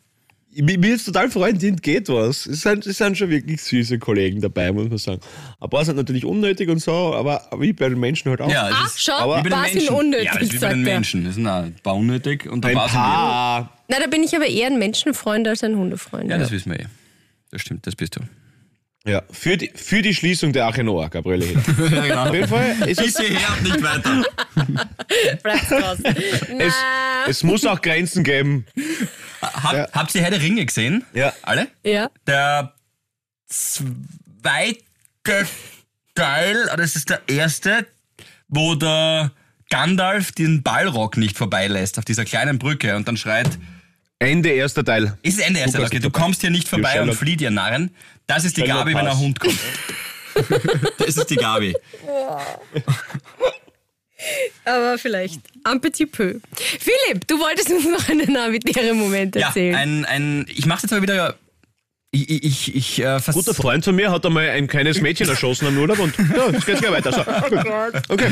Mir, 0.58 0.78
mir 0.78 0.94
ist 0.94 1.04
total 1.04 1.30
freundlich, 1.30 1.82
geht 1.82 2.08
was. 2.08 2.46
Es 2.46 2.62
sind, 2.62 2.86
es 2.86 2.96
sind 2.96 3.18
schon 3.18 3.28
wirklich 3.28 3.60
süße 3.60 3.98
Kollegen 3.98 4.40
dabei, 4.40 4.72
muss 4.72 4.88
man 4.88 4.96
sagen. 4.96 5.20
Ein 5.60 5.68
paar 5.68 5.84
sind 5.84 5.96
natürlich 5.96 6.24
unnötig 6.24 6.70
und 6.70 6.78
so, 6.78 6.92
aber 7.14 7.42
wie 7.58 7.74
bei 7.74 7.90
den 7.90 8.00
Menschen 8.00 8.30
halt 8.30 8.40
auch. 8.40 8.50
Ja, 8.50 8.70
es 8.70 8.74
Ah, 8.74 8.84
ist 8.86 9.02
schau, 9.02 9.28
bei 9.28 9.42
den 9.42 9.52
was 9.52 9.64
sind 9.66 9.74
Menschen. 9.80 9.94
unnötig, 9.94 10.24
Ja, 10.24 10.32
das 10.34 10.42
ist 10.44 10.52
wie 10.54 10.58
bei 10.58 10.68
den. 10.70 10.82
Menschen. 10.82 11.24
Das 11.26 11.34
sind 11.34 11.46
auch 11.46 11.62
ein 11.62 11.74
paar 11.82 11.94
unnötig 11.96 12.46
und 12.50 12.64
ein 12.64 12.70
ein 12.70 12.74
paar 12.76 12.88
sind 12.88 12.96
paar. 12.98 13.78
Na, 13.88 14.00
da 14.00 14.06
bin 14.06 14.22
ich 14.22 14.34
aber 14.34 14.46
eher 14.46 14.68
ein 14.68 14.78
Menschenfreund 14.78 15.46
als 15.46 15.62
ein 15.62 15.76
Hundefreund. 15.76 16.30
Ja, 16.30 16.38
das 16.38 16.50
wissen 16.50 16.72
wir 16.72 16.80
eh. 16.80 16.86
Das 17.50 17.60
stimmt, 17.60 17.86
das 17.86 17.94
bist 17.94 18.16
du. 18.16 18.20
Ja, 19.06 19.22
für 19.30 19.56
die, 19.56 19.70
für 19.74 20.02
die 20.02 20.12
Schließung 20.14 20.52
der 20.52 20.66
Arche 20.66 20.82
Noah, 20.82 21.08
Gabriele. 21.08 21.46
Ja, 21.90 22.02
genau. 22.02 22.24
Auf 22.26 22.34
jeden 22.34 22.48
Fall, 22.48 22.76
es, 22.80 22.96
Bis 22.96 23.06
ist, 23.06 23.20
hierher 23.20 23.48
und 23.56 23.62
nicht 23.62 23.82
weiter. 23.82 24.24
Bleibt 25.42 25.70
draußen. 25.70 26.04
es, 26.58 26.74
es 27.28 27.42
muss 27.44 27.64
auch 27.66 27.80
Grenzen 27.80 28.24
geben. 28.24 28.66
Hab, 29.40 29.72
Ja. 29.74 29.88
Habt 29.92 30.14
ihr 30.14 30.22
Herr 30.22 30.30
der 30.30 30.42
Ringe 30.42 30.66
gesehen? 30.66 31.04
Ja. 31.14 31.32
Alle? 31.42 31.68
ja. 31.84 32.10
Der 32.26 32.74
zweite 33.46 34.80
Teil, 36.14 36.56
oder 36.72 36.82
es 36.82 36.96
ist 36.96 37.10
der 37.10 37.20
erste, 37.28 37.86
wo 38.48 38.74
der 38.74 39.30
Gandalf 39.70 40.32
den 40.32 40.62
Ballrock 40.62 41.16
nicht 41.16 41.36
vorbeilässt 41.36 41.98
auf 41.98 42.04
dieser 42.04 42.24
kleinen 42.24 42.58
Brücke 42.58 42.96
und 42.96 43.06
dann 43.06 43.16
schreit, 43.16 43.58
Ende 44.18 44.48
erster 44.50 44.84
Teil. 44.84 45.16
ist 45.22 45.38
es 45.38 45.46
Ende 45.46 45.60
erster 45.60 45.80
warst 45.80 45.92
okay, 45.92 46.00
du 46.00 46.10
kommst 46.10 46.40
hier 46.40 46.50
nicht 46.50 46.68
vorbei 46.68 46.96
Ja, 46.96 47.02
und 47.02 47.14
flieht 47.14 47.40
ihr 47.40 47.50
Narren. 47.50 47.90
Das 48.26 48.44
ist 48.44 48.56
die 48.56 48.62
Gabi, 48.62 48.94
wenn 48.94 49.06
ein. 49.06 49.18
Hund 49.18 49.38
kommt. 49.40 49.58
das 50.98 51.16
ist 51.16 51.30
die 51.30 51.36
Gabi. 51.36 51.74
Aber 54.64 54.98
vielleicht 54.98 55.40
un 55.70 55.80
petit 55.80 56.10
peu. 56.10 56.40
Philipp, 56.54 57.26
du 57.28 57.38
wolltest 57.38 57.70
uns 57.70 57.84
noch 57.84 58.08
einen 58.08 58.32
navitären 58.32 58.96
Moment 58.98 59.36
Ja, 59.36 59.48
erzählen. 59.48 59.74
ein, 59.76 60.04
ein, 60.06 60.46
ich 60.48 60.66
mach's 60.66 60.82
jetzt 60.82 60.90
mal 60.92 61.02
wieder. 61.02 61.36
Ich, 62.12 62.30
ich, 62.30 62.44
ich, 62.44 62.74
ich 62.76 63.04
äh, 63.04 63.20
Guter 63.32 63.52
Freund 63.52 63.84
von 63.84 63.94
mir 63.94 64.10
hat 64.10 64.24
einmal 64.24 64.48
ein 64.48 64.68
kleines 64.68 65.00
Mädchen 65.00 65.28
erschossen 65.28 65.66
am 65.66 65.76
Urlaub 65.76 65.98
und 65.98 66.14
ja, 66.16 66.50
jetzt 66.50 66.64
geht's 66.64 66.80
gleich 66.80 66.92
weiter. 66.92 67.12
So, 67.12 67.22
gut. 67.50 68.02
Okay. 68.08 68.30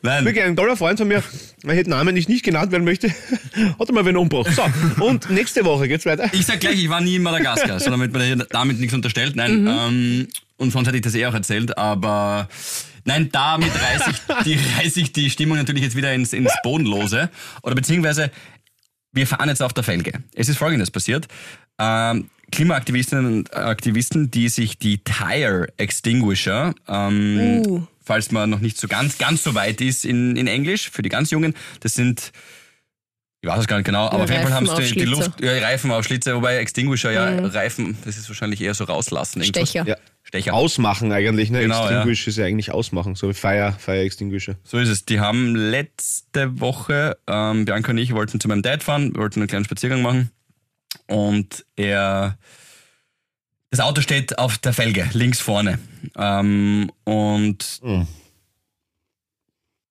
Nein, 0.00 0.24
Wirklich 0.24 0.44
ein 0.44 0.56
toller 0.56 0.76
Freund 0.76 0.98
von 0.98 1.06
mir, 1.06 1.22
er 1.64 1.74
hätte 1.74 1.90
Namen 1.90 2.14
nicht, 2.14 2.28
nicht 2.28 2.44
genannt 2.44 2.72
werden 2.72 2.84
möchte, 2.84 3.10
hat 3.78 3.88
einmal 3.88 4.06
wen 4.06 4.16
umgebracht. 4.16 4.56
So, 4.56 5.04
und 5.04 5.30
nächste 5.30 5.64
Woche 5.64 5.88
geht's 5.88 6.06
weiter. 6.06 6.30
Ich 6.32 6.46
sag 6.46 6.60
gleich, 6.60 6.82
ich 6.82 6.88
war 6.88 7.00
nie 7.00 7.16
in 7.16 7.22
Madagaskar, 7.22 7.78
sondern 7.80 8.00
damit 8.00 8.12
man 8.12 8.22
hier 8.22 8.36
damit 8.50 8.80
nichts 8.80 8.94
unterstellt. 8.94 9.36
Nein, 9.36 9.66
ähm, 9.68 10.28
und 10.56 10.70
sonst 10.70 10.88
hätte 10.88 10.96
ich 10.96 11.02
das 11.02 11.14
eh 11.14 11.26
auch 11.26 11.34
erzählt, 11.34 11.76
aber 11.76 12.48
nein, 13.04 13.28
damit 13.30 13.70
reiße 13.74 14.10
ich 14.10 14.44
die, 14.44 14.58
reiß 14.78 14.96
ich 14.96 15.12
die 15.12 15.28
Stimmung 15.28 15.58
natürlich 15.58 15.82
jetzt 15.82 15.96
wieder 15.96 16.12
ins, 16.14 16.32
ins 16.32 16.52
Bodenlose. 16.62 17.30
Oder 17.62 17.74
beziehungsweise, 17.74 18.30
wir 19.12 19.26
fahren 19.26 19.48
jetzt 19.48 19.62
auf 19.62 19.74
der 19.74 19.84
Felge. 19.84 20.12
Es 20.34 20.48
ist 20.48 20.56
folgendes 20.56 20.90
passiert. 20.90 21.28
Ähm, 21.78 22.30
Klimaaktivistinnen 22.52 23.26
und 23.26 23.56
Aktivisten, 23.56 24.30
die 24.30 24.48
sich 24.48 24.78
die 24.78 24.98
Tire 24.98 25.68
Extinguisher, 25.76 26.74
ähm, 26.88 27.62
Uh. 27.66 27.82
falls 28.04 28.30
man 28.30 28.50
noch 28.50 28.60
nicht 28.60 28.78
so 28.78 28.86
ganz, 28.88 29.18
ganz 29.18 29.42
so 29.42 29.54
weit 29.54 29.80
ist 29.80 30.04
in, 30.04 30.36
in 30.36 30.46
Englisch, 30.46 30.90
für 30.90 31.02
die 31.02 31.08
ganz 31.08 31.30
Jungen, 31.30 31.54
das 31.80 31.94
sind 31.94 32.32
ich 33.44 33.50
weiß 33.50 33.58
es 33.58 33.66
gar 33.66 33.76
nicht 33.78 33.86
genau, 33.86 34.06
aber 34.06 34.18
Ja, 34.18 34.22
auf 34.24 34.30
jeden 34.30 34.42
Fall 34.44 34.54
haben 34.54 34.68
sie 34.68 34.94
die. 34.94 35.02
Luft, 35.02 35.40
ja, 35.40 35.50
Reifenaufschlitzer, 35.50 36.36
wobei 36.36 36.58
Extinguisher, 36.58 37.10
ja, 37.10 37.44
Reifen, 37.46 37.98
das 38.04 38.16
ist 38.16 38.28
wahrscheinlich 38.28 38.60
eher 38.60 38.72
so 38.72 38.84
rauslassen. 38.84 39.40
irgendwas. 39.40 39.68
Stecher. 39.68 39.84
Ja. 39.84 39.96
Stecher. 40.22 40.54
Ausmachen 40.54 41.10
eigentlich, 41.10 41.50
ne? 41.50 41.58
Genau, 41.60 41.82
Extinguish 41.88 42.28
ist 42.28 42.38
ja 42.38 42.44
eigentlich 42.44 42.70
ausmachen, 42.70 43.16
so 43.16 43.28
wie 43.30 43.34
Fire, 43.34 43.74
Fire 43.80 43.98
Extinguisher. 43.98 44.54
So 44.62 44.78
ist 44.78 44.88
es. 44.88 45.06
Die 45.06 45.18
haben 45.18 45.56
letzte 45.56 46.60
Woche, 46.60 47.16
ähm, 47.26 47.64
Bianca 47.64 47.90
und 47.90 47.98
ich 47.98 48.14
wollten 48.14 48.38
zu 48.38 48.46
meinem 48.46 48.62
Dad 48.62 48.84
fahren, 48.84 49.12
wollten 49.16 49.40
einen 49.40 49.48
kleinen 49.48 49.64
Spaziergang 49.64 50.02
machen 50.02 50.30
und 51.12 51.64
er, 51.76 52.36
das 53.70 53.80
Auto 53.80 54.00
steht 54.00 54.38
auf 54.38 54.58
der 54.58 54.72
Felge, 54.72 55.08
links 55.12 55.40
vorne. 55.40 55.78
Ähm, 56.16 56.90
und 57.04 57.80
Mhm. 57.82 58.06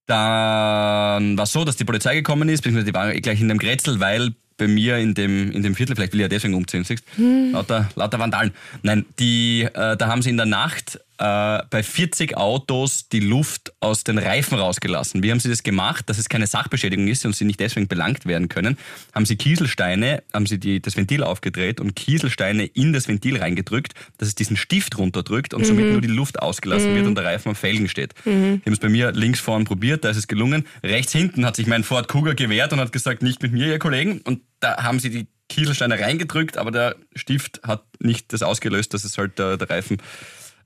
dann 0.07 1.37
war 1.37 1.43
es 1.43 1.51
so, 1.51 1.63
dass 1.63 1.77
die 1.77 1.85
Polizei 1.85 2.15
gekommen 2.15 2.49
ist, 2.49 2.61
beziehungsweise 2.61 2.85
die 2.87 2.93
waren 2.93 3.11
eh 3.15 3.21
gleich 3.21 3.39
in 3.39 3.47
dem 3.47 3.57
Grätzl, 3.57 3.99
weil 3.99 4.33
bei 4.57 4.67
mir 4.67 4.97
in 4.97 5.13
dem, 5.13 5.51
in 5.51 5.63
dem 5.63 5.73
Viertel, 5.75 5.95
vielleicht 5.95 6.13
will 6.13 6.19
ich 6.19 6.25
ja 6.25 6.27
deswegen 6.27 6.53
umziehen, 6.53 6.83
siehst 6.83 7.03
lauter, 7.17 7.89
lauter 7.95 8.19
Vandalen. 8.19 8.51
Nein, 8.83 9.05
die, 9.19 9.61
äh, 9.63 9.97
da 9.97 10.07
haben 10.07 10.21
sie 10.21 10.29
in 10.29 10.37
der 10.37 10.45
Nacht 10.45 10.99
äh, 11.21 11.63
bei 11.69 11.83
40 11.83 12.35
Autos 12.35 13.07
die 13.07 13.19
Luft 13.19 13.73
aus 13.79 14.03
den 14.03 14.17
Reifen 14.17 14.57
rausgelassen. 14.57 15.21
Wie 15.21 15.29
haben 15.29 15.39
sie 15.39 15.49
das 15.49 15.61
gemacht, 15.61 16.09
dass 16.09 16.17
es 16.17 16.29
keine 16.29 16.47
Sachbeschädigung 16.47 17.07
ist 17.07 17.25
und 17.27 17.35
sie 17.35 17.45
nicht 17.45 17.59
deswegen 17.59 17.87
belangt 17.87 18.25
werden 18.25 18.49
können? 18.49 18.75
Haben 19.13 19.27
sie 19.27 19.35
Kieselsteine, 19.35 20.23
haben 20.33 20.47
sie 20.47 20.59
die, 20.59 20.81
das 20.81 20.97
Ventil 20.97 21.23
aufgedreht 21.23 21.79
und 21.79 21.95
Kieselsteine 21.95 22.65
in 22.65 22.91
das 22.91 23.07
Ventil 23.07 23.37
reingedrückt, 23.37 23.93
dass 24.17 24.29
es 24.29 24.35
diesen 24.35 24.57
Stift 24.57 24.97
runterdrückt 24.97 25.53
und 25.53 25.63
somit 25.63 25.91
nur 25.91 26.01
die 26.01 26.07
Luft 26.07 26.41
ausgelassen 26.41 26.95
wird 26.95 27.05
und 27.05 27.13
der 27.13 27.25
Reifen 27.25 27.49
am 27.49 27.55
Felgen 27.55 27.87
steht. 27.87 28.15
Die 28.25 28.31
haben 28.31 28.73
es 28.73 28.79
bei 28.79 28.89
mir 28.89 29.11
links 29.11 29.39
vorn 29.39 29.65
probiert, 29.65 30.03
da 30.03 30.09
ist 30.09 30.17
es 30.17 30.27
gelungen. 30.27 30.65
Rechts 30.83 31.11
hinten 31.11 31.45
hat 31.45 31.55
sich 31.55 31.67
mein 31.67 31.83
Ford 31.83 32.07
Kuga 32.07 32.33
gewehrt 32.33 32.73
und 32.73 32.79
hat 32.79 32.91
gesagt, 32.91 33.21
nicht 33.21 33.43
mit 33.43 33.51
mir, 33.51 33.67
ihr 33.67 33.79
Kollegen. 33.79 34.21
Und 34.21 34.41
da 34.59 34.83
haben 34.83 34.99
sie 34.99 35.11
die 35.11 35.27
Kieselsteine 35.49 35.99
reingedrückt, 35.99 36.57
aber 36.57 36.71
der 36.71 36.95
Stift 37.15 37.61
hat 37.63 37.83
nicht 37.99 38.33
das 38.33 38.41
ausgelöst, 38.41 38.93
dass 38.93 39.03
es 39.03 39.17
halt 39.17 39.37
der, 39.37 39.57
der 39.57 39.69
Reifen 39.69 39.97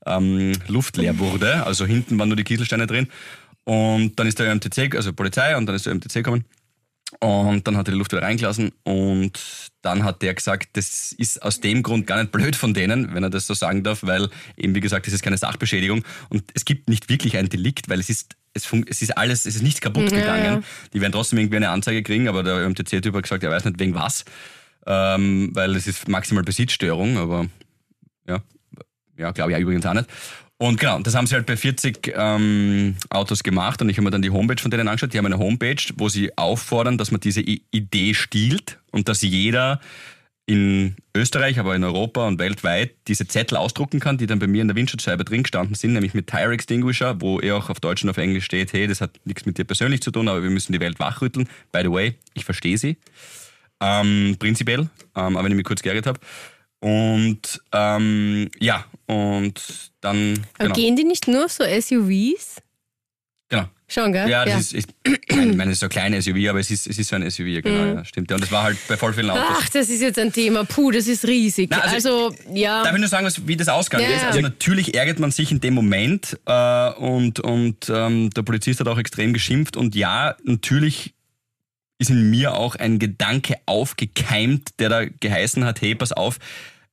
ähm, 0.05 0.53
luftleer 0.67 1.17
wurde. 1.19 1.65
Also 1.65 1.85
hinten 1.85 2.17
waren 2.19 2.29
nur 2.29 2.35
die 2.37 2.43
Kieselsteine 2.43 2.87
drin. 2.87 3.07
Und 3.63 4.19
dann 4.19 4.27
ist 4.27 4.37
der 4.39 4.47
ÖMTC, 4.51 4.95
also 4.95 5.11
Polizei, 5.13 5.55
und 5.57 5.65
dann 5.65 5.75
ist 5.75 5.85
der 5.85 5.93
ÖMTC 5.93 6.13
gekommen. 6.13 6.45
Und 7.19 7.65
dann 7.67 7.77
hat 7.77 7.87
er 7.87 7.91
die 7.91 7.97
Luft 7.97 8.11
wieder 8.11 8.23
reingelassen 8.23 8.71
und 8.83 9.39
dann 9.83 10.03
hat 10.03 10.21
der 10.21 10.33
gesagt, 10.33 10.69
das 10.73 11.13
ist 11.13 11.41
aus 11.41 11.61
dem 11.61 11.81
Grund 11.81 12.07
gar 12.07 12.17
nicht 12.19 12.31
blöd 12.31 12.55
von 12.55 12.73
denen, 12.73 13.13
wenn 13.13 13.23
er 13.23 13.29
das 13.29 13.47
so 13.47 13.53
sagen 13.53 13.83
darf, 13.83 13.99
weil 14.03 14.27
eben 14.57 14.75
wie 14.75 14.79
gesagt, 14.81 15.07
es 15.07 15.13
ist 15.13 15.21
keine 15.21 15.37
Sachbeschädigung 15.37 16.03
und 16.29 16.43
es 16.55 16.65
gibt 16.65 16.89
nicht 16.89 17.07
wirklich 17.07 17.37
ein 17.37 17.47
Delikt, 17.47 17.89
weil 17.89 17.99
es 17.99 18.09
ist 18.09 18.35
es, 18.53 18.67
es 18.87 19.01
ist 19.01 19.17
alles, 19.17 19.45
es 19.45 19.55
ist 19.55 19.61
nichts 19.61 19.81
kaputt 19.81 20.11
Ja, 20.11 20.17
gegangen. 20.19 20.43
ja. 20.45 20.61
Die 20.93 20.99
werden 21.01 21.11
trotzdem 21.13 21.39
irgendwie 21.39 21.57
eine 21.57 21.69
Anzeige 21.69 22.03
kriegen, 22.03 22.27
aber 22.27 22.41
der 22.43 22.55
ÖMTC-Typ 22.65 23.13
hat 23.13 23.23
gesagt, 23.23 23.43
er 23.43 23.51
weiß 23.51 23.65
nicht 23.65 23.79
wegen 23.79 23.93
was, 23.93 24.25
ähm, 24.87 25.51
weil 25.53 25.75
es 25.75 25.87
ist 25.87 26.07
maximal 26.09 26.43
Besitzstörung, 26.43 27.17
aber 27.17 27.45
ja, 28.27 28.41
ja, 29.17 29.31
glaube 29.31 29.51
ich 29.51 29.57
ja 29.57 29.61
übrigens 29.61 29.85
auch 29.85 29.93
nicht. 29.93 30.07
Und 30.57 30.79
genau, 30.79 30.99
das 30.99 31.15
haben 31.15 31.27
sie 31.27 31.35
halt 31.35 31.45
bei 31.45 31.57
40 31.57 32.13
ähm, 32.15 32.95
Autos 33.09 33.43
gemacht 33.43 33.81
und 33.81 33.89
ich 33.89 33.97
habe 33.97 34.05
mir 34.05 34.11
dann 34.11 34.21
die 34.21 34.29
Homepage 34.29 34.61
von 34.61 34.71
denen 34.71 34.87
angeschaut. 34.87 35.13
Die 35.13 35.17
haben 35.17 35.25
eine 35.25 35.37
Homepage, 35.37 35.83
wo 35.97 36.07
sie 36.07 36.37
auffordern, 36.37 36.97
dass 36.97 37.11
man 37.11 37.19
diese 37.19 37.41
I 37.41 37.63
Idee 37.71 38.13
stiehlt 38.13 38.79
und 38.91 39.09
dass 39.09 39.21
jeder 39.21 39.81
in 40.47 40.95
Österreich, 41.15 41.59
aber 41.59 41.75
in 41.75 41.83
Europa 41.83 42.27
und 42.27 42.39
weltweit 42.39 42.91
diese 43.07 43.27
Zettel 43.27 43.57
ausdrucken 43.57 43.99
kann, 43.99 44.17
die 44.17 44.27
dann 44.27 44.39
bei 44.39 44.47
mir 44.47 44.61
in 44.61 44.67
der 44.67 44.75
Windschutzscheibe 44.77 45.25
drin 45.25 45.43
gestanden 45.43 45.75
sind, 45.75 45.93
nämlich 45.93 46.13
mit 46.13 46.27
Tire 46.27 46.53
Extinguisher, 46.53 47.19
wo 47.19 47.41
eh 47.41 47.51
auch 47.51 47.69
auf 47.69 47.79
Deutsch 47.79 48.03
und 48.03 48.11
auf 48.11 48.17
Englisch 48.17 48.45
steht, 48.45 48.71
hey, 48.71 48.87
das 48.87 49.01
hat 49.01 49.19
nichts 49.25 49.45
mit 49.45 49.57
dir 49.57 49.65
persönlich 49.65 50.01
zu 50.01 50.11
tun, 50.11 50.27
aber 50.27 50.43
wir 50.43 50.51
müssen 50.51 50.71
die 50.71 50.79
Welt 50.79 50.99
wachrütteln. 50.99 51.49
By 51.71 51.81
the 51.83 51.91
way, 51.91 52.15
ich 52.35 52.45
verstehe 52.45 52.77
sie. 52.77 52.97
ähm, 53.81 54.35
prinzipiell, 54.39 54.89
ähm, 55.15 55.37
auch 55.37 55.43
wenn 55.43 55.51
ich 55.51 55.57
mich 55.57 55.65
kurz 55.65 55.81
geärgert 55.81 56.07
habe. 56.07 56.19
Und 56.79 57.61
ähm, 57.71 58.49
ja, 58.59 58.85
und 59.07 59.61
dann. 60.01 60.39
Aber 60.57 60.65
Genau. 60.69 60.75
gehen 60.75 60.95
die 60.95 61.03
nicht 61.03 61.27
nur 61.27 61.45
auf 61.45 61.51
so 61.51 61.63
SUVs? 61.63 62.61
genau. 63.49 63.65
Schon, 63.87 64.11
gell? 64.13 64.27
Ja, 64.27 64.43
das 64.45 64.73
Ist, 64.73 64.73
ist, 64.73 64.89
ich 65.27 65.35
meine, 65.35 65.65
es 65.65 65.73
ist 65.73 65.79
so 65.81 65.85
ein 65.85 65.89
kleines 65.91 66.25
SUV, 66.25 66.49
aber 66.49 66.59
es 66.59 66.71
ist, 66.71 66.87
es 66.87 66.97
ist 66.97 67.07
so 67.07 67.15
ein 67.15 67.29
SUV, 67.29 67.45
ja, 67.45 67.61
genau, 67.61 67.97
ja, 67.97 68.03
stimmt. 68.05 68.31
Ja, 68.31 68.35
und 68.35 68.41
das 68.41 68.51
war 68.51 68.63
halt 68.63 68.77
bei 68.87 68.97
voll 68.97 69.13
vielen 69.13 69.29
Autos. 69.29 69.45
Ach, 69.47 69.69
das 69.69 69.89
ist 69.89 70.01
jetzt 70.01 70.17
ein 70.17 70.33
Thema. 70.33 70.63
Puh, 70.63 70.89
das 70.89 71.05
ist 71.07 71.23
riesig. 71.27 71.69
Na, 71.69 71.81
also- 71.81 72.29
also, 72.29 72.35
ja. 72.51 72.83
Darf 72.83 72.93
ich 72.95 72.99
nur 72.99 73.07
sagen, 73.09 73.27
was, 73.27 73.45
wie 73.47 73.55
das 73.55 73.67
ausgegangen 73.67 74.09
Ja, 74.09 74.15
ist? 74.15 74.21
ja. 74.23 74.27
Also 74.29 74.41
natürlich 74.41 74.95
ärgert 74.95 75.19
man 75.19 75.29
sich 75.29 75.51
in 75.51 75.59
dem 75.61 75.75
Moment 75.75 76.35
äh, 76.47 76.89
und, 76.93 77.39
und 77.41 77.87
ähm, 77.89 78.31
der 78.31 78.41
Polizist 78.41 78.79
hat 78.79 78.87
auch 78.87 78.97
extrem 78.97 79.33
geschimpft 79.33 79.77
und 79.77 79.93
ja, 79.93 80.35
natürlich 80.43 81.13
ist 81.99 82.09
in 82.09 82.31
mir 82.31 82.55
auch 82.55 82.75
ein 82.75 82.97
Gedanke 82.97 83.55
aufgekeimt, 83.67 84.69
der 84.79 84.89
da 84.89 85.05
geheißen 85.05 85.63
hat, 85.63 85.79
hey, 85.81 85.93
pass 85.93 86.11
auf, 86.11 86.39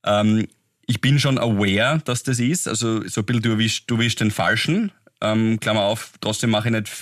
ähm, 0.05 0.47
ich 0.87 1.01
bin 1.01 1.19
schon 1.19 1.39
aware, 1.39 2.01
dass 2.05 2.23
das 2.23 2.39
ist, 2.39 2.69
also 2.69 3.07
so 3.07 3.21
ein 3.21 3.25
bisschen, 3.27 3.43
du 3.43 3.51
erwischst, 3.51 3.91
du 3.91 3.97
den 3.97 4.31
Falschen, 4.31 4.93
ähm, 5.21 5.61
Klammer 5.61 5.83
auf, 5.83 6.13
trotzdem 6.21 6.51
mache 6.51 6.69
ich 6.69 6.75
nicht 6.75 6.93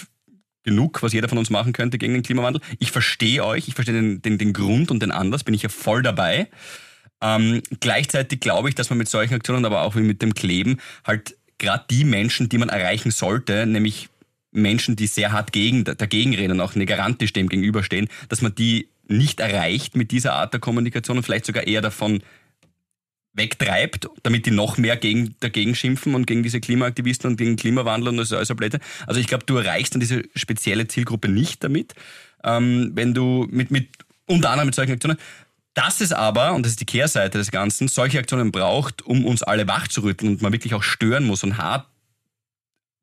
genug, 0.62 1.02
was 1.02 1.12
jeder 1.12 1.28
von 1.28 1.38
uns 1.38 1.50
machen 1.50 1.72
könnte 1.72 1.98
gegen 1.98 2.12
den 2.12 2.22
Klimawandel. 2.22 2.62
Ich 2.78 2.92
verstehe 2.92 3.44
euch, 3.44 3.68
ich 3.68 3.74
verstehe 3.74 3.94
den, 3.94 4.22
den, 4.22 4.38
den 4.38 4.52
Grund 4.52 4.90
und 4.90 5.02
den 5.02 5.10
Anlass, 5.10 5.44
bin 5.44 5.54
ich 5.54 5.62
ja 5.62 5.68
voll 5.68 6.02
dabei. 6.02 6.48
Ähm, 7.22 7.62
gleichzeitig 7.80 8.40
glaube 8.40 8.68
ich, 8.68 8.74
dass 8.74 8.90
man 8.90 8.98
mit 8.98 9.08
solchen 9.08 9.34
Aktionen, 9.34 9.64
aber 9.64 9.82
auch 9.82 9.96
wie 9.96 10.00
mit 10.00 10.22
dem 10.22 10.34
Kleben, 10.34 10.78
halt 11.04 11.36
gerade 11.58 11.84
die 11.90 12.04
Menschen, 12.04 12.48
die 12.48 12.58
man 12.58 12.68
erreichen 12.68 13.10
sollte, 13.10 13.66
nämlich 13.66 14.08
Menschen, 14.52 14.96
die 14.96 15.06
sehr 15.06 15.32
hart 15.32 15.52
gegen, 15.52 15.84
dagegen 15.84 16.34
reden 16.34 16.60
auch 16.60 16.74
negarantisch 16.74 17.32
dem 17.32 17.48
gegenüberstehen, 17.48 18.08
dass 18.28 18.42
man 18.42 18.54
die 18.54 18.88
nicht 19.06 19.40
erreicht 19.40 19.96
mit 19.96 20.10
dieser 20.10 20.34
Art 20.34 20.52
der 20.52 20.60
Kommunikation 20.60 21.16
und 21.16 21.22
vielleicht 21.22 21.46
sogar 21.46 21.66
eher 21.66 21.80
davon 21.80 22.22
wegtreibt, 23.32 24.08
damit 24.22 24.46
die 24.46 24.50
noch 24.50 24.76
mehr 24.76 24.96
gegen, 24.96 25.36
dagegen 25.40 25.74
schimpfen 25.74 26.14
und 26.14 26.26
gegen 26.26 26.42
diese 26.42 26.60
Klimaaktivisten 26.60 27.30
und 27.30 27.36
gegen 27.36 27.56
Klimawandel 27.56 28.08
und 28.08 28.16
das 28.16 28.32
alles 28.32 28.50
Ablette. 28.50 28.80
Also 29.06 29.20
ich 29.20 29.26
glaube, 29.26 29.44
du 29.46 29.56
erreichst 29.56 29.94
dann 29.94 30.00
diese 30.00 30.24
spezielle 30.34 30.88
Zielgruppe 30.88 31.28
nicht 31.28 31.62
damit, 31.62 31.94
ähm, 32.44 32.92
wenn 32.94 33.14
du 33.14 33.46
mit, 33.50 33.70
mit 33.70 33.88
unter 34.26 34.50
anderem 34.50 34.66
mit 34.66 34.74
solchen 34.74 34.92
Aktionen. 34.92 35.18
Dass 35.74 36.00
es 36.00 36.12
aber, 36.12 36.54
und 36.54 36.64
das 36.64 36.72
ist 36.72 36.80
die 36.80 36.86
Kehrseite 36.86 37.38
des 37.38 37.52
Ganzen, 37.52 37.86
solche 37.86 38.18
Aktionen 38.18 38.50
braucht, 38.50 39.02
um 39.02 39.24
uns 39.24 39.42
alle 39.42 39.68
wachzurütteln 39.68 40.32
und 40.32 40.42
man 40.42 40.52
wirklich 40.52 40.74
auch 40.74 40.82
stören 40.82 41.24
muss 41.24 41.44
und 41.44 41.58
hart 41.58 41.86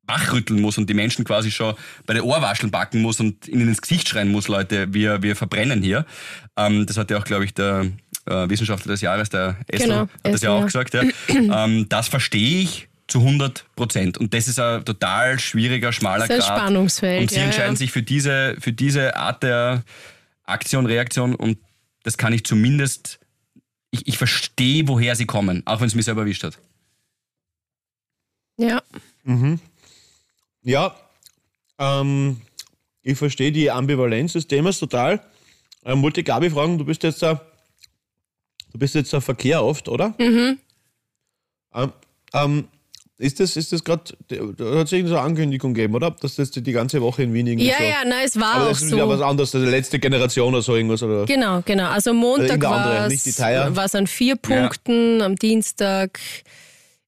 wachrütteln 0.08 0.60
muss 0.60 0.78
und 0.78 0.88
die 0.88 0.94
Menschen 0.94 1.24
quasi 1.24 1.50
schon 1.50 1.74
bei 2.06 2.14
der 2.14 2.24
Ohrwascheln 2.24 2.70
backen 2.70 3.02
muss 3.02 3.20
und 3.20 3.46
ihnen 3.46 3.68
ins 3.68 3.82
Gesicht 3.82 4.08
schreien 4.08 4.32
muss, 4.32 4.48
Leute, 4.48 4.92
wir, 4.92 5.22
wir 5.22 5.36
verbrennen 5.36 5.82
hier. 5.82 6.06
Ähm, 6.56 6.86
das 6.86 6.96
hat 6.96 7.10
ja 7.10 7.18
auch, 7.18 7.24
glaube 7.24 7.44
ich, 7.44 7.54
der 7.54 7.86
äh, 8.28 8.48
Wissenschaftler 8.50 8.92
des 8.92 9.00
Jahres, 9.00 9.30
der 9.30 9.56
Essel, 9.66 9.88
Genau, 9.88 10.00
hat 10.02 10.10
das 10.22 10.42
ja 10.42 10.50
auch 10.50 10.60
ja. 10.60 10.64
gesagt. 10.66 10.94
Ja. 10.94 11.02
ähm, 11.28 11.88
das 11.88 12.08
verstehe 12.08 12.62
ich 12.62 12.88
zu 13.06 13.20
100 13.20 13.64
Prozent. 13.74 14.18
Und 14.18 14.34
das 14.34 14.48
ist 14.48 14.60
ein 14.60 14.84
total 14.84 15.38
schwieriger, 15.38 15.92
schmaler 15.92 16.26
Das 16.28 16.38
ist 16.38 16.44
ein 16.44 16.48
Grad. 16.48 16.58
Spannungsfeld, 16.60 17.22
Und 17.22 17.30
sie 17.30 17.36
ja, 17.36 17.44
entscheiden 17.44 17.72
ja. 17.74 17.76
sich 17.76 17.90
für 17.90 18.02
diese, 18.02 18.56
für 18.60 18.72
diese 18.72 19.16
Art 19.16 19.42
der 19.42 19.82
Aktion, 20.44 20.86
Reaktion 20.86 21.34
und 21.34 21.58
das 22.02 22.16
kann 22.18 22.32
ich 22.32 22.44
zumindest, 22.44 23.18
ich, 23.90 24.06
ich 24.06 24.18
verstehe, 24.18 24.86
woher 24.88 25.16
sie 25.16 25.26
kommen, 25.26 25.62
auch 25.66 25.80
wenn 25.80 25.86
es 25.88 25.94
mich 25.94 26.04
selber 26.04 26.22
erwischt 26.22 26.44
hat. 26.44 26.58
ja. 28.56 28.82
Ja, 30.62 30.94
ähm, 31.78 32.40
ich 33.02 33.16
verstehe 33.16 33.52
die 33.52 33.70
Ambivalenz 33.70 34.32
des 34.34 34.46
Themas 34.48 34.78
total. 34.78 35.22
Ähm, 35.84 36.02
wollte 36.02 36.22
Gabi 36.22 36.50
fragen, 36.50 36.76
du 36.78 36.84
bist 36.84 37.02
jetzt 37.02 37.22
da, 37.22 37.40
du 38.78 38.80
bist 38.80 38.94
jetzt 38.94 39.12
da 39.12 39.20
Verkehr 39.20 39.64
oft, 39.64 39.88
oder? 39.88 40.14
Mhm. 40.18 40.58
Ähm, 41.74 41.92
ähm, 42.32 42.68
ist 43.18 43.40
das, 43.40 43.56
ist 43.56 43.72
das 43.72 43.82
gerade, 43.82 44.04
da 44.28 44.36
hat 44.36 44.86
es 44.86 44.92
irgendeine 44.92 45.08
so 45.08 45.16
eine 45.16 45.22
Ankündigung 45.22 45.74
gegeben, 45.74 45.96
oder? 45.96 46.12
Dass 46.12 46.36
das 46.36 46.52
die 46.52 46.62
ganze 46.70 47.02
Woche 47.02 47.24
in 47.24 47.34
Wien 47.34 47.48
irgendwie 47.48 47.66
Ja, 47.66 47.78
so. 47.78 47.82
ja, 47.84 48.04
nein, 48.06 48.24
es 48.24 48.38
war 48.38 48.54
Aber 48.54 48.64
auch 48.66 48.68
das 48.68 48.82
ist 48.82 48.92
wieder 48.92 49.08
was 49.08 49.18
so. 49.18 49.24
anderes, 49.24 49.50
die 49.50 49.58
letzte 49.58 49.98
Generation 49.98 50.54
oder 50.54 50.62
so 50.62 50.76
irgendwas, 50.76 51.02
oder? 51.02 51.26
Genau, 51.26 51.60
genau. 51.64 51.88
Also 51.88 52.14
Montag 52.14 52.62
war 52.62 53.08
es 53.84 53.94
an 53.96 54.06
vier 54.06 54.36
Punkten, 54.36 55.20
am 55.20 55.34
Dienstag 55.34 56.20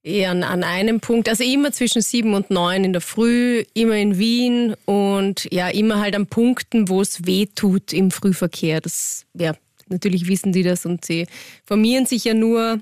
eher 0.03 0.33
an, 0.33 0.43
an 0.43 0.65
einem 0.65 0.99
Punkt. 0.99 1.29
Also 1.29 1.45
immer 1.45 1.71
zwischen 1.71 2.03
sieben 2.03 2.35
und 2.35 2.51
neun 2.51 2.83
in 2.83 2.93
der 2.93 3.03
Früh, 3.03 3.65
immer 3.75 3.95
in 3.95 4.19
Wien 4.19 4.75
und 4.87 5.47
ja, 5.53 5.69
immer 5.69 6.01
halt 6.01 6.17
an 6.17 6.27
Punkten, 6.27 6.89
wo 6.89 7.01
es 7.03 7.25
weh 7.25 7.47
tut 7.55 7.93
im 7.93 8.11
Frühverkehr. 8.11 8.81
Das, 8.81 9.27
ja, 9.35 9.55
natürlich 9.91 10.27
wissen 10.29 10.53
die 10.53 10.63
das 10.63 10.87
und 10.87 11.05
sie 11.05 11.27
formieren 11.65 12.07
sich 12.07 12.25
ja 12.25 12.35
nur, 12.35 12.81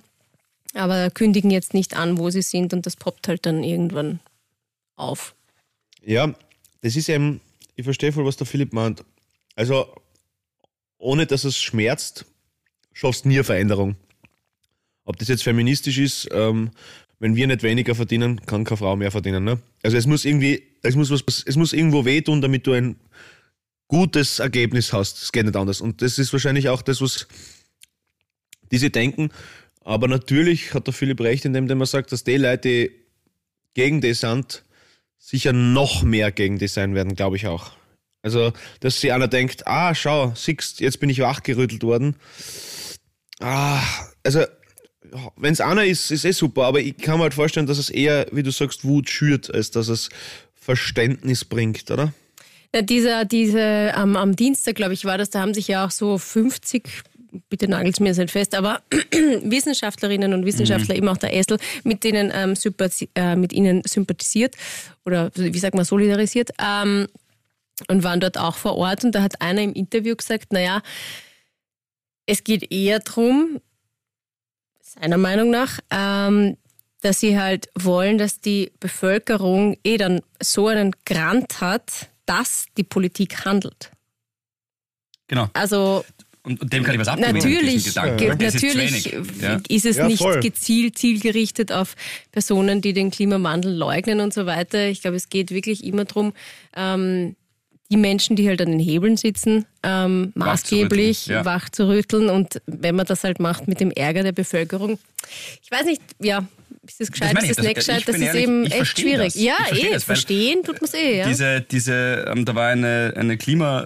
aber 0.75 1.11
kündigen 1.11 1.51
jetzt 1.51 1.75
nicht 1.75 1.97
an, 1.97 2.19
wo 2.19 2.31
sie 2.31 2.43
sind 2.43 2.73
und 2.73 2.87
das 2.87 2.97
poppt 2.97 3.29
halt 3.29 3.47
dann 3.47 3.65
irgendwann 3.65 4.21
auf. 4.97 5.35
Ja, 6.05 6.35
das 6.83 6.97
ist 6.97 7.09
eben, 7.09 7.41
ich 7.77 7.85
verstehe 7.85 8.13
voll, 8.13 8.25
was 8.25 8.37
der 8.37 8.47
Philipp 8.47 8.73
meint. 8.73 9.05
Also, 9.55 9.87
ohne 10.99 11.27
dass 11.27 11.45
es 11.45 11.59
schmerzt, 11.59 12.27
schaffst 12.93 13.27
nie 13.27 13.35
eine 13.35 13.45
Veränderung. 13.45 13.97
Ob 15.05 15.17
das 15.19 15.29
jetzt 15.29 15.43
feministisch 15.43 15.99
ist, 15.99 16.29
ähm, 16.33 16.71
wenn 17.19 17.35
wir 17.35 17.47
nicht 17.47 17.63
weniger 17.63 17.95
verdienen, 17.95 18.45
kann 18.47 18.65
keine 18.65 18.77
Frau 18.77 18.97
mehr 18.97 19.11
verdienen. 19.11 19.45
Ne? 19.45 19.59
Also 19.83 19.97
es 19.97 20.07
muss 20.07 20.25
irgendwie, 20.25 20.63
es 20.83 20.95
muss 20.95 21.11
was, 21.11 21.23
es 21.47 21.57
muss 21.57 21.73
irgendwo 21.73 22.05
wehtun, 22.05 22.41
damit 22.41 22.67
du 22.67 22.73
ein 22.73 22.97
gutes 23.89 24.39
Ergebnis 24.39 24.93
hast. 24.93 25.23
Es 25.23 25.33
geht 25.33 25.47
nicht 25.47 25.57
anders. 25.57 25.81
Und 25.81 26.03
das 26.03 26.19
ist 26.19 26.33
wahrscheinlich 26.33 26.69
auch 26.69 26.83
das, 26.83 27.01
was 27.01 27.27
diese 28.71 28.91
denken. 28.91 29.31
Aber 29.81 30.07
natürlich 30.07 30.75
hat 30.75 30.87
der 30.87 30.95
Philipp 30.95 31.21
recht, 31.21 31.45
indem 31.45 31.81
er 31.81 31.87
sagt, 31.87 32.13
dass 32.13 32.23
die 32.23 32.37
Leute, 32.37 32.61
die 32.61 32.91
gegen 33.75 34.01
die 34.01 34.15
sind, 34.15 34.65
sicher 35.19 35.53
noch 35.53 36.03
mehr 36.03 36.31
gegen 36.31 36.59
die 36.59 36.69
sein 36.69 36.95
werden, 36.95 37.17
glaube 37.17 37.37
ich 37.37 37.47
auch. 37.47 37.73
Also, 38.23 38.53
dass 38.81 39.01
sich 39.01 39.13
einer 39.13 39.29
denkt, 39.29 39.67
ah, 39.67 39.95
schau, 39.95 40.33
siehst, 40.35 40.81
jetzt 40.81 41.01
bin 41.01 41.09
ich 41.09 41.21
wachgerüttelt 41.21 41.83
worden. 41.83 42.17
Ah, 43.41 43.83
also, 44.23 44.45
wenn 45.37 45.53
es 45.53 45.61
einer 45.61 45.85
ist, 45.85 46.11
ist 46.11 46.25
eh 46.25 46.33
super, 46.33 46.65
aber 46.65 46.81
ich 46.81 46.97
kann 46.99 47.19
mir 47.19 47.23
halt 47.23 47.35
vorstellen, 47.35 47.67
dass 47.67 47.79
es 47.79 47.89
eher, 47.89 48.27
wie 48.33 48.43
du 48.43 48.51
sagst, 48.51 48.85
Wut 48.85 49.09
schürt, 49.09 49.53
als 49.55 49.71
dass 49.71 49.89
es 49.89 50.11
Verständnis 50.55 51.45
bringt, 51.45 51.91
oder? 51.91 52.13
Ja, 52.75 52.83
dieser, 52.83 53.25
diese, 53.25 53.95
am, 53.95 54.17
am 54.17 54.37
Dienstag, 54.37 54.75
glaube 54.75 54.93
ich, 54.93 55.05
war 55.05 55.17
das, 55.17 55.31
da 55.31 55.41
haben 55.41 55.55
sich 55.55 55.69
ja 55.69 55.87
auch 55.87 55.91
so 55.91 56.19
50, 56.19 56.87
bitte 57.49 57.69
nagelt 57.69 57.99
mir 58.01 58.09
jetzt 58.09 58.19
nicht 58.19 58.31
fest, 58.31 58.55
aber 58.55 58.83
Wissenschaftlerinnen 59.43 60.35
und 60.35 60.45
Wissenschaftler, 60.45 60.95
eben 60.95 61.09
auch 61.09 61.17
der 61.17 61.35
Essel, 61.35 61.59
mit 61.85 62.05
denen 62.05 62.31
ähm, 62.35 62.55
äh, 63.15 63.37
mit 63.37 63.53
ihnen 63.53 63.83
sympathisiert 63.87 64.55
oder 65.07 65.31
wie 65.35 65.59
sagt 65.59 65.75
man, 65.75 65.85
solidarisiert 65.85 66.51
ähm, 66.63 67.07
und 67.89 68.03
waren 68.03 68.21
dort 68.21 68.39
auch 68.39 68.57
vor 68.57 68.77
Ort. 68.77 69.05
Und 69.05 69.15
da 69.15 69.23
hat 69.23 69.41
einer 69.41 69.63
im 69.63 69.73
Interview 69.73 70.15
gesagt, 70.15 70.53
naja, 70.53 70.83
es 72.27 72.45
geht 72.45 72.71
eher 72.71 72.99
darum, 73.01 73.61
seiner 74.83 75.19
Meinung 75.19 75.51
nach, 75.51 75.79
ähm, 75.91 76.57
dass 77.01 77.21
sie 77.21 77.39
halt 77.39 77.69
wollen, 77.75 78.19
dass 78.19 78.41
die 78.41 78.73
Bevölkerung 78.81 79.79
eh 79.85 79.97
dann 79.97 80.21
so 80.43 80.67
einen 80.69 80.95
Grant 81.07 81.61
hat, 81.61 82.11
dass 82.29 82.67
die 82.77 82.85
Politik 82.85 83.45
handelt. 83.45 83.91
Genau. 85.29 85.49
Also 85.55 86.05
Und, 86.43 86.61
und 86.61 86.73
dem 86.73 86.83
kann 86.85 86.95
ich 86.95 87.01
was 87.01 87.09
abgewinnen. 87.09 87.37
natürlich, 87.37 87.93
zu 87.93 88.01
natürlich. 88.01 89.13
Ja. 89.41 89.61
ist 89.69 89.87
es 89.87 89.97
Ja, 89.97 90.07
nicht 90.07 90.25
gezielt 90.41 90.99
zielgerichtet 90.99 91.73
auf 91.73 91.97
Personen, 92.33 92.81
die 92.81 92.93
den 92.93 93.11
Klimawandel 93.11 93.75
leugnen 93.75 94.21
und 94.21 94.33
so 94.33 94.47
weiter. 94.47 94.89
Ich 94.89 95.03
glaube, 95.03 95.17
es 95.17 95.29
geht 95.29 95.51
wirklich 95.51 95.85
immer 95.85 96.05
darum, 96.05 96.33
ähm, 96.77 97.35
die 97.91 97.97
Menschen, 97.97 98.37
die 98.37 98.47
halt 98.47 98.61
an 98.61 98.71
den 98.71 98.81
Hebeln 98.81 99.17
sitzen, 99.17 99.65
ähm, 99.83 100.33
maßgeblich 100.35 101.27
ja. 101.27 101.45
wach 101.47 101.71
zu 101.71 101.89
rütteln. 101.89 102.29
Und 102.29 102.61
wenn 102.67 102.95
man 102.95 103.07
das 103.07 103.25
halt 103.25 103.41
macht 103.41 103.67
mit 103.67 103.81
dem 103.81 103.91
Ärger 103.91 104.23
der 104.23 104.33
Bevölkerung, 104.33 104.99
ich 105.63 105.71
weiß 105.71 105.87
nicht, 105.87 106.03
ja, 106.21 106.47
ist 106.89 107.01
das 107.01 107.13
gescheit, 107.13 107.37
ich, 107.43 107.51
ist 107.51 107.59
das 107.59 107.65
nicht 107.65 107.77
das- 107.77 107.87
gescheit, 107.87 108.09
das 108.09 108.17
ist 108.17 108.23
ehrlich, 108.23 108.43
eben 108.43 108.67
echt 108.67 108.99
schwierig. 108.99 109.35
das. 109.35 109.43
Ja, 109.43 109.57
eh, 109.73 109.93
das, 109.93 110.05
verstehen 110.05 110.63
tut 110.65 110.81
man 110.81 110.89
es 110.89 110.95
eh, 110.95 111.19
ja. 111.19 111.29
Diese, 111.29 111.61
diese, 111.61 112.25
ähm, 112.29 112.45
da 112.45 112.55
war 112.55 112.69
eine, 112.69 113.15
eine 113.17 113.37
Klima, 113.37 113.85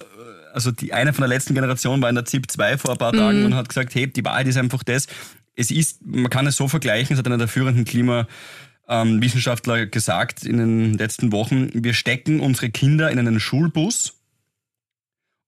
also 0.53 0.71
die 0.71 0.93
eine 0.93 1.13
von 1.13 1.23
der 1.23 1.29
letzten 1.29 1.55
Generation 1.55 2.01
war 2.03 2.09
in 2.09 2.15
der 2.15 2.25
ZIP 2.25 2.51
2 2.51 2.79
vor 2.79 2.93
ein 2.93 2.99
paar 2.99 3.13
Tagen 3.13 3.45
und 3.45 3.55
hat 3.55 3.69
gesagt, 3.69 3.95
hey, 3.95 4.07
die 4.07 4.25
Wahrheit 4.25 4.47
ist 4.47 4.57
einfach 4.57 4.83
das, 4.83 5.07
es 5.55 5.71
ist, 5.71 6.05
man 6.05 6.31
kann 6.31 6.47
es 6.47 6.57
so 6.57 6.69
vergleichen, 6.69 7.15
es 7.15 7.19
hat 7.19 7.27
einer 7.27 7.39
der 7.39 7.49
führenden 7.49 7.85
Klimawissenschaftler 7.85 9.87
gesagt 9.87 10.45
in 10.45 10.59
den 10.59 10.95
letzten 10.95 11.33
Wochen, 11.33 11.69
wir 11.75 11.95
stecken 11.95 12.41
unsere 12.41 12.71
Kinder 12.71 13.11
in 13.11 13.19
einen 13.19 13.41
Schulbus 13.41 14.15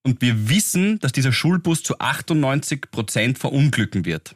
und 0.02 0.20
wir 0.20 0.50
wissen, 0.50 0.98
dass 0.98 1.12
dieser 1.12 1.32
Schulbus 1.32 1.82
zu 1.82 1.98
98 1.98 2.90
Prozent 2.90 3.38
verunglücken 3.38 4.04
wird. 4.04 4.34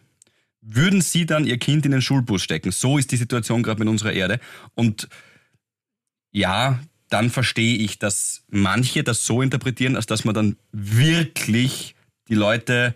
Würden 0.70 1.00
Sie 1.00 1.24
dann 1.24 1.46
Ihr 1.46 1.56
Kind 1.56 1.86
in 1.86 1.92
den 1.92 2.02
Schulbus 2.02 2.42
stecken? 2.42 2.72
So 2.72 2.98
ist 2.98 3.10
die 3.10 3.16
Situation 3.16 3.62
gerade 3.62 3.78
mit 3.78 3.88
unserer 3.88 4.12
Erde. 4.12 4.38
Und 4.74 5.08
ja, 6.30 6.78
dann 7.08 7.30
verstehe 7.30 7.78
ich, 7.78 7.98
dass 7.98 8.44
manche 8.48 9.02
das 9.02 9.24
so 9.24 9.40
interpretieren, 9.40 9.96
als 9.96 10.04
dass 10.04 10.26
man 10.26 10.34
dann 10.34 10.56
wirklich 10.72 11.94
die 12.28 12.34
Leute 12.34 12.94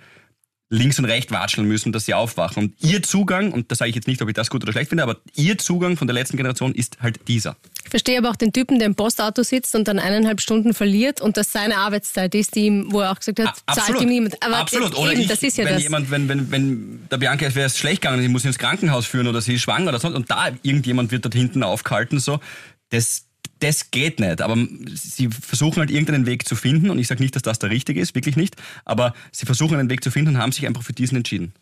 links 0.73 0.99
und 0.99 1.05
rechts 1.05 1.31
watscheln 1.31 1.69
müssen, 1.69 1.93
dass 1.93 2.07
sie 2.07 2.15
aufwachen. 2.15 2.63
Und 2.65 2.75
ihr 2.81 3.03
Zugang, 3.03 3.53
und 3.53 3.71
da 3.71 3.75
sage 3.75 3.91
ich 3.91 3.95
jetzt 3.95 4.09
nicht, 4.09 4.23
ob 4.23 4.29
ich 4.29 4.35
das 4.35 4.49
gut 4.49 4.63
oder 4.63 4.73
schlecht 4.73 4.89
finde, 4.89 5.03
aber 5.03 5.19
ihr 5.35 5.59
Zugang 5.59 5.99
von 5.99 6.07
der 6.07 6.15
letzten 6.15 6.39
Generation 6.39 6.75
ist 6.75 6.97
halt 7.03 7.21
dieser. 7.29 7.57
Ich 7.85 7.91
verstehe 7.91 8.17
aber 8.17 8.31
auch 8.31 8.37
den 8.37 8.55
Typen, 8.55 8.79
der 8.79 8.87
im 8.87 8.95
Postauto 8.95 9.43
sitzt 9.43 9.75
und 9.75 9.87
dann 9.87 9.99
eineinhalb 9.99 10.41
Stunden 10.41 10.73
verliert 10.73 11.21
und 11.21 11.37
das 11.37 11.53
seine 11.53 11.77
Arbeitszeit 11.77 12.35
ist, 12.35 12.55
die 12.55 12.67
ihm, 12.67 12.87
wo 12.91 13.01
er 13.01 13.13
auch 13.13 13.19
gesagt 13.19 13.41
hat, 13.41 13.63
A- 13.67 13.75
zahlt 13.75 14.01
ihm 14.01 14.09
niemand. 14.09 14.43
Aber 14.43 14.57
Absolut. 14.57 14.97
Oder 14.97 15.13
eben, 15.13 15.21
ich, 15.21 15.27
das 15.29 15.43
ist 15.43 15.59
ja 15.59 15.67
wenn 15.67 15.75
das. 15.75 15.83
jemand, 15.83 16.11
wenn, 16.11 16.29
wenn, 16.31 16.51
wenn 16.51 17.09
der 17.11 17.19
Bianca 17.19 17.55
wäre 17.55 17.67
es 17.67 17.77
schlecht 17.77 18.01
gegangen, 18.01 18.23
sie 18.23 18.29
muss 18.29 18.47
ins 18.47 18.59
Krankenhaus 18.59 19.05
führen 19.05 19.27
oder 19.27 19.43
sie 19.43 19.55
ist 19.55 19.61
schwanger 19.63 19.91
oder 19.91 20.01
sonst 20.01 20.17
und 20.17 20.31
da 20.31 20.49
irgendjemand 20.63 21.11
wird 21.13 21.27
dort 21.27 21.35
hinten 21.35 21.63
aufgehalten, 21.63 22.19
so, 22.19 22.41
das, 22.89 23.27
das 23.63 23.91
geht 23.91 24.21
nicht. 24.21 24.41
Aber 24.41 24.57
sie 24.95 25.29
versuchen 25.29 25.79
halt 25.79 25.91
irgendeinen 25.91 26.27
Weg 26.27 26.47
zu 26.47 26.57
finden 26.57 26.91
und 26.91 26.99
ich 26.99 27.07
sage 27.07 27.23
nicht, 27.23 27.37
dass 27.37 27.43
das 27.43 27.59
der 27.59 27.71
richtige 27.71 28.01
ist, 28.01 28.15
wirklich 28.15 28.37
nicht, 28.37 28.57
aber 28.85 29.15
sie 29.31 29.47
versuchen 29.47 29.79
einen 29.79 29.91
Weg 29.91 30.03
zu 30.03 30.11
finden 30.11 30.31
und 30.31 30.39
haben 30.39 30.53
sich 30.53 30.67
einfach 30.67 30.83
für 30.83 30.93
diesen 30.93 31.17
entschieden. 31.17 31.53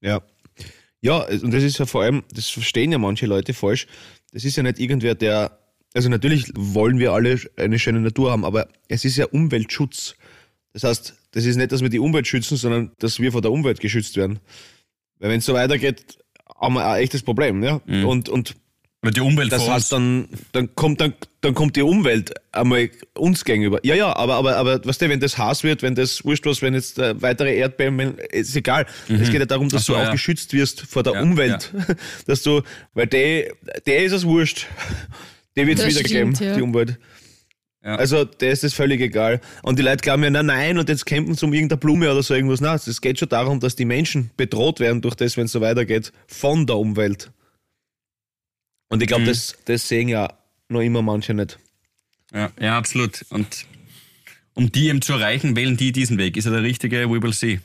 Ja. 0.00 0.20
Ja, 1.00 1.24
und 1.26 1.52
das 1.52 1.64
ist 1.64 1.78
ja 1.78 1.86
vor 1.86 2.02
allem, 2.02 2.22
das 2.32 2.48
verstehen 2.48 2.92
ja 2.92 2.98
manche 2.98 3.26
Leute 3.26 3.54
falsch. 3.54 3.86
Das 4.32 4.44
ist 4.44 4.56
ja 4.56 4.62
nicht 4.62 4.78
irgendwer, 4.78 5.14
der, 5.14 5.58
also 5.94 6.08
natürlich 6.08 6.52
wollen 6.54 6.98
wir 6.98 7.12
alle 7.12 7.40
eine 7.56 7.78
schöne 7.78 8.00
Natur 8.00 8.30
haben, 8.30 8.44
aber 8.44 8.68
es 8.88 9.04
ist 9.04 9.16
ja 9.16 9.26
Umweltschutz. 9.26 10.14
Das 10.72 10.84
heißt, 10.84 11.14
das 11.32 11.44
ist 11.44 11.56
nicht, 11.56 11.72
dass 11.72 11.82
wir 11.82 11.88
die 11.88 11.98
Umwelt 11.98 12.26
schützen, 12.26 12.56
sondern 12.56 12.92
dass 12.98 13.18
wir 13.18 13.32
vor 13.32 13.42
der 13.42 13.50
Umwelt 13.50 13.80
geschützt 13.80 14.16
werden. 14.16 14.38
Weil 15.18 15.30
wenn 15.30 15.38
es 15.38 15.46
so 15.46 15.54
weitergeht, 15.54 16.18
haben 16.56 16.74
wir 16.74 16.86
ein 16.86 17.02
echtes 17.02 17.22
Problem, 17.22 17.62
ja. 17.64 17.80
Und, 17.86 18.28
und 18.28 18.54
Oder 19.02 19.10
die 19.10 19.20
Umwelt 19.20 19.50
das 19.50 19.64
vor 19.64 19.74
heißt, 19.74 19.92
uns. 19.92 20.28
dann, 20.30 20.38
dann, 20.52 20.74
kommt, 20.76 21.00
dann, 21.00 21.14
dann 21.40 21.54
kommt 21.54 21.74
die 21.74 21.82
Umwelt 21.82 22.34
einmal 22.52 22.88
uns 23.14 23.44
gegenüber. 23.44 23.80
Ja, 23.82 23.96
ja, 23.96 24.14
aber, 24.14 24.34
aber, 24.34 24.56
aber 24.56 24.84
weißt 24.84 25.02
du, 25.02 25.08
wenn 25.08 25.18
das 25.18 25.38
Hass 25.38 25.64
wird, 25.64 25.82
wenn 25.82 25.96
das 25.96 26.24
wurscht 26.24 26.46
was, 26.46 26.62
wenn 26.62 26.74
jetzt 26.74 27.00
äh, 27.00 27.20
weitere 27.20 27.56
Erdbeben, 27.56 27.98
wenn, 27.98 28.14
ist 28.30 28.54
egal. 28.54 28.86
Es 29.08 29.30
geht 29.30 29.40
ja 29.40 29.46
darum, 29.46 29.68
dass 29.68 29.86
so, 29.86 29.94
du 29.94 29.98
auch 29.98 30.04
ja. 30.04 30.12
geschützt 30.12 30.52
wirst 30.52 30.82
vor 30.82 31.02
der 31.02 31.14
Ja, 31.14 31.22
Umwelt. 31.22 31.72
Dass 32.26 32.42
du, 32.42 32.62
weil 32.94 33.08
der, 33.08 33.54
der 33.86 34.04
ist 34.04 34.12
es 34.12 34.24
wurscht. 34.24 34.68
Der 35.56 35.66
wird 35.66 35.80
es 35.80 35.86
wiedergeben, 35.86 36.34
stimmt, 36.34 36.40
ja. 36.40 36.56
die 36.56 36.62
Umwelt. 36.62 36.98
Ja. 37.84 37.96
Also, 37.96 38.24
der 38.24 38.52
ist 38.52 38.62
das 38.62 38.72
völlig 38.72 39.00
egal. 39.00 39.40
Und 39.62 39.80
die 39.80 39.82
Leute 39.82 39.96
glauben 39.96 40.22
ja, 40.22 40.30
nein, 40.30 40.46
nein, 40.46 40.78
und 40.78 40.88
jetzt 40.88 41.04
kämpfen 41.04 41.34
sie 41.34 41.44
um 41.44 41.52
irgendeine 41.52 41.78
Blume 41.78 42.10
oder 42.10 42.22
so 42.22 42.34
irgendwas. 42.34 42.60
Nein, 42.60 42.78
es 42.86 43.00
geht 43.00 43.18
schon 43.18 43.28
darum, 43.28 43.58
dass 43.58 43.74
die 43.74 43.84
Menschen 43.84 44.30
bedroht 44.36 44.78
werden 44.78 45.02
durch 45.02 45.16
das, 45.16 45.36
wenn 45.36 45.46
es 45.46 45.52
so 45.52 45.60
weitergeht, 45.60 46.12
von 46.28 46.66
der 46.66 46.76
Umwelt. 46.76 47.32
Und 48.92 49.00
ich 49.02 49.08
glaube, 49.08 49.22
Mhm. 49.22 49.28
das, 49.28 49.56
das 49.64 49.88
sehen 49.88 50.08
ja 50.08 50.28
noch 50.68 50.80
immer 50.82 51.00
manche 51.00 51.32
nicht. 51.32 51.58
Ja, 52.34 52.50
ja, 52.60 52.76
absolut. 52.76 53.24
Und 53.30 53.64
um 54.54 54.70
die 54.70 54.88
eben 54.88 55.00
zu 55.00 55.14
erreichen, 55.14 55.56
wählen 55.56 55.78
die 55.78 55.92
diesen 55.92 56.18
Weg. 56.18 56.36
Ist 56.36 56.44
er 56.44 56.52
der 56.52 56.62
richtige? 56.62 57.08
We 57.08 57.22
will 57.22 57.32
see. 57.32 57.60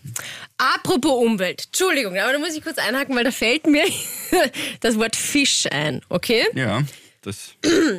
Apropos 0.57 1.21
Umwelt, 1.23 1.65
Entschuldigung, 1.65 2.17
aber 2.17 2.31
da 2.31 2.39
muss 2.39 2.55
ich 2.55 2.63
kurz 2.63 2.77
einhaken, 2.77 3.13
weil 3.13 3.25
da 3.25 3.31
fällt 3.31 3.67
mir 3.67 3.83
das 4.79 4.97
Wort 4.97 5.17
Fisch 5.17 5.65
ein, 5.69 6.01
okay? 6.07 6.45
Ja, 6.55 6.81
das. 7.23 7.55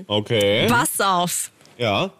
Okay. 0.06 0.66
Pass 0.68 0.98
auf. 1.00 1.50
Ja. 1.76 2.10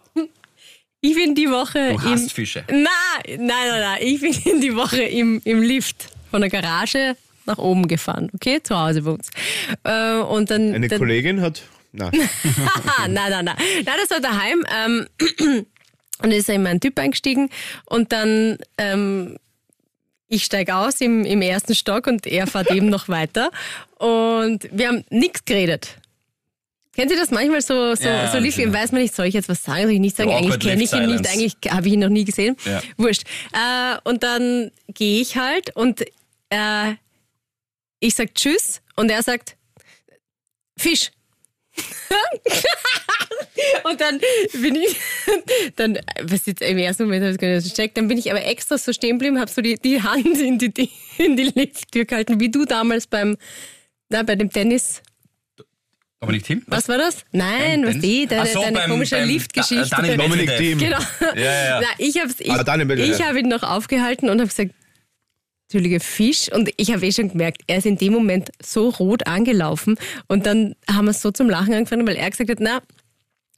Ich 1.01 1.15
bin 1.15 1.33
die 1.33 1.49
Woche 1.49 1.93
Du 1.93 2.01
hasst 2.03 2.23
im... 2.25 2.29
Fische. 2.29 2.63
Nein, 2.69 2.83
nein, 3.25 3.37
nein, 3.47 3.81
nein. 3.81 3.97
Ich 4.01 4.21
bin 4.21 4.33
in 4.45 4.61
die 4.61 4.75
Woche 4.75 5.01
im, 5.01 5.41
im 5.45 5.63
Lift 5.63 6.09
von 6.29 6.41
der 6.41 6.49
Garage 6.51 7.15
nach 7.49 7.57
oben 7.57 7.87
gefahren, 7.87 8.29
okay? 8.33 8.61
Zu 8.63 8.79
Hause 8.79 9.01
bei 9.01 9.11
uns. 9.11 9.29
Äh, 9.83 10.19
und 10.19 10.49
dann, 10.49 10.73
Eine 10.73 10.87
dann 10.87 10.99
Kollegin 10.99 11.41
hat. 11.41 11.63
Na, 11.91 12.11
nein, 12.11 13.13
nein, 13.13 13.45
nein. 13.45 13.55
Nein, 13.85 13.95
das 13.99 14.09
war 14.11 14.19
daheim. 14.19 14.63
Ähm, 14.73 15.07
und 16.21 16.31
ist 16.31 16.49
eben 16.49 16.67
ein 16.67 16.79
Typ 16.79 16.99
eingestiegen 16.99 17.49
und 17.85 18.11
dann 18.11 18.57
ähm, 18.77 19.37
ich 20.29 20.43
steige 20.45 20.75
aus 20.75 21.01
im, 21.01 21.25
im 21.25 21.41
ersten 21.41 21.73
Stock 21.73 22.05
und 22.07 22.27
er 22.27 22.45
fährt 22.45 22.69
eben 22.71 22.89
noch 22.89 23.09
weiter. 23.09 23.49
Und 23.97 24.69
wir 24.71 24.87
haben 24.89 25.03
nichts 25.09 25.43
geredet. 25.43 25.97
Kennt 26.95 27.11
ihr 27.11 27.17
das 27.17 27.31
manchmal 27.31 27.61
so, 27.61 27.95
so, 27.95 28.07
Ja, 28.07 28.31
so 28.31 28.37
lief, 28.37 28.57
ja. 28.57 28.71
weiß 28.71 28.91
man 28.91 29.01
nicht, 29.01 29.15
soll 29.15 29.25
ich 29.25 29.33
jetzt 29.33 29.49
was 29.49 29.63
sagen, 29.63 29.83
soll 29.83 29.91
ich 29.91 29.99
nicht 29.99 30.15
sagen, 30.15 30.31
eigentlich 30.31 30.59
kenne 30.59 30.83
ich 30.83 30.91
ihn 30.93 30.99
lift 31.05 31.21
nicht, 31.21 31.29
silence. 31.29 31.29
eigentlich 31.31 31.73
habe 31.73 31.87
ich 31.87 31.93
ihn 31.93 31.99
noch 31.99 32.09
nie 32.09 32.25
gesehen. 32.25 32.55
Ja. 32.65 32.81
Wurscht. 32.97 33.23
Äh, 33.53 33.97
und 34.03 34.21
dann 34.21 34.71
gehe 34.93 35.21
ich 35.21 35.37
halt 35.37 35.75
und 35.75 36.01
äh, 36.49 36.93
ich 37.99 38.15
sag 38.15 38.33
Tschüss 38.35 38.81
und 38.95 39.09
er 39.09 39.23
sagt 39.23 39.55
Fisch. 40.77 41.11
Und 43.83 43.99
dann 44.01 44.19
bin 44.53 44.75
ich, 44.75 44.95
dann, 45.75 45.97
was 46.21 46.45
jetzt 46.45 46.61
im 46.61 46.77
ersten 46.77 47.03
Moment 47.03 47.23
habe 47.23 47.33
ich 47.33 47.39
gar 47.39 47.47
nicht 47.49 47.63
so 47.63 47.69
gecheckt, 47.69 47.97
dann 47.97 48.07
bin 48.07 48.17
ich 48.17 48.29
aber 48.31 48.43
extra 48.45 48.77
so 48.77 48.93
stehen 48.93 49.11
geblieben, 49.17 49.39
habe 49.39 49.49
so 49.51 49.61
die, 49.61 49.75
die 49.75 50.01
Hand 50.01 50.25
in 50.39 50.57
die, 50.57 50.73
die, 50.73 50.89
in 51.17 51.35
die 51.35 51.51
Lifttür 51.55 52.05
gehalten, 52.05 52.39
wie 52.39 52.49
du 52.49 52.65
damals 52.65 53.07
beim, 53.07 53.37
na, 54.09 54.23
bei 54.23 54.35
dem 54.35 54.49
Tennis. 54.49 55.01
Aber 56.21 56.31
nicht 56.33 56.45
Tim? 56.45 56.63
Was 56.67 56.87
war 56.89 56.97
das? 56.97 57.23
Nein, 57.31 57.85
was 57.85 57.99
die, 57.99 58.25
deine, 58.27 58.45
so, 58.49 58.61
deine 58.61 58.77
beim- 58.79 58.89
komische 58.91 59.23
Liftgeschichte. 59.23 59.89
Da- 59.89 59.97
Daniel 59.97 60.17
Dominik. 60.17 60.57
Thiem. 60.57 60.77
Genau. 60.77 60.99
Ja, 61.35 61.41
ja. 61.65 61.81
Na, 61.81 61.87
ich 61.97 62.19
habe 62.19 62.31
ich, 62.37 62.51
Ah, 62.51 62.77
Medvedev. 62.77 63.09
ich 63.15 63.21
hab 63.25 63.35
ihn 63.35 63.47
noch 63.47 63.63
aufgehalten 63.63 64.29
und 64.29 64.39
habe 64.39 64.49
gesagt, 64.49 64.71
Entschuldige, 65.71 65.99
Fisch. 65.99 66.51
Und 66.51 66.71
ich 66.77 66.91
habe 66.91 67.05
eh 67.05 67.11
schon 67.11 67.29
gemerkt, 67.29 67.61
er 67.67 67.77
ist 67.77 67.85
in 67.85 67.95
dem 67.95 68.11
Moment 68.11 68.49
so 68.59 68.89
rot 68.89 69.27
angelaufen. 69.27 69.99
Und 70.27 70.47
dann 70.47 70.73
haben 70.89 71.05
wir 71.05 71.13
so 71.13 71.29
zum 71.29 71.47
Lachen 71.47 71.75
angefangen, 71.75 72.07
weil 72.07 72.15
er 72.15 72.31
gesagt 72.31 72.49
hat, 72.49 72.59
na, 72.59 72.81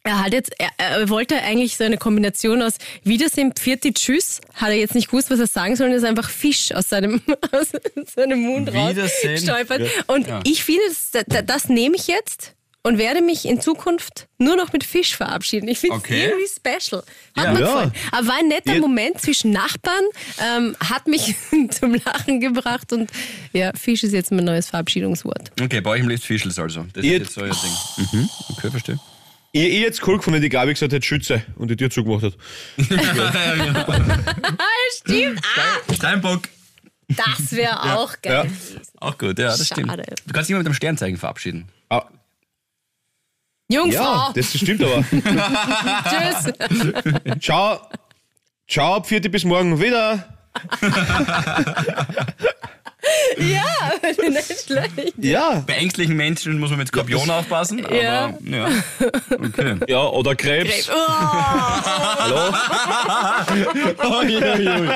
er 0.04 0.26
hat 0.26 0.34
jetzt, 0.34 0.52
er, 0.60 0.72
er 0.78 1.08
wollte 1.08 1.42
eigentlich 1.42 1.78
so 1.78 1.86
eine 1.86 1.98
Kombination 1.98 2.62
aus 2.62 2.80
Wiedersehen, 3.06 3.54
Pfirti, 3.54 3.94
Tschüss. 3.94 4.42
Hat 4.56 4.72
er 4.72 4.76
jetzt 4.76 4.94
nicht 4.94 5.08
gewusst, 5.08 5.30
was 5.30 5.40
er 5.40 5.48
sagen 5.48 5.78
soll 5.78 5.88
und 5.88 5.94
ist 5.94 6.04
einfach 6.04 6.30
Fisch 6.30 6.74
aus 6.74 6.90
seinem, 6.90 7.22
aus 7.54 7.72
seinem 8.14 8.40
Mund 8.40 8.74
raus 8.74 8.94
stolpert. 9.38 9.90
Und 10.08 10.28
ich 10.44 10.66
finde, 10.66 10.82
das, 10.90 11.26
das, 11.28 11.46
das 11.46 11.70
nehme 11.70 11.96
ich 11.96 12.08
jetzt 12.08 12.56
und 12.84 12.98
werde 12.98 13.22
mich 13.22 13.46
in 13.46 13.62
Zukunft 13.62 14.28
nur 14.38 14.56
noch 14.56 14.74
mit 14.74 14.84
Fisch 14.84 15.16
verabschieden. 15.16 15.68
Ich 15.68 15.80
finde 15.80 15.98
es 15.98 16.02
Okay. 16.04 16.26
irgendwie 16.26 16.48
special. 16.48 17.04
Hat 17.36 17.44
Ja. 17.46 17.52
mir 17.54 17.60
Ja. 17.60 17.66
gefallen. 17.68 17.92
Aber 18.12 18.28
war 18.28 18.40
ein 18.40 18.48
netter 18.48 18.74
Ja. 18.74 18.80
Moment 18.82 19.22
zwischen 19.22 19.52
Nachbarn, 19.52 20.04
ähm, 20.40 20.76
hat 20.90 21.08
mich 21.08 21.36
zum 21.70 21.94
Lachen 21.96 22.40
gebracht 22.40 22.92
und 22.94 23.12
ja, 23.54 23.72
Fisch 23.74 24.04
ist 24.04 24.14
jetzt 24.14 24.32
mein 24.32 24.46
neues 24.46 24.70
Verabschiedungswort. 24.70 25.52
Okay, 25.62 25.82
bei 25.82 25.92
euch 25.92 26.00
im 26.02 26.10
Lift 26.10 26.24
Fischels 26.24 26.58
also. 26.58 26.86
Das 26.94 27.04
Ihr- 27.04 27.14
ist 27.18 27.20
jetzt 27.22 27.34
so 27.36 27.42
euer 27.42 27.50
Ding. 27.52 28.08
Mhm. 28.20 28.30
Okay, 28.50 28.72
verstehe. 28.72 29.00
ich, 29.52 29.64
ich 29.64 29.80
jetzt 29.82 30.08
cool 30.08 30.18
gefunden, 30.18 30.42
die 30.42 30.50
Gabi 30.50 30.74
gesagt 30.74 30.94
hat, 30.94 31.04
Schütze 31.06 31.44
und 31.58 31.70
die 31.70 31.76
Tür 31.76 31.90
zugemacht 31.90 32.24
hat. 32.24 32.34
Ah, 34.58 34.66
stimmt. 34.98 35.42
Ah, 35.58 35.94
Steinbock. 35.94 36.44
das 37.10 37.52
wäre 37.52 37.82
auch 37.98 38.14
geil. 38.22 38.46
Ja. 38.50 38.82
Auch 39.00 39.18
gut, 39.18 39.38
ja, 39.40 39.48
das 39.48 39.66
stimmt. 39.68 39.90
Schade. 39.90 40.04
Du 40.26 40.34
kannst 40.34 40.50
dich 40.50 40.52
immer 40.52 40.60
mit 40.60 40.68
einem 40.68 40.74
Sternzeichen 40.76 41.18
verabschieden. 41.18 41.68
Ah, 41.90 42.06
Jungfrau, 43.72 44.04
ja, 44.04 44.32
das 44.36 44.54
stimmt 44.58 44.84
aber. 44.84 45.04
tschüss. 46.10 46.54
Ciao. 47.42 47.80
Ciao, 48.68 48.96
ab 48.96 49.08
vierte 49.08 49.30
bis 49.30 49.44
morgen 49.44 49.80
wieder. 49.82 50.28
ja, 53.38 53.64
nicht 54.30 54.66
schlecht. 54.66 55.14
Ja. 55.18 55.64
Bei 55.66 55.74
ängstlichen 55.74 56.16
Menschen 56.16 56.60
muss 56.60 56.70
man 56.70 56.80
mit 56.80 56.88
Skorpion 56.90 57.30
aufpassen. 57.30 57.86
Ja. 57.92 58.26
Aber, 58.26 58.38
ja. 58.44 58.70
Okay. 59.30 59.76
Ja, 59.88 60.04
oder 60.08 60.36
Krebs. 60.36 60.90
Oh, 60.90 60.94
Hallo? 62.20 62.54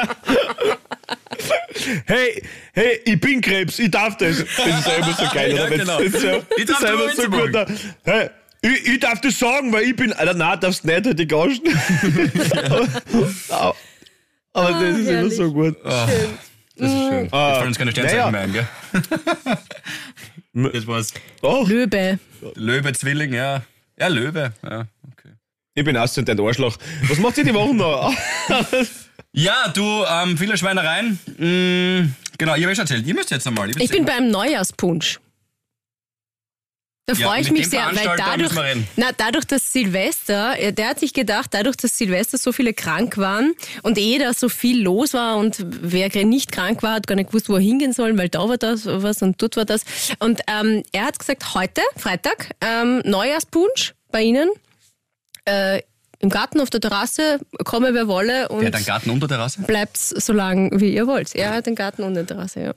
hey, 2.05 2.41
hey, 2.73 3.01
ich 3.05 3.19
bin 3.19 3.41
Krebs, 3.41 3.79
ich 3.79 3.91
darf 3.91 4.15
das. 4.17 4.37
Das 4.37 4.47
ist 4.67 4.87
ja 4.87 4.93
immer 4.95 5.13
so 5.13 5.25
geil, 5.33 5.55
Ja, 5.55 5.65
oder? 5.65 5.77
Genau. 5.77 5.99
wenn's 5.99 6.21
so, 6.21 6.43
Ich 6.57 6.65
das 6.65 6.79
darf 6.79 6.91
ist 6.91 6.91
immer 6.91 7.07
die 7.09 7.15
so 7.21 7.29
gut. 7.29 7.53
da. 7.55 7.65
Hey, 8.03 8.29
ich, 8.65 8.87
ich 8.87 8.99
darf 8.99 9.21
das 9.21 9.37
sagen, 9.37 9.71
weil 9.71 9.83
ich 9.83 9.95
bin. 9.95 10.13
Alter, 10.13 10.33
nein, 10.33 10.59
darfst 10.59 10.85
nicht, 10.85 11.05
halt 11.05 11.19
die 11.19 11.27
Gaschen. 11.27 11.61
aber, 13.49 13.75
aber 14.53 14.71
das 14.71 14.97
ist 14.97 15.07
immer 15.07 15.11
herrlich. 15.11 15.35
so 15.35 15.51
gut. 15.51 15.77
Das 15.83 16.09
ist 16.91 16.97
schön. 16.97 17.23
Jetzt 17.23 17.31
fallen 17.31 17.67
uns 17.67 17.77
keine 17.77 17.91
Sternzeichen 17.91 18.31
naja. 18.31 18.31
mehr 18.31 18.41
ein, 18.41 18.53
gell? 18.53 18.67
Das 20.73 20.87
war's. 20.87 21.13
Oh, 21.41 21.65
Löwe. 21.67 22.19
Löwe, 22.55 22.93
Zwilling, 22.93 23.33
ja. 23.33 23.61
Ja, 23.97 24.07
Löwe. 24.07 24.51
Ja, 24.63 24.87
okay. 25.11 25.33
ich 25.73 25.85
bin 25.85 25.95
Aszendent 25.95 26.39
Arschloch. 26.39 26.77
Was 27.07 27.17
macht 27.19 27.37
ihr 27.37 27.45
die 27.45 27.53
Woche 27.53 27.73
noch? 27.73 28.13
Ja, 29.37 29.67
du, 29.67 30.05
ähm, 30.09 30.37
viele 30.37 30.57
Schweinereien. 30.57 31.19
Mm, 31.37 32.15
genau, 32.37 32.55
ihr 32.55 32.67
habt 32.67 32.77
schon 32.77 32.83
erzählt. 32.83 33.05
Ihr 33.05 33.13
müsst 33.13 33.31
jetzt 33.31 33.45
einmal. 33.45 33.69
Ich 33.69 33.89
bin 33.89 34.05
beim 34.05 34.29
Neujahrspunsch. 34.29 35.19
Da 37.07 37.13
Ja, 37.13 37.27
freue 37.27 37.41
ich 37.41 37.51
mich 37.51 37.69
sehr, 37.69 37.85
weil 37.93 38.17
dadurch, 38.17 38.51
na, 38.95 39.11
dadurch, 39.15 39.45
dass 39.45 39.71
Silvester, 39.71 40.55
der 40.71 40.89
hat 40.89 40.99
sich 40.99 41.13
gedacht, 41.13 41.53
dadurch, 41.53 41.77
dass 41.77 41.95
Silvester 41.95 42.39
so 42.39 42.51
viele 42.51 42.73
krank 42.73 43.17
waren 43.19 43.53
und 43.83 43.99
eh 43.99 44.17
da 44.17 44.33
so 44.33 44.49
viel 44.49 44.81
los 44.81 45.13
war 45.13 45.37
und 45.37 45.63
wer 45.81 46.09
nicht 46.25 46.51
krank 46.51 46.81
war, 46.81 46.95
hat 46.95 47.05
gar 47.05 47.13
nicht 47.15 47.27
gewusst, 47.27 47.47
wo 47.47 47.55
er 47.55 47.61
hingehen 47.61 47.93
soll, 47.93 48.17
weil 48.17 48.29
da 48.29 48.49
war 48.49 48.57
das 48.57 48.87
was 48.87 49.21
und 49.21 49.39
dort 49.39 49.55
war 49.55 49.65
das. 49.65 49.81
Und 50.17 50.41
ähm, 50.47 50.81
er 50.93 51.05
hat 51.05 51.19
gesagt, 51.19 51.53
heute, 51.53 51.81
Freitag, 51.95 52.55
ähm, 52.61 53.03
Neujahrspunsch 53.05 53.93
bei 54.11 54.23
Ihnen. 54.23 54.49
Äh, 55.45 55.83
im 56.19 56.29
Garten 56.29 56.59
auf 56.59 56.71
der 56.71 56.81
Terrasse, 56.81 57.39
komme 57.65 57.93
wer 57.93 58.07
wolle 58.07 58.49
und 58.49 58.61
Wer 58.61 58.67
hat 58.67 58.75
einen 58.75 58.85
Garten 58.85 59.09
unter 59.11 59.27
der 59.27 59.37
Terrasse? 59.37 59.61
bleibt 59.61 59.97
so 59.97 60.33
lang 60.33 60.79
wie 60.79 60.95
ihr 60.95 61.05
wollt. 61.05 61.35
Er 61.35 61.51
hat 61.51 61.67
den 61.67 61.75
Garten 61.75 62.01
und 62.01 62.17
eine 62.17 62.25
Terrasse, 62.25 62.61
ja. 62.61 62.73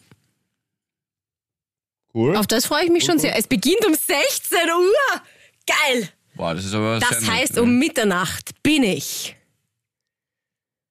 Cool. 2.19 2.37
Auf 2.37 2.49
das 2.49 2.66
freue 2.66 2.83
ich 2.85 2.91
mich 2.91 3.05
schon 3.05 3.21
sehr. 3.21 3.37
Es 3.39 3.47
beginnt 3.47 3.87
um 3.87 3.95
16 3.95 4.59
Uhr. 4.77 5.21
Geil. 5.66 6.09
Boah, 6.35 6.53
das 6.55 6.64
ist 6.64 6.75
aber 6.75 6.99
Das 6.99 7.21
nett, 7.21 7.31
heißt, 7.31 7.57
ja. 7.57 7.62
um 7.62 7.79
Mitternacht 7.79 8.61
bin 8.62 8.83
ich. 8.83 9.37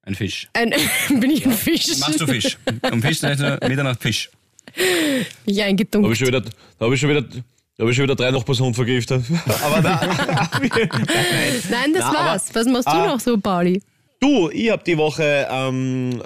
Ein 0.04 0.16
Fisch. 0.16 0.48
Ein, 0.54 0.74
bin 1.20 1.30
ich 1.32 1.46
ein 1.46 1.52
Fisch. 1.52 1.98
Machst 2.00 2.22
du 2.22 2.28
Fisch? 2.28 2.58
Um 2.92 3.02
Fisch 3.02 3.22
Mitternacht 3.22 4.02
Fisch. 4.02 4.30
Bin 4.74 5.26
ich 5.46 5.56
Da 5.58 5.64
habe 5.64 5.70
eingetunkt. 5.70 6.12
ich 6.14 6.18
schon 6.18 6.28
wieder, 6.28 6.40
da 6.42 6.50
habe 6.86 6.96
ich 6.96 7.02
schon 7.02 7.10
wieder, 7.10 7.22
da 7.24 7.42
habe 7.82 7.90
ich 7.92 7.96
schon 7.98 8.04
wieder 8.04 8.16
drei 8.16 8.32
Nachbarshund 8.32 8.74
vergiftet. 8.76 9.24
Aber 9.64 9.82
na, 9.82 10.00
Nein, 10.62 11.94
das 11.94 12.04
Na, 12.04 12.08
aber- 12.10 12.18
war's. 12.20 12.46
Was 12.56 12.66
machst 12.68 12.88
du 12.88 12.92
Ah. 12.92 13.08
noch 13.08 13.20
so, 13.20 13.38
Pauli? 13.38 13.82
du, 14.22 14.50
ich 14.50 14.70
habe 14.70 14.84
die 14.86 14.98
Woche 14.98 15.46
ähm, 15.52 16.24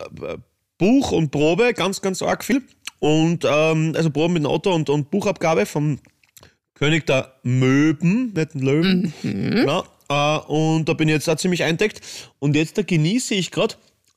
Buch 0.77 1.11
und 1.11 1.31
Probe, 1.31 1.73
ganz, 1.73 1.99
ganz 2.01 2.21
arg 2.21 2.43
viel. 2.43 2.61
Und 3.01 3.45
ähm, 3.49 3.93
also 3.95 4.11
Proben 4.11 4.33
mit 4.33 4.43
dem 4.43 4.47
Auto 4.47 4.71
und, 4.71 4.87
und 4.87 5.09
Buchabgabe 5.09 5.65
vom 5.65 5.97
König 6.75 7.07
der 7.07 7.33
Möben, 7.41 8.31
nicht 8.33 8.53
Löwen. 8.53 9.11
Ja, 9.65 9.83
äh, 10.07 10.39
und 10.45 10.85
da 10.87 10.93
bin 10.93 11.07
ich 11.09 11.13
jetzt 11.15 11.27
auch 11.27 11.35
ziemlich 11.35 11.63
eindeckt. 11.63 12.01
Und 12.37 12.55
jetzt 12.55 12.77
da 12.77 12.83
genieße 12.83 13.33
ich 13.33 13.49
gerade, 13.49 13.73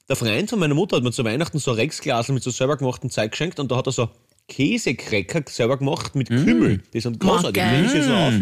der 0.06 0.16
Freund 0.16 0.50
von 0.50 0.58
meiner 0.58 0.74
Mutter 0.74 0.96
hat 0.98 1.02
mir 1.02 1.12
zu 1.12 1.24
Weihnachten 1.24 1.58
so 1.58 1.70
ein 1.70 1.78
Rexglasel 1.78 2.34
mit 2.34 2.42
so 2.42 2.50
selber 2.50 2.76
gemachten 2.76 3.08
Zeug 3.08 3.30
geschenkt 3.30 3.58
und 3.58 3.70
da 3.72 3.76
hat 3.76 3.86
er 3.86 3.92
so 3.92 4.10
Käsekräcker 4.48 5.42
selber 5.48 5.78
gemacht 5.78 6.14
mit 6.14 6.28
Kümmel. 6.28 6.82
Die 6.92 7.00
sind 7.00 7.18
großartig. 7.20 7.54
geil. 7.54 7.90
Die 7.90 8.02
so 8.02 8.12
auf. 8.12 8.34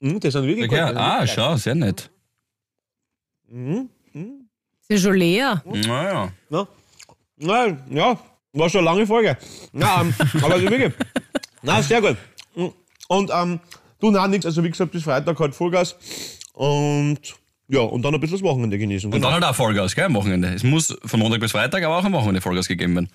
Mm, 0.00 0.18
die 0.18 0.30
sind 0.30 0.46
wirklich 0.46 0.72
Ja, 0.72 0.88
gut. 0.88 0.96
ah, 0.96 1.26
schau, 1.26 1.56
sehr 1.56 1.74
nett. 1.74 2.10
Ist 3.50 4.88
ja 4.88 4.96
schon 4.96 5.14
leer. 5.16 5.62
Naja. 5.66 6.32
Ja. 6.48 6.68
Nein, 7.36 7.82
ja, 7.90 8.18
war 8.60 8.68
schon 8.68 8.80
eine 8.86 8.90
lange 8.90 9.06
Folge. 9.06 9.36
Ja, 9.72 10.00
ähm, 10.02 10.14
aber 10.42 10.54
also 10.54 10.68
wirklich. 10.70 10.92
Na, 11.62 11.80
sehr 11.82 12.00
gut. 12.00 12.16
Und 13.08 13.30
ähm, 13.34 13.60
du, 14.00 14.10
nein, 14.10 14.30
nix. 14.30 14.44
Also 14.46 14.62
wie 14.64 14.70
gesagt, 14.70 14.92
bis 14.92 15.02
Freitag 15.04 15.38
halt 15.38 15.54
Vollgas. 15.54 15.96
Und 16.52 17.18
ja, 17.68 17.80
und 17.80 18.02
dann 18.02 18.14
ein 18.14 18.20
bisschen 18.20 18.36
das 18.38 18.42
Wochenende 18.44 18.76
genießen. 18.78 19.06
Und 19.08 19.12
Genau. 19.14 19.28
dann 19.30 19.34
halt 19.42 19.44
auch 19.44 19.54
Vollgas, 19.56 19.94
gell, 19.94 20.04
am 20.04 20.14
Wochenende. 20.14 20.48
Es 20.48 20.62
muss 20.64 20.94
von 21.04 21.20
Montag 21.20 21.40
bis 21.40 21.52
Freitag, 21.52 21.82
aber 21.84 21.96
auch 21.98 22.04
am 22.04 22.12
Wochenende 22.12 22.40
Vollgas 22.40 22.68
gegeben 22.68 22.94
werden. 22.94 23.08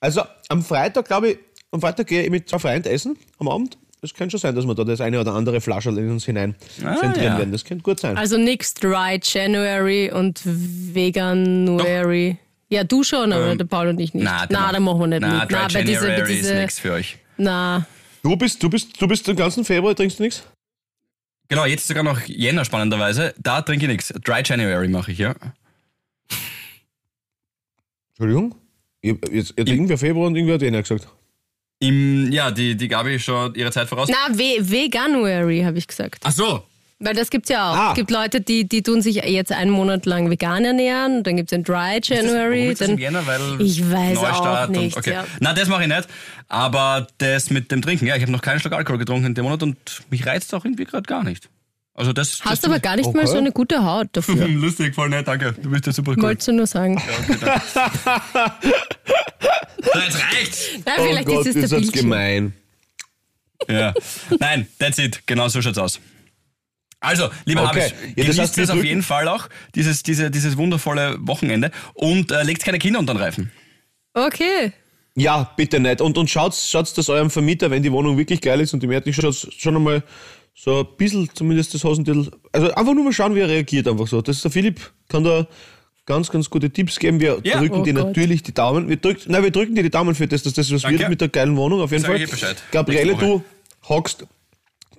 Also 0.00 0.22
am 0.48 0.62
Freitag, 0.62 1.06
glaube 1.06 1.30
ich, 1.30 1.38
am 1.70 1.80
Freitag 1.80 2.06
gehe 2.08 2.22
ich 2.22 2.30
mit 2.30 2.48
zwei 2.48 2.58
Freunden 2.58 2.88
essen 2.88 3.16
am 3.38 3.48
Abend. 3.48 3.78
Das 4.02 4.12
könnte 4.12 4.32
schon 4.32 4.40
sein, 4.40 4.54
dass 4.54 4.66
wir 4.66 4.74
da 4.74 4.84
das 4.84 5.00
eine 5.00 5.18
oder 5.18 5.32
andere 5.32 5.62
Flasche 5.62 5.88
in 5.88 6.10
uns 6.10 6.26
hinein 6.26 6.54
Ah, 6.84 6.94
zentrieren 6.96 7.24
ja. 7.32 7.38
werden. 7.38 7.52
Das 7.52 7.64
könnte 7.64 7.82
gut 7.82 8.00
sein. 8.00 8.18
Also 8.18 8.36
nix 8.36 8.74
Dry 8.74 9.18
January 9.22 10.10
und 10.12 10.42
Veganuary. 10.44 12.36
Ja, 12.68 12.82
du 12.84 13.02
schon, 13.04 13.32
aber 13.32 13.54
der 13.56 13.64
Paul 13.66 13.88
und 13.88 14.00
ich 14.00 14.14
nicht. 14.14 14.24
Na, 14.24 14.46
Na, 14.50 14.72
da 14.72 14.80
machen 14.80 15.00
wir 15.00 15.06
nicht 15.06 15.20
na, 15.20 15.40
mit. 15.40 15.50
Dry 15.50 15.58
Na, 15.62 15.68
bei 15.72 15.82
diese, 15.82 16.06
bei 16.06 16.16
ist 16.22 16.28
diese, 16.30 16.54
nichts 16.56 16.78
für 16.78 16.92
euch. 16.92 17.18
na, 17.36 17.86
Du 18.22 18.34
bist, 18.36 18.62
du 18.62 18.70
bist, 18.70 19.00
du 19.00 19.06
bist 19.06 19.26
den 19.28 19.36
ganzen 19.36 19.64
Februar, 19.64 19.94
trinkst 19.94 20.18
du 20.18 20.22
nichts? 20.22 20.42
Genau, 21.48 21.66
jetzt 21.66 21.86
sogar 21.86 22.02
noch 22.02 22.20
Jänner 22.22 22.64
spannenderweise. 22.64 23.34
Da 23.38 23.60
trinke 23.60 23.84
ich 23.84 23.90
nichts. 23.92 24.08
Dry 24.24 24.42
January 24.42 24.88
mache 24.88 25.12
ich, 25.12 25.18
ja. 25.18 25.34
Entschuldigung? 28.12 28.54
Jetzt, 29.02 29.54
jetzt 29.56 29.68
irgendwer 29.68 29.98
Februar 29.98 30.26
und 30.28 30.36
irgendwer 30.36 30.54
hat 30.54 30.62
Jänner 30.62 30.80
gesagt. 30.82 31.06
Im, 31.80 32.32
ja, 32.32 32.50
die, 32.50 32.74
die 32.76 32.88
Gabi 32.88 33.16
ist 33.16 33.24
schon 33.24 33.54
ihre 33.54 33.70
Zeit 33.70 33.88
voraus. 33.88 34.08
na 34.08 34.32
Ve 34.34 34.56
Veganuary, 34.60 35.62
habe 35.62 35.76
ich 35.76 35.86
gesagt. 35.86 36.22
Ach 36.24 36.32
so. 36.32 36.64
Weil 37.00 37.14
das 37.14 37.28
gibt's 37.30 37.48
ja 37.50 37.70
auch. 37.70 37.76
Ah. 37.76 37.88
Es 37.90 37.94
gibt 37.96 38.10
Leute, 38.10 38.40
die, 38.40 38.66
die 38.68 38.82
tun 38.82 39.02
sich 39.02 39.16
jetzt 39.16 39.52
einen 39.52 39.70
Monat 39.70 40.06
lang 40.06 40.30
vegan 40.30 40.64
ernähren. 40.64 41.22
Dann 41.24 41.36
gibt's 41.36 41.50
den 41.50 41.64
Dry 41.64 42.00
January. 42.02 42.68
ist 42.68 42.80
das 42.80 42.86
Dann, 42.88 42.96
im 42.96 43.02
Jänner? 43.02 43.26
Weil 43.26 43.60
Ich 43.60 43.90
weiß 43.90 44.14
Neustart 44.14 44.70
auch 44.70 44.72
nicht, 44.72 44.96
Und, 44.96 45.02
okay. 45.02 45.12
ja. 45.12 45.26
Na, 45.40 45.52
das 45.52 45.68
mache 45.68 45.82
ich 45.82 45.88
nicht. 45.88 46.08
Aber 46.48 47.06
das 47.18 47.50
mit 47.50 47.70
dem 47.72 47.82
Trinken, 47.82 48.06
ja, 48.06 48.14
ich 48.16 48.22
habe 48.22 48.32
noch 48.32 48.42
keinen 48.42 48.60
Schluck 48.60 48.72
Alkohol 48.74 48.98
getrunken 48.98 49.26
in 49.26 49.34
dem 49.34 49.44
Monat 49.44 49.62
und 49.62 49.76
mich 50.10 50.24
reizt 50.24 50.54
auch 50.54 50.64
irgendwie 50.64 50.84
gerade 50.84 51.02
gar 51.02 51.24
nicht. 51.24 51.48
Also 51.96 52.12
das. 52.12 52.40
hast 52.44 52.64
das 52.64 52.70
aber 52.70 52.80
gar 52.80 52.96
nicht 52.96 53.12
mal 53.14 53.20
Okay. 53.22 53.30
so 53.30 53.38
eine 53.38 53.52
gute 53.52 53.84
Haut 53.84 54.08
dafür. 54.12 54.34
Lustig, 54.48 54.94
voll 54.94 55.08
nett, 55.10 55.28
danke. 55.28 55.52
Du 55.60 55.70
bist 55.70 55.86
ja 55.86 55.92
super 55.92 56.12
cool. 56.16 56.22
Wolltest 56.22 56.48
du 56.48 56.52
nur 56.52 56.66
sagen. 56.66 56.98
So, 56.98 57.04
jetzt 60.00 60.22
reicht's. 60.32 60.68
Na, 60.84 60.92
vielleicht 60.96 61.28
ist 61.28 61.46
es 61.46 61.54
der 61.54 61.62
ist 61.64 61.72
das 61.72 61.92
gemein. 61.92 62.52
Ja. 63.68 63.94
Nein, 64.40 64.66
that's 64.78 64.98
it. 64.98 65.22
Genau 65.26 65.48
so 65.48 65.62
schaut's 65.62 65.78
aus. 65.78 66.00
Also, 67.04 67.28
lieber 67.44 67.62
Okay. 67.64 67.80
Habisch, 67.82 67.92
Ja, 67.92 68.06
das 68.06 68.14
genießt 68.14 68.38
heißt, 68.40 68.56
wir 68.56 68.64
es 68.64 68.70
auf 68.70 68.84
jeden 68.84 69.02
Fall 69.02 69.28
auch, 69.28 69.48
dieses, 69.74 70.02
diese, 70.02 70.30
dieses 70.30 70.56
wundervolle 70.56 71.16
Wochenende 71.20 71.70
und 71.94 72.30
äh, 72.32 72.42
legt 72.42 72.64
keine 72.64 72.78
Kinder 72.78 72.98
unter 72.98 73.14
den 73.14 73.20
Reifen. 73.22 73.50
Okay. 74.14 74.72
Ja, 75.16 75.52
bitte 75.56 75.78
nicht. 75.80 76.00
Und, 76.00 76.18
und 76.18 76.28
schaut, 76.30 76.54
schaut 76.54 76.96
das 76.96 77.08
eurem 77.08 77.30
Vermieter, 77.30 77.70
wenn 77.70 77.82
die 77.82 77.92
Wohnung 77.92 78.16
wirklich 78.18 78.40
geil 78.40 78.60
ist 78.60 78.74
und 78.74 78.82
die 78.82 78.86
Märkte 78.86 79.12
schaut 79.12 79.34
schon 79.56 79.76
einmal 79.76 80.02
so 80.54 80.80
ein 80.80 80.86
bisschen 80.96 81.28
zumindest 81.34 81.74
das 81.74 81.84
Hosentitel. 81.84 82.30
Also 82.52 82.72
einfach 82.74 82.94
nur 82.94 83.04
mal 83.04 83.12
schauen, 83.12 83.34
wie 83.34 83.40
er 83.40 83.48
reagiert, 83.48 83.86
einfach 83.88 84.06
so. 84.06 84.22
Das 84.22 84.36
ist 84.36 84.44
der 84.44 84.50
Philipp, 84.50 84.80
kann 85.08 85.22
da 85.24 85.46
ganz, 86.06 86.30
ganz 86.30 86.50
gute 86.50 86.70
Tipps 86.70 86.98
geben. 86.98 87.20
Wir 87.20 87.40
Ja. 87.44 87.58
drücken 87.58 87.80
Oh 87.80 87.84
dir 87.84 87.94
Gott. 87.94 88.06
natürlich 88.08 88.42
die 88.42 88.54
Daumen. 88.54 88.88
Wir 88.88 88.96
drücken, 88.96 89.30
nein, 89.30 89.42
wir 89.42 89.50
drücken 89.50 89.74
dir 89.74 89.82
die 89.82 89.90
Daumen 89.90 90.14
für 90.14 90.26
das, 90.26 90.42
dass 90.42 90.52
das 90.54 90.72
was 90.72 90.82
Danke. 90.82 90.98
wird 91.00 91.08
mit 91.10 91.20
der 91.20 91.28
geilen 91.28 91.56
Wohnung, 91.56 91.80
auf 91.80 91.90
jeden 91.92 92.02
Sag 92.02 92.12
Fall. 92.12 92.22
ich 92.22 92.30
Bescheid. 92.30 92.56
Gabriele, 92.70 93.14
du 93.14 93.42
hockst. 93.88 94.26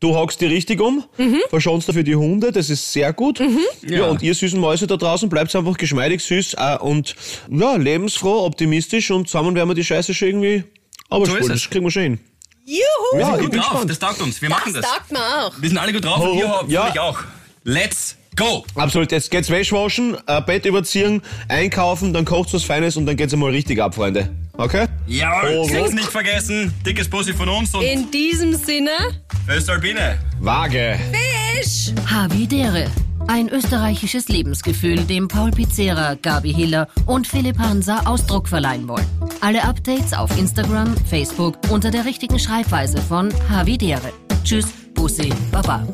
Du 0.06 0.16
hockst 0.16 0.40
die 0.40 0.46
richtig 0.46 0.80
um, 0.82 1.04
Mhm. 1.18 1.40
verschonst 1.50 1.90
dafür 1.90 2.04
die 2.04 2.16
Hunde, 2.16 2.52
das 2.52 2.70
ist 2.70 2.94
sehr 2.94 3.12
gut. 3.12 3.40
Ja. 3.40 3.48
Ja. 3.98 4.06
und 4.06 4.22
ihr 4.22 4.36
süßen 4.36 4.60
Mäuse 4.60 4.86
da 4.86 4.98
draußen, 4.98 5.28
bleibt 5.30 5.56
einfach 5.56 5.78
geschmeidig 5.78 6.22
süß 6.24 6.54
äh, 6.60 6.78
und 6.78 7.16
ja, 7.50 7.76
lebensfroh, 7.76 8.46
optimistisch 8.46 9.10
und 9.10 9.28
zusammen 9.28 9.56
werden 9.56 9.70
wir 9.70 9.74
die 9.74 9.84
Scheiße 9.84 10.14
schon 10.14 10.28
irgendwie 10.28 10.64
aber 11.10 11.26
So 11.26 11.36
ist 11.38 11.50
das 11.50 11.70
kriegen 11.70 11.86
wir 11.86 11.92
schon 11.92 12.04
hin. 12.04 12.20
Juhu! 12.66 13.20
Ja, 13.20 13.36
ich 13.36 13.42
Gut 13.46 13.56
drauf, 13.56 13.64
gespannt. 13.70 13.90
das 13.90 14.00
taugt 14.00 14.22
uns. 14.22 14.42
Wir 14.42 14.50
machen 14.50 14.74
das 14.74 14.82
das. 14.84 14.92
sagt 14.92 15.12
man 15.12 15.22
auch. 15.22 15.54
Wir 15.60 15.70
sind 15.70 15.78
alle 15.80 15.94
gut 15.94 16.04
drauf 16.06 16.20
und 16.20 16.38
ihr 16.38 16.46
Oh, 16.46 16.66
ja. 16.68 16.84
hoffentlich 16.84 17.00
auch. 17.00 17.20
Let's 17.64 18.16
go! 18.36 18.66
Absolut, 18.76 19.12
jetzt 19.12 19.32
geht's 19.32 19.50
Wäschwaschen, 19.50 20.18
äh, 20.28 20.42
Bett 20.42 20.66
überziehen, 20.66 21.22
einkaufen, 21.48 22.14
dann 22.14 22.26
kocht's 22.26 22.54
was 22.54 22.64
Feines 22.64 22.98
und 22.98 23.06
dann 23.06 23.16
geht's 23.16 23.34
einmal 23.34 23.52
richtig 23.52 23.82
ab, 23.82 23.96
Freunde. 23.96 24.30
Okay? 24.58 24.86
Jawohl, 25.08 25.50
Oh, 25.58 25.62
Ruck. 25.84 25.94
nicht 25.94 26.08
vergessen. 26.10 26.74
Dickes 26.86 27.10
Bussi 27.10 27.34
von 27.34 27.50
uns 27.50 27.74
und 27.76 27.82
In 27.84 28.10
diesem 28.12 28.54
Sinne, 28.56 28.92
Östalbine. 29.50 30.18
Waage. 30.40 30.98
Fisch! 31.62 31.92
Havidere. 32.10 32.90
Ein 33.28 33.50
österreichisches 33.50 34.28
Lebensgefühl, 34.30 34.98
dem 35.04 35.28
Paul 35.28 35.50
Pizzera, 35.52 36.14
Gabi 36.22 36.54
Hiller 36.54 36.88
und 37.08 37.26
Philipp 37.28 37.58
Hansa 37.58 38.02
Ausdruck 38.06 38.48
verleihen 38.48 38.88
wollen. 38.88 39.08
Alle 39.42 39.64
Updates 39.64 40.14
auf 40.14 40.38
Instagram, 40.38 40.96
Facebook 41.10 41.58
unter 41.70 41.90
der 41.90 42.06
richtigen 42.06 42.38
Schreibweise 42.38 43.02
von 43.02 43.34
Havidere. 43.50 44.14
Tschüss, 44.44 44.68
Bussi, 44.94 45.34
Baba. 45.52 45.86